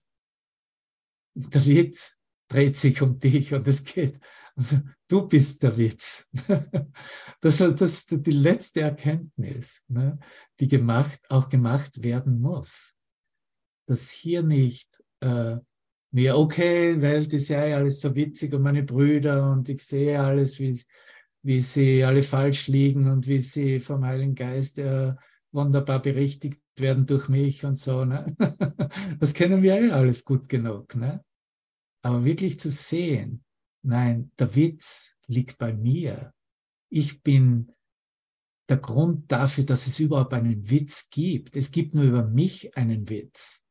Der 1.35 1.67
Witz 1.67 2.17
dreht 2.49 2.77
sich 2.77 3.03
um 3.03 3.19
dich 3.19 3.53
und 3.53 3.67
es 3.67 3.83
geht, 3.83 4.21
du 5.09 5.27
bist 5.27 5.63
der 5.63 5.77
Witz. 5.77 6.31
Das, 7.41 7.61
ist 7.61 8.25
die 8.25 8.31
letzte 8.31 8.83
Erkenntnis, 8.83 9.83
ne, 9.89 10.21
die 10.61 10.69
gemacht, 10.69 11.21
auch 11.29 11.49
gemacht 11.49 12.05
werden 12.05 12.41
muss. 12.41 12.95
Dass 13.89 14.11
hier 14.11 14.45
nicht 14.45 14.89
äh, 15.19 15.57
mir, 16.13 16.37
okay, 16.37 17.01
Welt 17.01 17.33
ist 17.33 17.49
ja 17.49 17.63
alles 17.77 18.01
so 18.01 18.15
witzig 18.15 18.53
und 18.53 18.63
meine 18.63 18.85
Brüder 18.85 19.51
und 19.51 19.69
ich 19.69 19.85
sehe 19.85 20.21
alles, 20.21 20.61
wie, 20.61 20.81
wie 21.43 21.61
sie 21.61 22.05
alle 22.05 22.23
falsch 22.23 22.69
liegen 22.69 23.11
und 23.11 23.27
wie 23.27 23.41
sie 23.41 23.81
vom 23.81 24.05
Heiligen 24.05 24.37
Geist 24.37 24.79
äh, 24.79 25.15
wunderbar 25.53 26.01
berichtigt 26.01 26.61
werden 26.77 27.07
durch 27.07 27.29
mich 27.29 27.65
und 27.65 27.79
so. 27.79 28.05
Ne? 28.05 28.37
Das 29.19 29.35
kennen 29.35 29.63
wir 29.63 29.81
ja 29.81 29.95
alles 29.95 30.25
gut 30.25 30.49
genug. 30.49 30.95
Ne? 30.97 31.25
Aber 32.03 32.25
wirklich 32.25 32.59
zu 32.59 32.71
sehen, 32.71 33.45
nein, 33.83 34.33
der 34.39 34.55
Witz 34.55 35.17
liegt 35.27 35.59
bei 35.59 35.73
mir. 35.73 36.35
Ich 36.91 37.23
bin 37.23 37.73
der 38.69 38.79
Grund 38.79 39.31
dafür, 39.31 39.65
dass 39.65 39.87
es 39.87 39.99
überhaupt 40.01 40.35
einen 40.35 40.69
Witz 40.69 41.09
gibt. 41.11 41.57
Es 41.57 41.71
gibt 41.71 41.95
nur 41.95 42.05
über 42.05 42.25
mich 42.25 42.77
einen 42.77 43.09
Witz. 43.09 43.63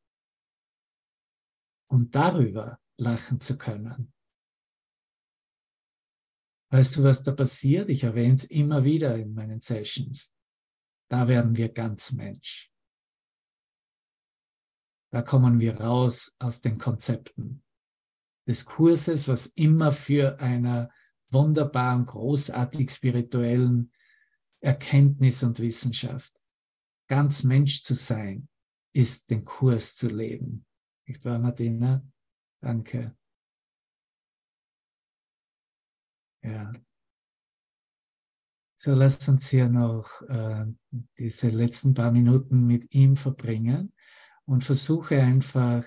Und 1.90 2.16
darüber 2.16 2.80
lachen 2.98 3.42
zu 3.42 3.58
können. 3.58 4.14
Weißt 6.72 6.96
du, 6.96 7.04
was 7.04 7.22
da 7.24 7.34
passiert? 7.34 7.90
Ich 7.90 8.04
erwähne 8.04 8.36
es 8.36 8.46
immer 8.46 8.84
wieder 8.86 9.18
in 9.18 9.34
meinen 9.34 9.60
Sessions. 9.60 10.31
Da 11.12 11.28
werden 11.28 11.57
wir 11.57 11.68
ganz 11.68 12.14
Mensch. 12.14 12.72
Da 15.12 15.22
kommen 15.22 15.59
wir 15.59 15.76
raus 15.82 16.38
aus 16.39 16.62
den 16.62 16.78
Konzepten 16.78 17.66
des 18.47 18.64
Kurses, 18.64 19.28
was 19.28 19.47
immer 19.47 19.91
für 19.91 20.39
einer 20.39 20.89
wunderbaren, 21.28 22.05
großartig 22.05 22.89
spirituellen 22.91 23.91
Erkenntnis 24.62 25.43
und 25.43 25.59
Wissenschaft. 25.59 26.34
Ganz 27.09 27.43
Mensch 27.43 27.84
zu 27.84 27.93
sein, 27.93 28.47
ist 28.93 29.30
den 29.32 29.43
Kurs 29.43 29.97
zu 29.97 30.07
leben. 30.07 30.66
Nicht 31.05 31.26
wahr, 31.26 31.39
Martina? 31.39 32.07
Danke. 32.62 33.18
Ja. 36.41 36.72
So, 38.84 38.96
lasst 38.96 39.30
uns 39.30 39.48
hier 39.48 39.70
noch 39.70 40.24
äh, 40.28 40.66
diese 41.20 41.50
letzten 41.50 41.94
paar 41.94 42.12
Minuten 42.12 42.66
mit 42.66 42.96
ihm 42.96 43.16
verbringen 43.16 43.94
und 44.46 44.64
versuche 44.64 45.22
einfach 45.22 45.86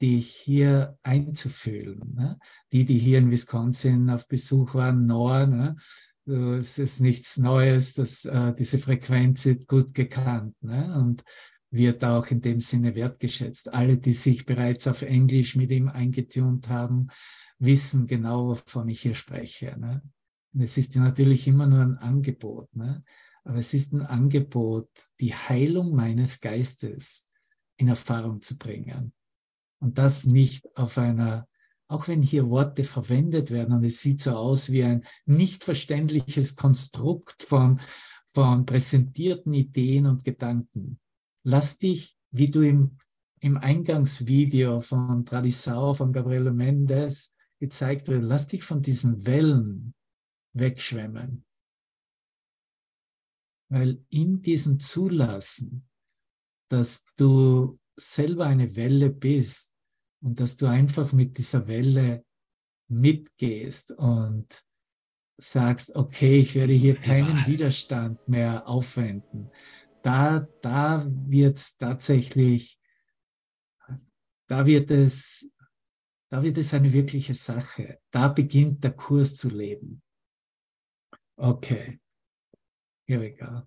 dich 0.00 0.30
hier 0.30 0.98
einzufühlen. 1.02 2.14
Ne? 2.14 2.38
Die, 2.72 2.86
die 2.86 2.96
hier 2.96 3.18
in 3.18 3.30
Wisconsin 3.30 4.08
auf 4.08 4.26
Besuch 4.26 4.74
waren, 4.74 5.04
Noah, 5.04 5.46
ne? 5.46 5.76
es 6.24 6.78
ist 6.78 7.00
nichts 7.00 7.36
Neues, 7.36 7.92
dass 7.92 8.24
äh, 8.24 8.54
diese 8.54 8.78
Frequenz 8.78 9.44
ist 9.44 9.68
gut 9.68 9.92
gekannt 9.92 10.56
ne? 10.62 10.96
und 10.98 11.22
wird 11.70 12.02
auch 12.06 12.28
in 12.28 12.40
dem 12.40 12.60
Sinne 12.60 12.94
wertgeschätzt. 12.94 13.74
Alle, 13.74 13.98
die 13.98 14.14
sich 14.14 14.46
bereits 14.46 14.86
auf 14.86 15.02
Englisch 15.02 15.56
mit 15.56 15.70
ihm 15.70 15.90
eingetunt 15.90 16.70
haben, 16.70 17.08
wissen 17.58 18.06
genau, 18.06 18.48
wovon 18.48 18.88
ich 18.88 19.02
hier 19.02 19.14
spreche. 19.14 19.78
Ne? 19.78 20.00
Und 20.54 20.62
es 20.62 20.76
ist 20.78 20.96
natürlich 20.96 21.46
immer 21.46 21.66
nur 21.66 21.80
ein 21.80 21.98
Angebot, 21.98 22.74
ne? 22.74 23.04
aber 23.44 23.58
es 23.58 23.74
ist 23.74 23.92
ein 23.92 24.02
Angebot, 24.02 24.88
die 25.20 25.34
Heilung 25.34 25.94
meines 25.94 26.40
Geistes 26.40 27.26
in 27.76 27.88
Erfahrung 27.88 28.42
zu 28.42 28.58
bringen. 28.58 29.12
Und 29.80 29.98
das 29.98 30.24
nicht 30.24 30.66
auf 30.76 30.98
einer, 30.98 31.46
auch 31.88 32.08
wenn 32.08 32.22
hier 32.22 32.50
Worte 32.50 32.84
verwendet 32.84 33.50
werden 33.50 33.74
und 33.74 33.84
es 33.84 34.00
sieht 34.02 34.20
so 34.20 34.32
aus 34.32 34.70
wie 34.70 34.82
ein 34.82 35.04
nicht 35.24 35.64
verständliches 35.64 36.56
Konstrukt 36.56 37.42
von, 37.44 37.80
von 38.26 38.66
präsentierten 38.66 39.54
Ideen 39.54 40.06
und 40.06 40.24
Gedanken. 40.24 40.98
Lass 41.44 41.78
dich, 41.78 42.16
wie 42.30 42.50
du 42.50 42.62
im, 42.62 42.98
im 43.40 43.56
Eingangsvideo 43.56 44.80
von 44.80 45.24
Tradisau, 45.24 45.94
von 45.94 46.12
Gabriele 46.12 46.52
Mendes 46.52 47.34
gezeigt 47.60 48.08
wird, 48.08 48.24
lass 48.24 48.48
dich 48.48 48.64
von 48.64 48.82
diesen 48.82 49.24
Wellen 49.26 49.94
wegschwemmen. 50.58 51.44
Weil 53.70 54.02
in 54.08 54.40
diesem 54.42 54.80
Zulassen, 54.80 55.88
dass 56.68 57.04
du 57.16 57.78
selber 57.96 58.46
eine 58.46 58.76
Welle 58.76 59.10
bist 59.10 59.74
und 60.20 60.40
dass 60.40 60.56
du 60.56 60.66
einfach 60.66 61.12
mit 61.12 61.38
dieser 61.38 61.66
Welle 61.66 62.24
mitgehst 62.88 63.92
und 63.92 64.64
sagst, 65.36 65.94
okay, 65.94 66.40
ich 66.40 66.54
werde 66.54 66.72
hier 66.72 66.96
keinen 66.96 67.46
Widerstand 67.46 68.26
mehr 68.28 68.66
aufwenden. 68.66 69.50
Da, 70.02 70.40
da 70.62 71.06
wird 71.06 71.58
es 71.58 71.76
tatsächlich, 71.76 72.80
da 74.48 74.66
wird 74.66 74.90
es, 74.90 75.50
da 76.30 76.42
wird 76.42 76.58
es 76.58 76.74
eine 76.74 76.92
wirkliche 76.92 77.34
Sache. 77.34 78.00
Da 78.10 78.28
beginnt 78.28 78.82
der 78.82 78.92
Kurs 78.92 79.36
zu 79.36 79.48
leben. 79.48 80.02
Okay, 81.40 82.00
here 83.06 83.20
we 83.20 83.30
go. 83.30 83.62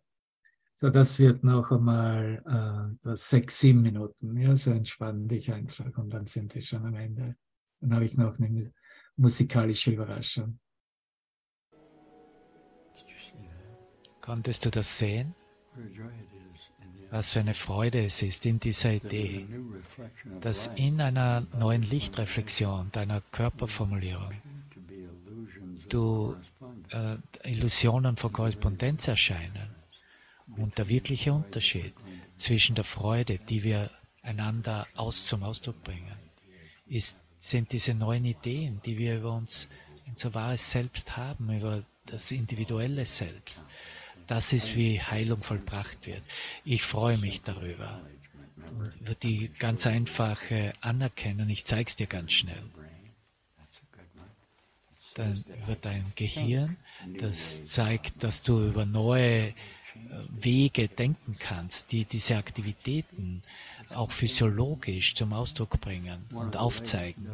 So, 0.74 0.90
das 0.90 1.18
wird 1.20 1.42
noch 1.42 1.72
einmal 1.72 2.98
äh, 3.06 3.16
sechs, 3.16 3.62
sieben 3.62 3.82
Minuten. 3.82 4.38
Ja, 4.38 4.58
so 4.58 4.72
entspann 4.72 5.28
dich 5.30 5.54
einfach 5.54 5.98
und 5.98 6.10
dann 6.10 6.26
sind 6.28 6.54
wir 6.54 6.62
schon 6.62 6.86
am 6.86 6.96
Ende. 6.96 7.38
Dann 7.80 7.94
habe 7.94 8.06
ich 8.06 8.18
noch 8.18 8.38
eine 8.38 8.74
musikalische 9.16 9.92
Überraschung. 9.92 10.60
Konntest 14.20 14.66
du 14.66 14.70
das 14.70 14.98
sehen? 14.98 15.34
Was 17.10 17.32
für 17.32 17.40
eine 17.40 17.54
Freude 17.54 18.04
es 18.04 18.22
ist 18.22 18.46
in 18.46 18.60
dieser 18.60 18.94
Idee, 18.94 19.48
dass 20.42 20.68
in 20.76 21.00
einer 21.00 21.48
neuen 21.58 21.84
Lichtreflexion 21.84 22.92
deiner 22.92 23.22
Körperformulierung 23.32 24.34
du 25.90 26.36
äh, 26.92 27.18
Illusionen 27.44 28.18
von 28.18 28.32
Korrespondenz 28.32 29.08
erscheinen 29.08 29.76
und 30.58 30.78
der 30.78 30.90
wirkliche 30.90 31.34
Unterschied 31.34 31.94
zwischen 32.38 32.76
der 32.76 32.84
Freude, 32.84 33.38
die 33.38 33.64
wir 33.64 33.90
einander 34.22 34.88
aus 34.96 35.26
zum 35.26 35.44
Ausdruck 35.44 35.82
bringen, 35.84 36.16
ist, 36.88 37.16
sind 37.40 37.72
diese 37.72 37.94
neuen 37.94 38.26
Ideen, 38.26 38.82
die 38.86 38.98
wir 38.98 39.18
über 39.18 39.34
uns, 39.34 39.68
unser 40.08 40.34
wahres 40.34 40.72
Selbst 40.72 41.16
haben, 41.18 41.56
über 41.56 41.84
das 42.06 42.32
individuelle 42.32 43.06
Selbst. 43.06 43.64
Das 44.28 44.54
ist, 44.54 44.76
wie 44.76 45.02
Heilung 45.02 45.42
vollbracht 45.42 46.06
wird. 46.06 46.22
Ich 46.64 46.84
freue 46.84 47.18
mich 47.18 47.42
darüber. 47.42 48.02
Wird 49.00 49.24
die 49.24 49.50
ganz 49.58 49.88
einfache 49.88 50.74
Anerkennung, 50.82 51.50
ich 51.50 51.66
zeige 51.66 51.90
es 51.90 51.96
dir 51.96 52.08
ganz 52.08 52.32
schnell. 52.32 52.64
Dann 55.16 55.44
wird 55.66 55.86
dein 55.86 56.06
Gehirn, 56.16 56.78
das 57.20 57.64
zeigt, 57.66 58.24
dass 58.24 58.42
du 58.42 58.66
über 58.68 58.86
neue 58.86 59.54
Wege 60.30 60.88
denken 60.88 61.36
kannst, 61.40 61.92
die 61.92 62.06
diese 62.06 62.38
Aktivitäten 62.38 63.44
auch 63.90 64.12
physiologisch 64.12 65.16
zum 65.16 65.34
Ausdruck 65.34 65.80
bringen 65.82 66.26
und 66.34 66.56
aufzeigen. 66.56 67.28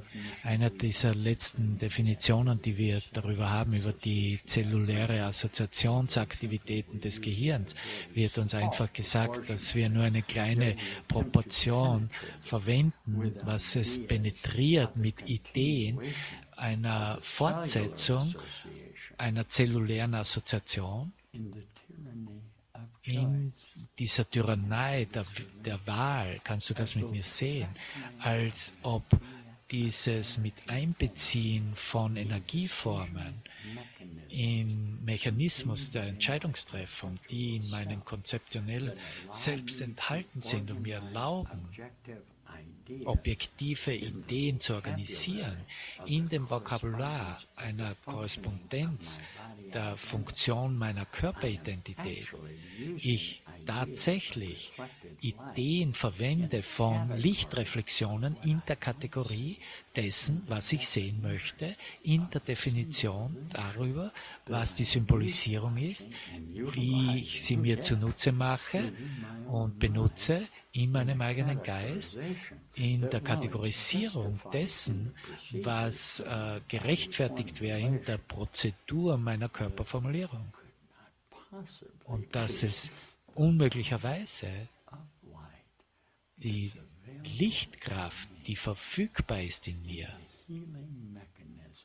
Einer 0.44 0.70
dieser 0.70 1.14
letzten 1.14 1.78
Definitionen, 1.78 2.62
die 2.62 2.78
wir 2.78 3.02
darüber 3.14 3.50
haben, 3.50 3.74
über 3.74 3.94
die 3.94 4.40
zelluläre 4.46 5.24
Assoziationsaktivitäten 5.24 7.00
des 7.00 7.22
Gehirns, 7.22 7.76
wird 8.14 8.38
uns 8.38 8.54
einfach 8.54 8.92
gesagt, 8.92 9.50
dass 9.50 9.76
wir 9.76 9.90
nur 9.90 10.04
eine 10.04 10.24
kleine 10.24 10.76
Proportion 11.08 12.10
verwenden, 12.42 13.36
was 13.44 13.76
es 13.76 14.06
penetriert 14.08 14.98
mit 14.98 15.30
Ideen 15.30 16.00
einer 16.56 17.20
Fortsetzung 17.22 18.34
einer 19.18 19.48
zellulären 19.48 20.16
Assoziation 20.16 21.14
in 23.08 23.54
dieser 24.00 24.30
Tyrannei 24.30 25.06
der, 25.06 25.26
der 25.66 25.80
Wahl 25.88 26.40
kannst 26.44 26.70
du 26.70 26.74
das 26.74 26.96
mit 26.96 27.10
mir 27.12 27.24
sehen, 27.24 27.70
als 28.20 28.74
ob 28.84 29.04
dieses 29.72 30.38
mit 30.38 30.54
Einbeziehen 30.68 31.74
von 31.76 32.16
Energieformen 32.16 33.42
im 34.30 35.04
Mechanismus 35.04 35.90
der 35.90 36.04
Entscheidungstreffung, 36.04 37.20
die 37.30 37.58
in 37.58 37.70
meinem 37.70 38.04
konzeptionell 38.06 38.96
selbst 39.34 39.82
enthalten 39.82 40.42
sind 40.42 40.72
und 40.72 40.82
mir 40.82 40.96
erlauben, 40.96 41.68
objektive 43.06 43.94
Ideen 43.94 44.60
zu 44.60 44.74
organisieren 44.76 45.58
in 46.06 46.30
dem 46.30 46.50
Vokabular 46.50 47.40
einer 47.56 47.96
Korrespondenz 48.06 49.20
der 49.74 49.98
Funktion 49.98 50.78
meiner 50.78 51.06
Körperidentität. 51.06 52.34
Ich 52.98 53.42
tatsächlich 53.66 54.72
Ideen 55.20 55.94
verwende 55.94 56.64
von 56.64 57.12
Lichtreflexionen 57.18 58.38
in 58.44 58.62
der 58.68 58.76
Kategorie 58.76 59.58
dessen, 59.96 60.44
was 60.48 60.72
ich 60.72 60.88
sehen 60.88 61.22
möchte, 61.22 61.76
in 62.04 62.30
der 62.30 62.42
Definition 62.42 63.36
darüber, 63.52 64.14
was 64.46 64.76
die 64.76 64.86
Symbolisierung 64.86 65.78
ist, 65.78 66.08
wie 66.74 67.20
ich 67.20 67.44
sie 67.44 67.58
mir 67.58 67.82
zunutze 67.82 68.32
mache 68.32 68.94
und 69.48 69.80
benutze 69.80 70.48
in 70.72 70.92
meinem 70.92 71.20
eigenen 71.22 71.64
Geist, 71.64 72.16
in 72.78 73.10
der 73.10 73.22
Kategorisierung 73.22 74.40
dessen, 74.54 75.16
was 75.52 76.20
äh, 76.20 76.62
gerechtfertigt 76.68 77.60
wäre 77.60 77.80
in 77.80 78.04
der 78.06 78.20
Prozedur 78.20 79.18
meiner 79.18 79.50
Körperformulierung. 79.50 80.54
Und 82.06 82.36
dass 82.36 82.64
es 82.64 82.92
unmöglicherweise 83.34 84.70
die 86.38 86.72
Lichtkraft, 87.24 88.30
die 88.46 88.56
verfügbar 88.56 89.42
ist 89.42 89.68
in 89.68 89.82
mir, 89.82 90.10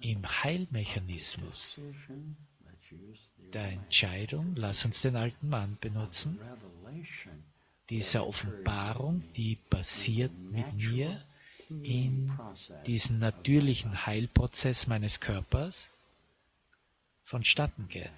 im 0.00 0.26
Heilmechanismus 0.44 1.80
der 3.54 3.72
Entscheidung, 3.72 4.54
lass 4.56 4.84
uns 4.84 5.00
den 5.00 5.16
alten 5.16 5.48
Mann 5.48 5.78
benutzen, 5.80 6.38
dieser 7.92 8.26
Offenbarung, 8.26 9.22
die 9.36 9.58
basiert 9.68 10.32
mit 10.50 10.72
mir 10.72 11.22
in 11.68 12.32
diesen 12.86 13.18
natürlichen 13.18 14.06
Heilprozess 14.06 14.86
meines 14.86 15.20
Körpers 15.20 15.90
vonstatten 17.24 17.88
geht, 17.88 18.10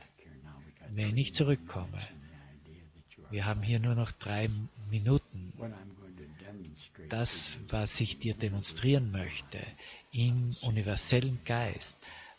wenn 0.91 1.17
ich 1.17 1.35
zurückkomme. 1.35 1.99
Wir 3.31 3.47
haben 3.47 3.63
hier 3.63 3.81
nur 3.81 3.97
noch 3.97 4.13
drei 4.13 4.49
Minuten. 4.91 5.53
Das, 7.09 7.59
was 7.69 8.01
ich 8.01 8.21
dir 8.21 8.35
demonstrieren 8.35 9.11
möchte, 9.11 9.59
im 10.13 10.55
universellen 10.63 11.41
Geist 11.45 11.97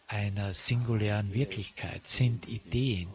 einer 0.08 0.54
singulären 0.54 1.34
Wirklichkeit, 1.34 2.08
sind 2.08 2.48
Ideen, 2.48 3.10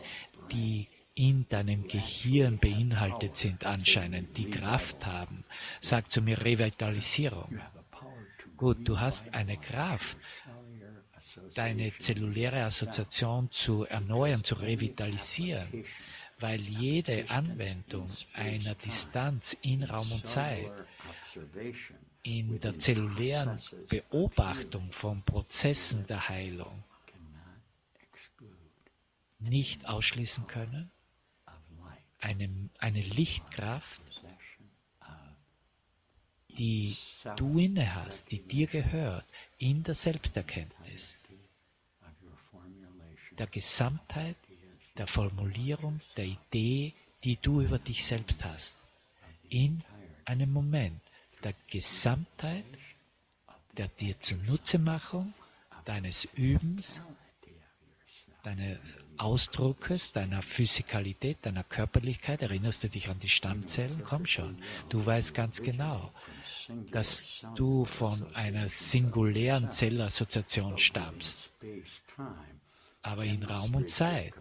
die 0.53 0.89
in 1.21 1.47
deinem 1.51 1.87
Gehirn 1.87 2.59
beinhaltet 2.59 3.37
sind 3.37 3.67
anscheinend, 3.67 4.39
die 4.39 4.49
Kraft 4.49 5.05
haben. 5.05 5.45
Sag 5.83 6.11
zu 6.11 6.23
mir 6.23 6.43
Revitalisierung. 6.43 7.61
Gut, 8.57 8.89
du 8.89 8.99
hast 8.99 9.35
eine 9.35 9.59
Kraft, 9.59 10.17
deine 11.55 11.93
zelluläre 11.99 12.63
Assoziation 12.65 13.51
zu 13.51 13.85
erneuern, 13.85 14.43
zu 14.45 14.55
revitalisieren, 14.55 15.85
weil 16.39 16.63
jede 16.63 17.29
Anwendung 17.29 18.07
einer 18.33 18.75
Distanz 18.77 19.55
in 19.61 19.83
Raum 19.83 20.11
und 20.13 20.27
Zeit 20.27 20.73
in 22.23 22.61
der 22.61 22.79
zellulären 22.79 23.61
Beobachtung 23.91 24.91
von 24.91 25.23
Prozessen 25.23 26.07
der 26.07 26.31
Heilung 26.31 26.83
nicht 29.39 29.87
ausschließen 29.87 30.47
können, 30.47 30.91
eine, 32.21 32.71
eine 32.79 33.01
Lichtkraft, 33.01 34.03
die 36.59 36.97
du 37.37 37.59
inne 37.59 37.95
hast, 37.95 38.31
die 38.31 38.41
dir 38.43 38.67
gehört, 38.67 39.25
in 39.59 39.83
der 39.83 39.95
Selbsterkenntnis, 39.95 41.17
der 43.39 43.47
Gesamtheit, 43.47 44.37
der 44.97 45.07
Formulierung, 45.07 46.01
der 46.17 46.27
Idee, 46.27 46.93
die 47.25 47.37
du 47.37 47.63
über 47.63 47.79
dich 47.79 48.05
selbst 48.05 48.45
hast, 48.45 48.77
in 49.49 49.83
einem 50.25 50.53
Moment 50.53 51.01
der 51.43 51.55
Gesamtheit, 51.69 52.65
der 53.77 53.89
dir 53.89 54.21
Zunutzemachung 54.21 55.33
deines 55.87 56.25
Übens, 56.35 57.01
deiner 58.43 58.79
Ausdruckes, 59.21 60.13
deiner 60.13 60.41
Physikalität, 60.41 61.39
deiner 61.43 61.65
Körperlichkeit, 61.65 62.41
erinnerst 62.41 62.83
du 62.85 62.89
dich 62.89 63.09
an 63.09 63.19
die 63.21 63.29
Stammzellen? 63.29 64.03
Komm 64.03 64.27
schon, 64.27 64.63
du 64.89 65.05
weißt 65.05 65.35
ganz 65.35 65.63
genau, 65.63 66.11
dass 66.91 67.45
du 67.55 67.85
von 67.85 68.35
einer 68.35 68.69
singulären 68.69 69.73
Zellassoziation 69.73 70.79
stammst. 70.79 71.51
Aber 73.03 73.25
in 73.25 73.43
Raum 73.43 73.75
und 73.75 73.91
Zeit 73.91 74.33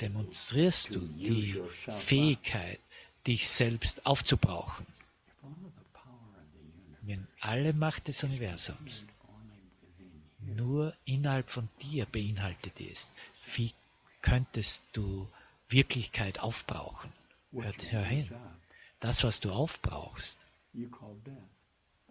demonstrierst 0.00 0.94
du 0.94 1.00
die 1.00 1.62
Fähigkeit, 1.98 2.80
dich 3.26 3.48
selbst 3.48 4.04
aufzubrauchen. 4.04 4.86
Wenn 7.02 7.26
alle 7.40 7.72
Macht 7.72 8.08
des 8.08 8.22
Universums 8.22 9.06
nur 10.40 10.94
innerhalb 11.04 11.48
von 11.48 11.68
dir 11.82 12.06
beinhaltet 12.06 12.80
ist, 12.80 13.10
wie 13.54 13.72
könntest 14.26 14.82
du 14.92 15.28
Wirklichkeit 15.68 16.40
aufbrauchen. 16.40 17.12
Hör, 17.52 17.72
hör 17.90 18.04
hin. 18.04 18.28
Das, 19.00 19.22
was 19.24 19.40
du 19.40 19.50
aufbrauchst, 19.50 20.38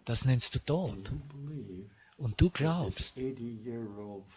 das 0.04 0.24
nennst 0.24 0.54
du 0.54 0.58
Tod. 0.60 1.12
Und 2.16 2.40
du 2.40 2.48
glaubst, 2.48 3.20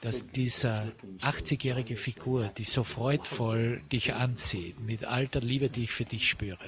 dass 0.01 0.27
dieser 0.27 0.91
80-jährige 1.19 1.95
Figur, 1.95 2.49
die 2.57 2.65
so 2.65 2.83
freudvoll 2.83 3.81
dich 3.91 4.13
anzieht, 4.13 4.79
mit 4.81 5.05
alter 5.05 5.39
Liebe, 5.39 5.69
die 5.69 5.83
ich 5.83 5.91
für 5.91 6.03
dich 6.03 6.27
spüre, 6.27 6.59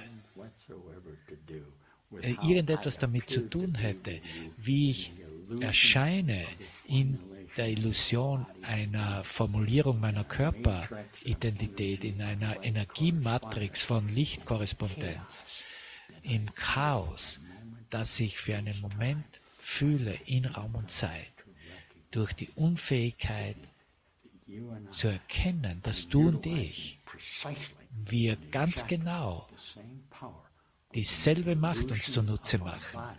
äh, 2.22 2.32
irgendetwas 2.41 2.97
damit 2.97 3.30
zu 3.30 3.49
tun 3.49 3.76
hätte, 3.76 4.22
wie 4.57 4.91
ich 4.91 5.12
erscheine 5.59 6.45
in 6.88 7.20
der 7.58 7.70
Illusion 7.70 8.45
einer 8.62 9.24
Formulierung 9.24 9.99
meiner 9.99 10.24
Körperidentität 10.24 12.04
in 12.04 12.22
einer 12.22 12.64
Energiematrix 12.64 13.84
von 13.84 14.08
Lichtkorrespondenz, 14.08 15.64
im 16.24 16.54
Chaos, 16.54 17.39
das 17.89 18.20
ich 18.20 18.38
für 18.38 18.56
einen 18.56 18.80
Moment 18.80 19.41
fühle 19.60 20.14
in 20.26 20.45
Raum 20.45 20.76
und 20.76 20.91
Zeit, 20.91 21.32
durch 22.12 22.34
die 22.34 22.49
Unfähigkeit 22.56 23.58
zu 24.89 25.08
erkennen, 25.08 25.82
dass 25.84 26.08
du 26.08 26.28
und 26.28 26.45
ich, 26.45 26.99
wir 28.06 28.36
ganz 28.52 28.86
genau 28.88 29.47
dieselbe 30.93 31.56
Macht 31.56 31.91
uns 31.91 32.12
zunutze 32.12 32.58
machen 32.58 33.18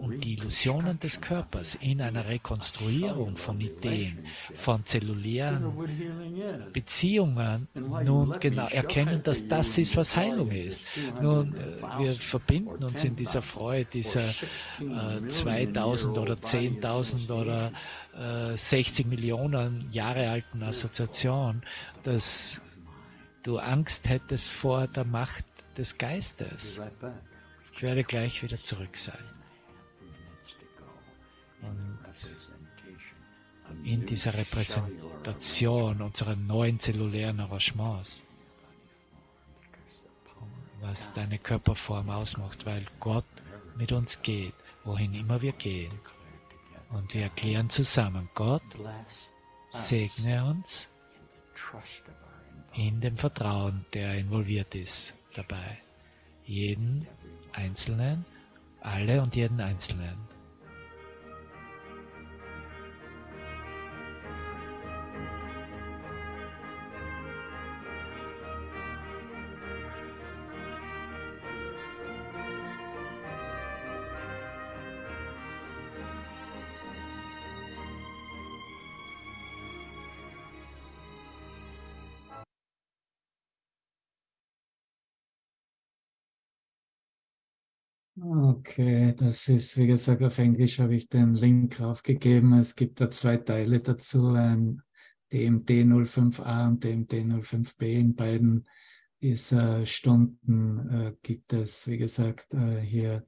und 0.00 0.24
die 0.24 0.34
Illusionen 0.34 0.98
des 1.00 1.20
Körpers 1.20 1.74
in 1.74 2.00
einer 2.00 2.26
Rekonstruierung 2.26 3.36
von 3.36 3.60
Ideen, 3.60 4.24
von 4.54 4.86
zellulären 4.86 5.74
Beziehungen 6.72 7.68
nun 7.74 8.38
genau 8.40 8.68
erkennen, 8.68 9.22
dass 9.22 9.46
das 9.46 9.76
ist, 9.76 9.96
was 9.96 10.16
Heilung 10.16 10.50
ist. 10.50 10.82
Nun, 11.20 11.54
äh, 11.54 11.82
wir 11.98 12.12
verbinden 12.12 12.82
uns 12.82 13.04
in 13.04 13.16
dieser 13.16 13.42
Freude, 13.42 13.84
dieser 13.92 14.30
äh, 14.30 15.28
2000 15.28 16.16
oder 16.16 16.34
10.000 16.34 17.30
oder 17.30 17.72
äh, 18.16 18.56
60 18.56 19.06
Millionen 19.06 19.90
Jahre 19.90 20.30
alten 20.30 20.62
Assoziation, 20.62 21.62
dass 22.02 22.58
du 23.42 23.58
Angst 23.58 24.08
hättest 24.08 24.48
vor 24.48 24.86
der 24.88 25.04
Macht 25.04 25.44
des 25.76 25.98
Geistes. 25.98 26.80
Ich 27.74 27.82
werde 27.82 28.04
gleich 28.04 28.42
wieder 28.42 28.62
zurück 28.62 28.96
sein. 28.96 29.39
Und 31.62 31.98
in 33.84 34.06
dieser 34.06 34.34
Repräsentation 34.34 36.02
unserer 36.02 36.36
neuen 36.36 36.80
zellulären 36.80 37.40
Arrangements, 37.40 38.24
was 40.80 41.12
deine 41.12 41.38
Körperform 41.38 42.10
ausmacht, 42.10 42.66
weil 42.66 42.86
Gott 42.98 43.26
mit 43.76 43.92
uns 43.92 44.20
geht, 44.22 44.54
wohin 44.84 45.14
immer 45.14 45.40
wir 45.42 45.52
gehen. 45.52 45.92
Und 46.90 47.14
wir 47.14 47.22
erklären 47.22 47.70
zusammen, 47.70 48.28
Gott 48.34 48.62
segne 49.70 50.44
uns 50.44 50.88
in 52.74 53.00
dem 53.00 53.16
Vertrauen, 53.16 53.84
der 53.92 54.16
involviert 54.16 54.74
ist 54.74 55.14
dabei. 55.34 55.78
Jeden 56.44 57.06
Einzelnen, 57.52 58.24
alle 58.80 59.22
und 59.22 59.36
jeden 59.36 59.60
Einzelnen. 59.60 60.29
Okay, 88.22 89.14
das 89.16 89.48
ist, 89.48 89.78
wie 89.78 89.86
gesagt, 89.86 90.22
auf 90.22 90.38
Englisch 90.38 90.78
habe 90.78 90.94
ich 90.94 91.08
den 91.08 91.34
Link 91.34 91.76
draufgegeben. 91.76 92.52
Es 92.58 92.76
gibt 92.76 93.00
da 93.00 93.10
zwei 93.10 93.38
Teile 93.38 93.80
dazu, 93.80 94.28
ein 94.28 94.82
DMD 95.32 95.70
05a 95.70 96.68
und 96.68 96.84
DMD 96.84 97.14
05b. 97.14 97.82
In 97.86 98.14
beiden 98.14 98.68
dieser 99.22 99.86
Stunden 99.86 100.90
äh, 100.90 101.12
gibt 101.22 101.54
es, 101.54 101.86
wie 101.88 101.96
gesagt, 101.96 102.52
äh, 102.52 102.80
hier 102.80 103.26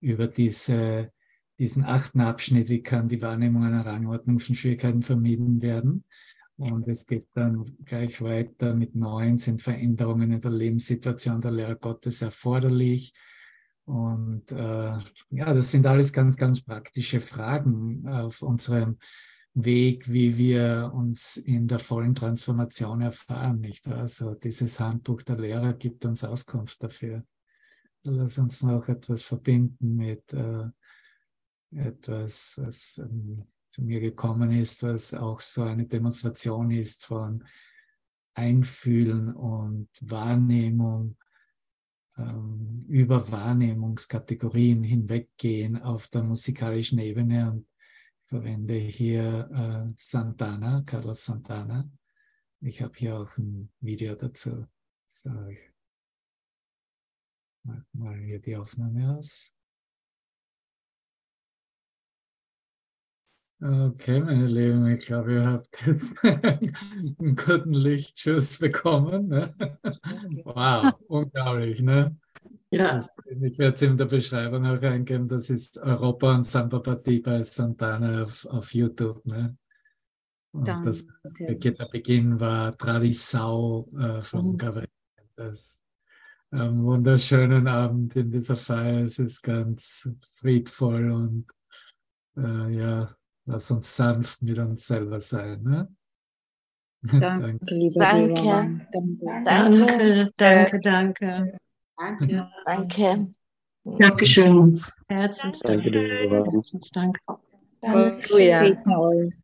über 0.00 0.26
diese, 0.26 1.12
diesen 1.58 1.84
achten 1.84 2.20
Abschnitt, 2.20 2.70
wie 2.70 2.82
kann 2.82 3.08
die 3.08 3.20
Wahrnehmung 3.20 3.64
einer 3.64 3.84
Rangordnung 3.84 4.38
von 4.38 4.54
Schwierigkeiten 4.54 5.02
vermieden 5.02 5.60
werden. 5.60 6.04
Und 6.56 6.88
es 6.88 7.06
geht 7.06 7.26
dann 7.34 7.66
gleich 7.84 8.22
weiter 8.22 8.74
mit 8.74 8.94
neun, 8.94 9.36
sind 9.36 9.60
Veränderungen 9.60 10.30
in 10.30 10.40
der 10.40 10.50
Lebenssituation 10.50 11.42
der 11.42 11.50
Lehrer 11.50 11.74
Gottes 11.74 12.22
erforderlich 12.22 13.12
und 13.84 14.50
äh, 14.50 14.96
ja, 15.30 15.54
das 15.54 15.70
sind 15.70 15.86
alles 15.86 16.12
ganz, 16.12 16.36
ganz 16.36 16.62
praktische 16.62 17.20
Fragen 17.20 18.08
auf 18.08 18.40
unserem 18.42 18.98
Weg, 19.52 20.10
wie 20.10 20.36
wir 20.36 20.90
uns 20.94 21.36
in 21.36 21.68
der 21.68 21.78
vollen 21.78 22.14
Transformation 22.14 23.02
erfahren. 23.02 23.60
Nicht? 23.60 23.86
Also 23.88 24.34
dieses 24.34 24.80
Handbuch 24.80 25.22
der 25.22 25.38
Lehrer 25.38 25.74
gibt 25.74 26.04
uns 26.04 26.24
Auskunft 26.24 26.82
dafür. 26.82 27.24
Lass 28.02 28.38
uns 28.38 28.62
noch 28.62 28.88
etwas 28.88 29.22
verbinden 29.22 29.96
mit 29.96 30.32
äh, 30.32 30.66
etwas, 31.70 32.54
was 32.58 32.98
ähm, 32.98 33.46
zu 33.70 33.82
mir 33.82 34.00
gekommen 34.00 34.50
ist, 34.52 34.82
was 34.82 35.14
auch 35.14 35.40
so 35.40 35.62
eine 35.62 35.86
Demonstration 35.86 36.70
ist 36.70 37.04
von 37.04 37.44
Einfühlen 38.34 39.32
und 39.32 39.88
Wahrnehmung 40.00 41.16
über 42.16 43.30
Wahrnehmungskategorien 43.32 44.84
hinweggehen 44.84 45.82
auf 45.82 46.08
der 46.08 46.22
musikalischen 46.22 46.98
Ebene 46.98 47.50
und 47.50 47.66
verwende 48.22 48.74
hier 48.74 49.50
äh, 49.52 49.92
Santana, 49.96 50.82
Carlos 50.82 51.24
Santana. 51.24 51.90
Ich 52.60 52.82
habe 52.82 52.92
hier 52.96 53.18
auch 53.18 53.36
ein 53.36 53.70
Video 53.80 54.14
dazu. 54.14 54.66
So, 55.06 55.30
ich 55.48 55.58
mach 57.64 57.84
mal 57.92 58.18
hier 58.18 58.40
die 58.40 58.56
Aufnahme 58.56 59.18
aus. 59.18 59.53
Okay, 63.66 64.20
meine 64.20 64.44
Lieben, 64.44 64.86
ich 64.88 65.06
glaube, 65.06 65.32
ihr 65.32 65.46
habt 65.46 65.86
jetzt 65.86 66.14
einen 66.22 67.34
guten 67.34 67.72
Lichtschuss 67.72 68.58
bekommen. 68.58 69.28
Ne? 69.28 69.54
Wow, 70.44 70.92
unglaublich, 71.08 71.80
ne? 71.80 72.14
Ja. 72.70 72.98
Ich 73.40 73.58
werde 73.58 73.74
es 73.74 73.80
in 73.80 73.96
der 73.96 74.04
Beschreibung 74.04 74.66
auch 74.66 74.82
eingeben, 74.82 75.28
das 75.28 75.48
ist 75.48 75.78
Europa 75.78 76.34
und 76.34 76.44
Samba 76.44 76.80
Partie 76.80 77.20
bei 77.20 77.42
Santana 77.42 78.20
auf, 78.20 78.44
auf 78.50 78.74
YouTube. 78.74 79.24
Ne? 79.24 79.56
Und 80.52 80.68
Danke. 80.68 80.88
das, 80.88 81.06
der 81.38 81.88
Beginn 81.90 82.38
war 82.38 82.76
Tradisau 82.76 83.88
äh, 83.98 84.20
von 84.20 84.52
mhm. 84.52 84.58
Gabriel. 84.58 84.88
Das 85.36 85.82
einen 86.50 86.84
wunderschönen 86.84 87.66
Abend 87.66 88.14
in 88.14 88.30
dieser 88.30 88.56
Feier. 88.56 89.04
Es 89.04 89.18
ist 89.18 89.40
ganz 89.40 90.06
friedvoll 90.38 91.10
und 91.10 91.46
äh, 92.36 92.76
ja, 92.76 93.08
Lass 93.46 93.70
uns 93.70 93.94
sanft 93.94 94.42
mit 94.42 94.58
uns 94.58 94.86
selber 94.86 95.20
sein. 95.20 95.62
Ne? 95.62 95.88
Danke, 97.20 97.58
lieber 97.66 98.00
danke. 98.00 98.80
Danke. 98.90 99.42
Danke, 99.44 100.30
danke, 100.36 100.80
danke. 100.80 101.58
Danke. 102.64 103.26
Dankeschön. 103.84 104.80
Herzensdank. 105.08 105.84
Danke, 105.84 106.50
Herzensdank. 106.50 107.18
Danke. 107.82 108.26
Danke. 108.28 109.43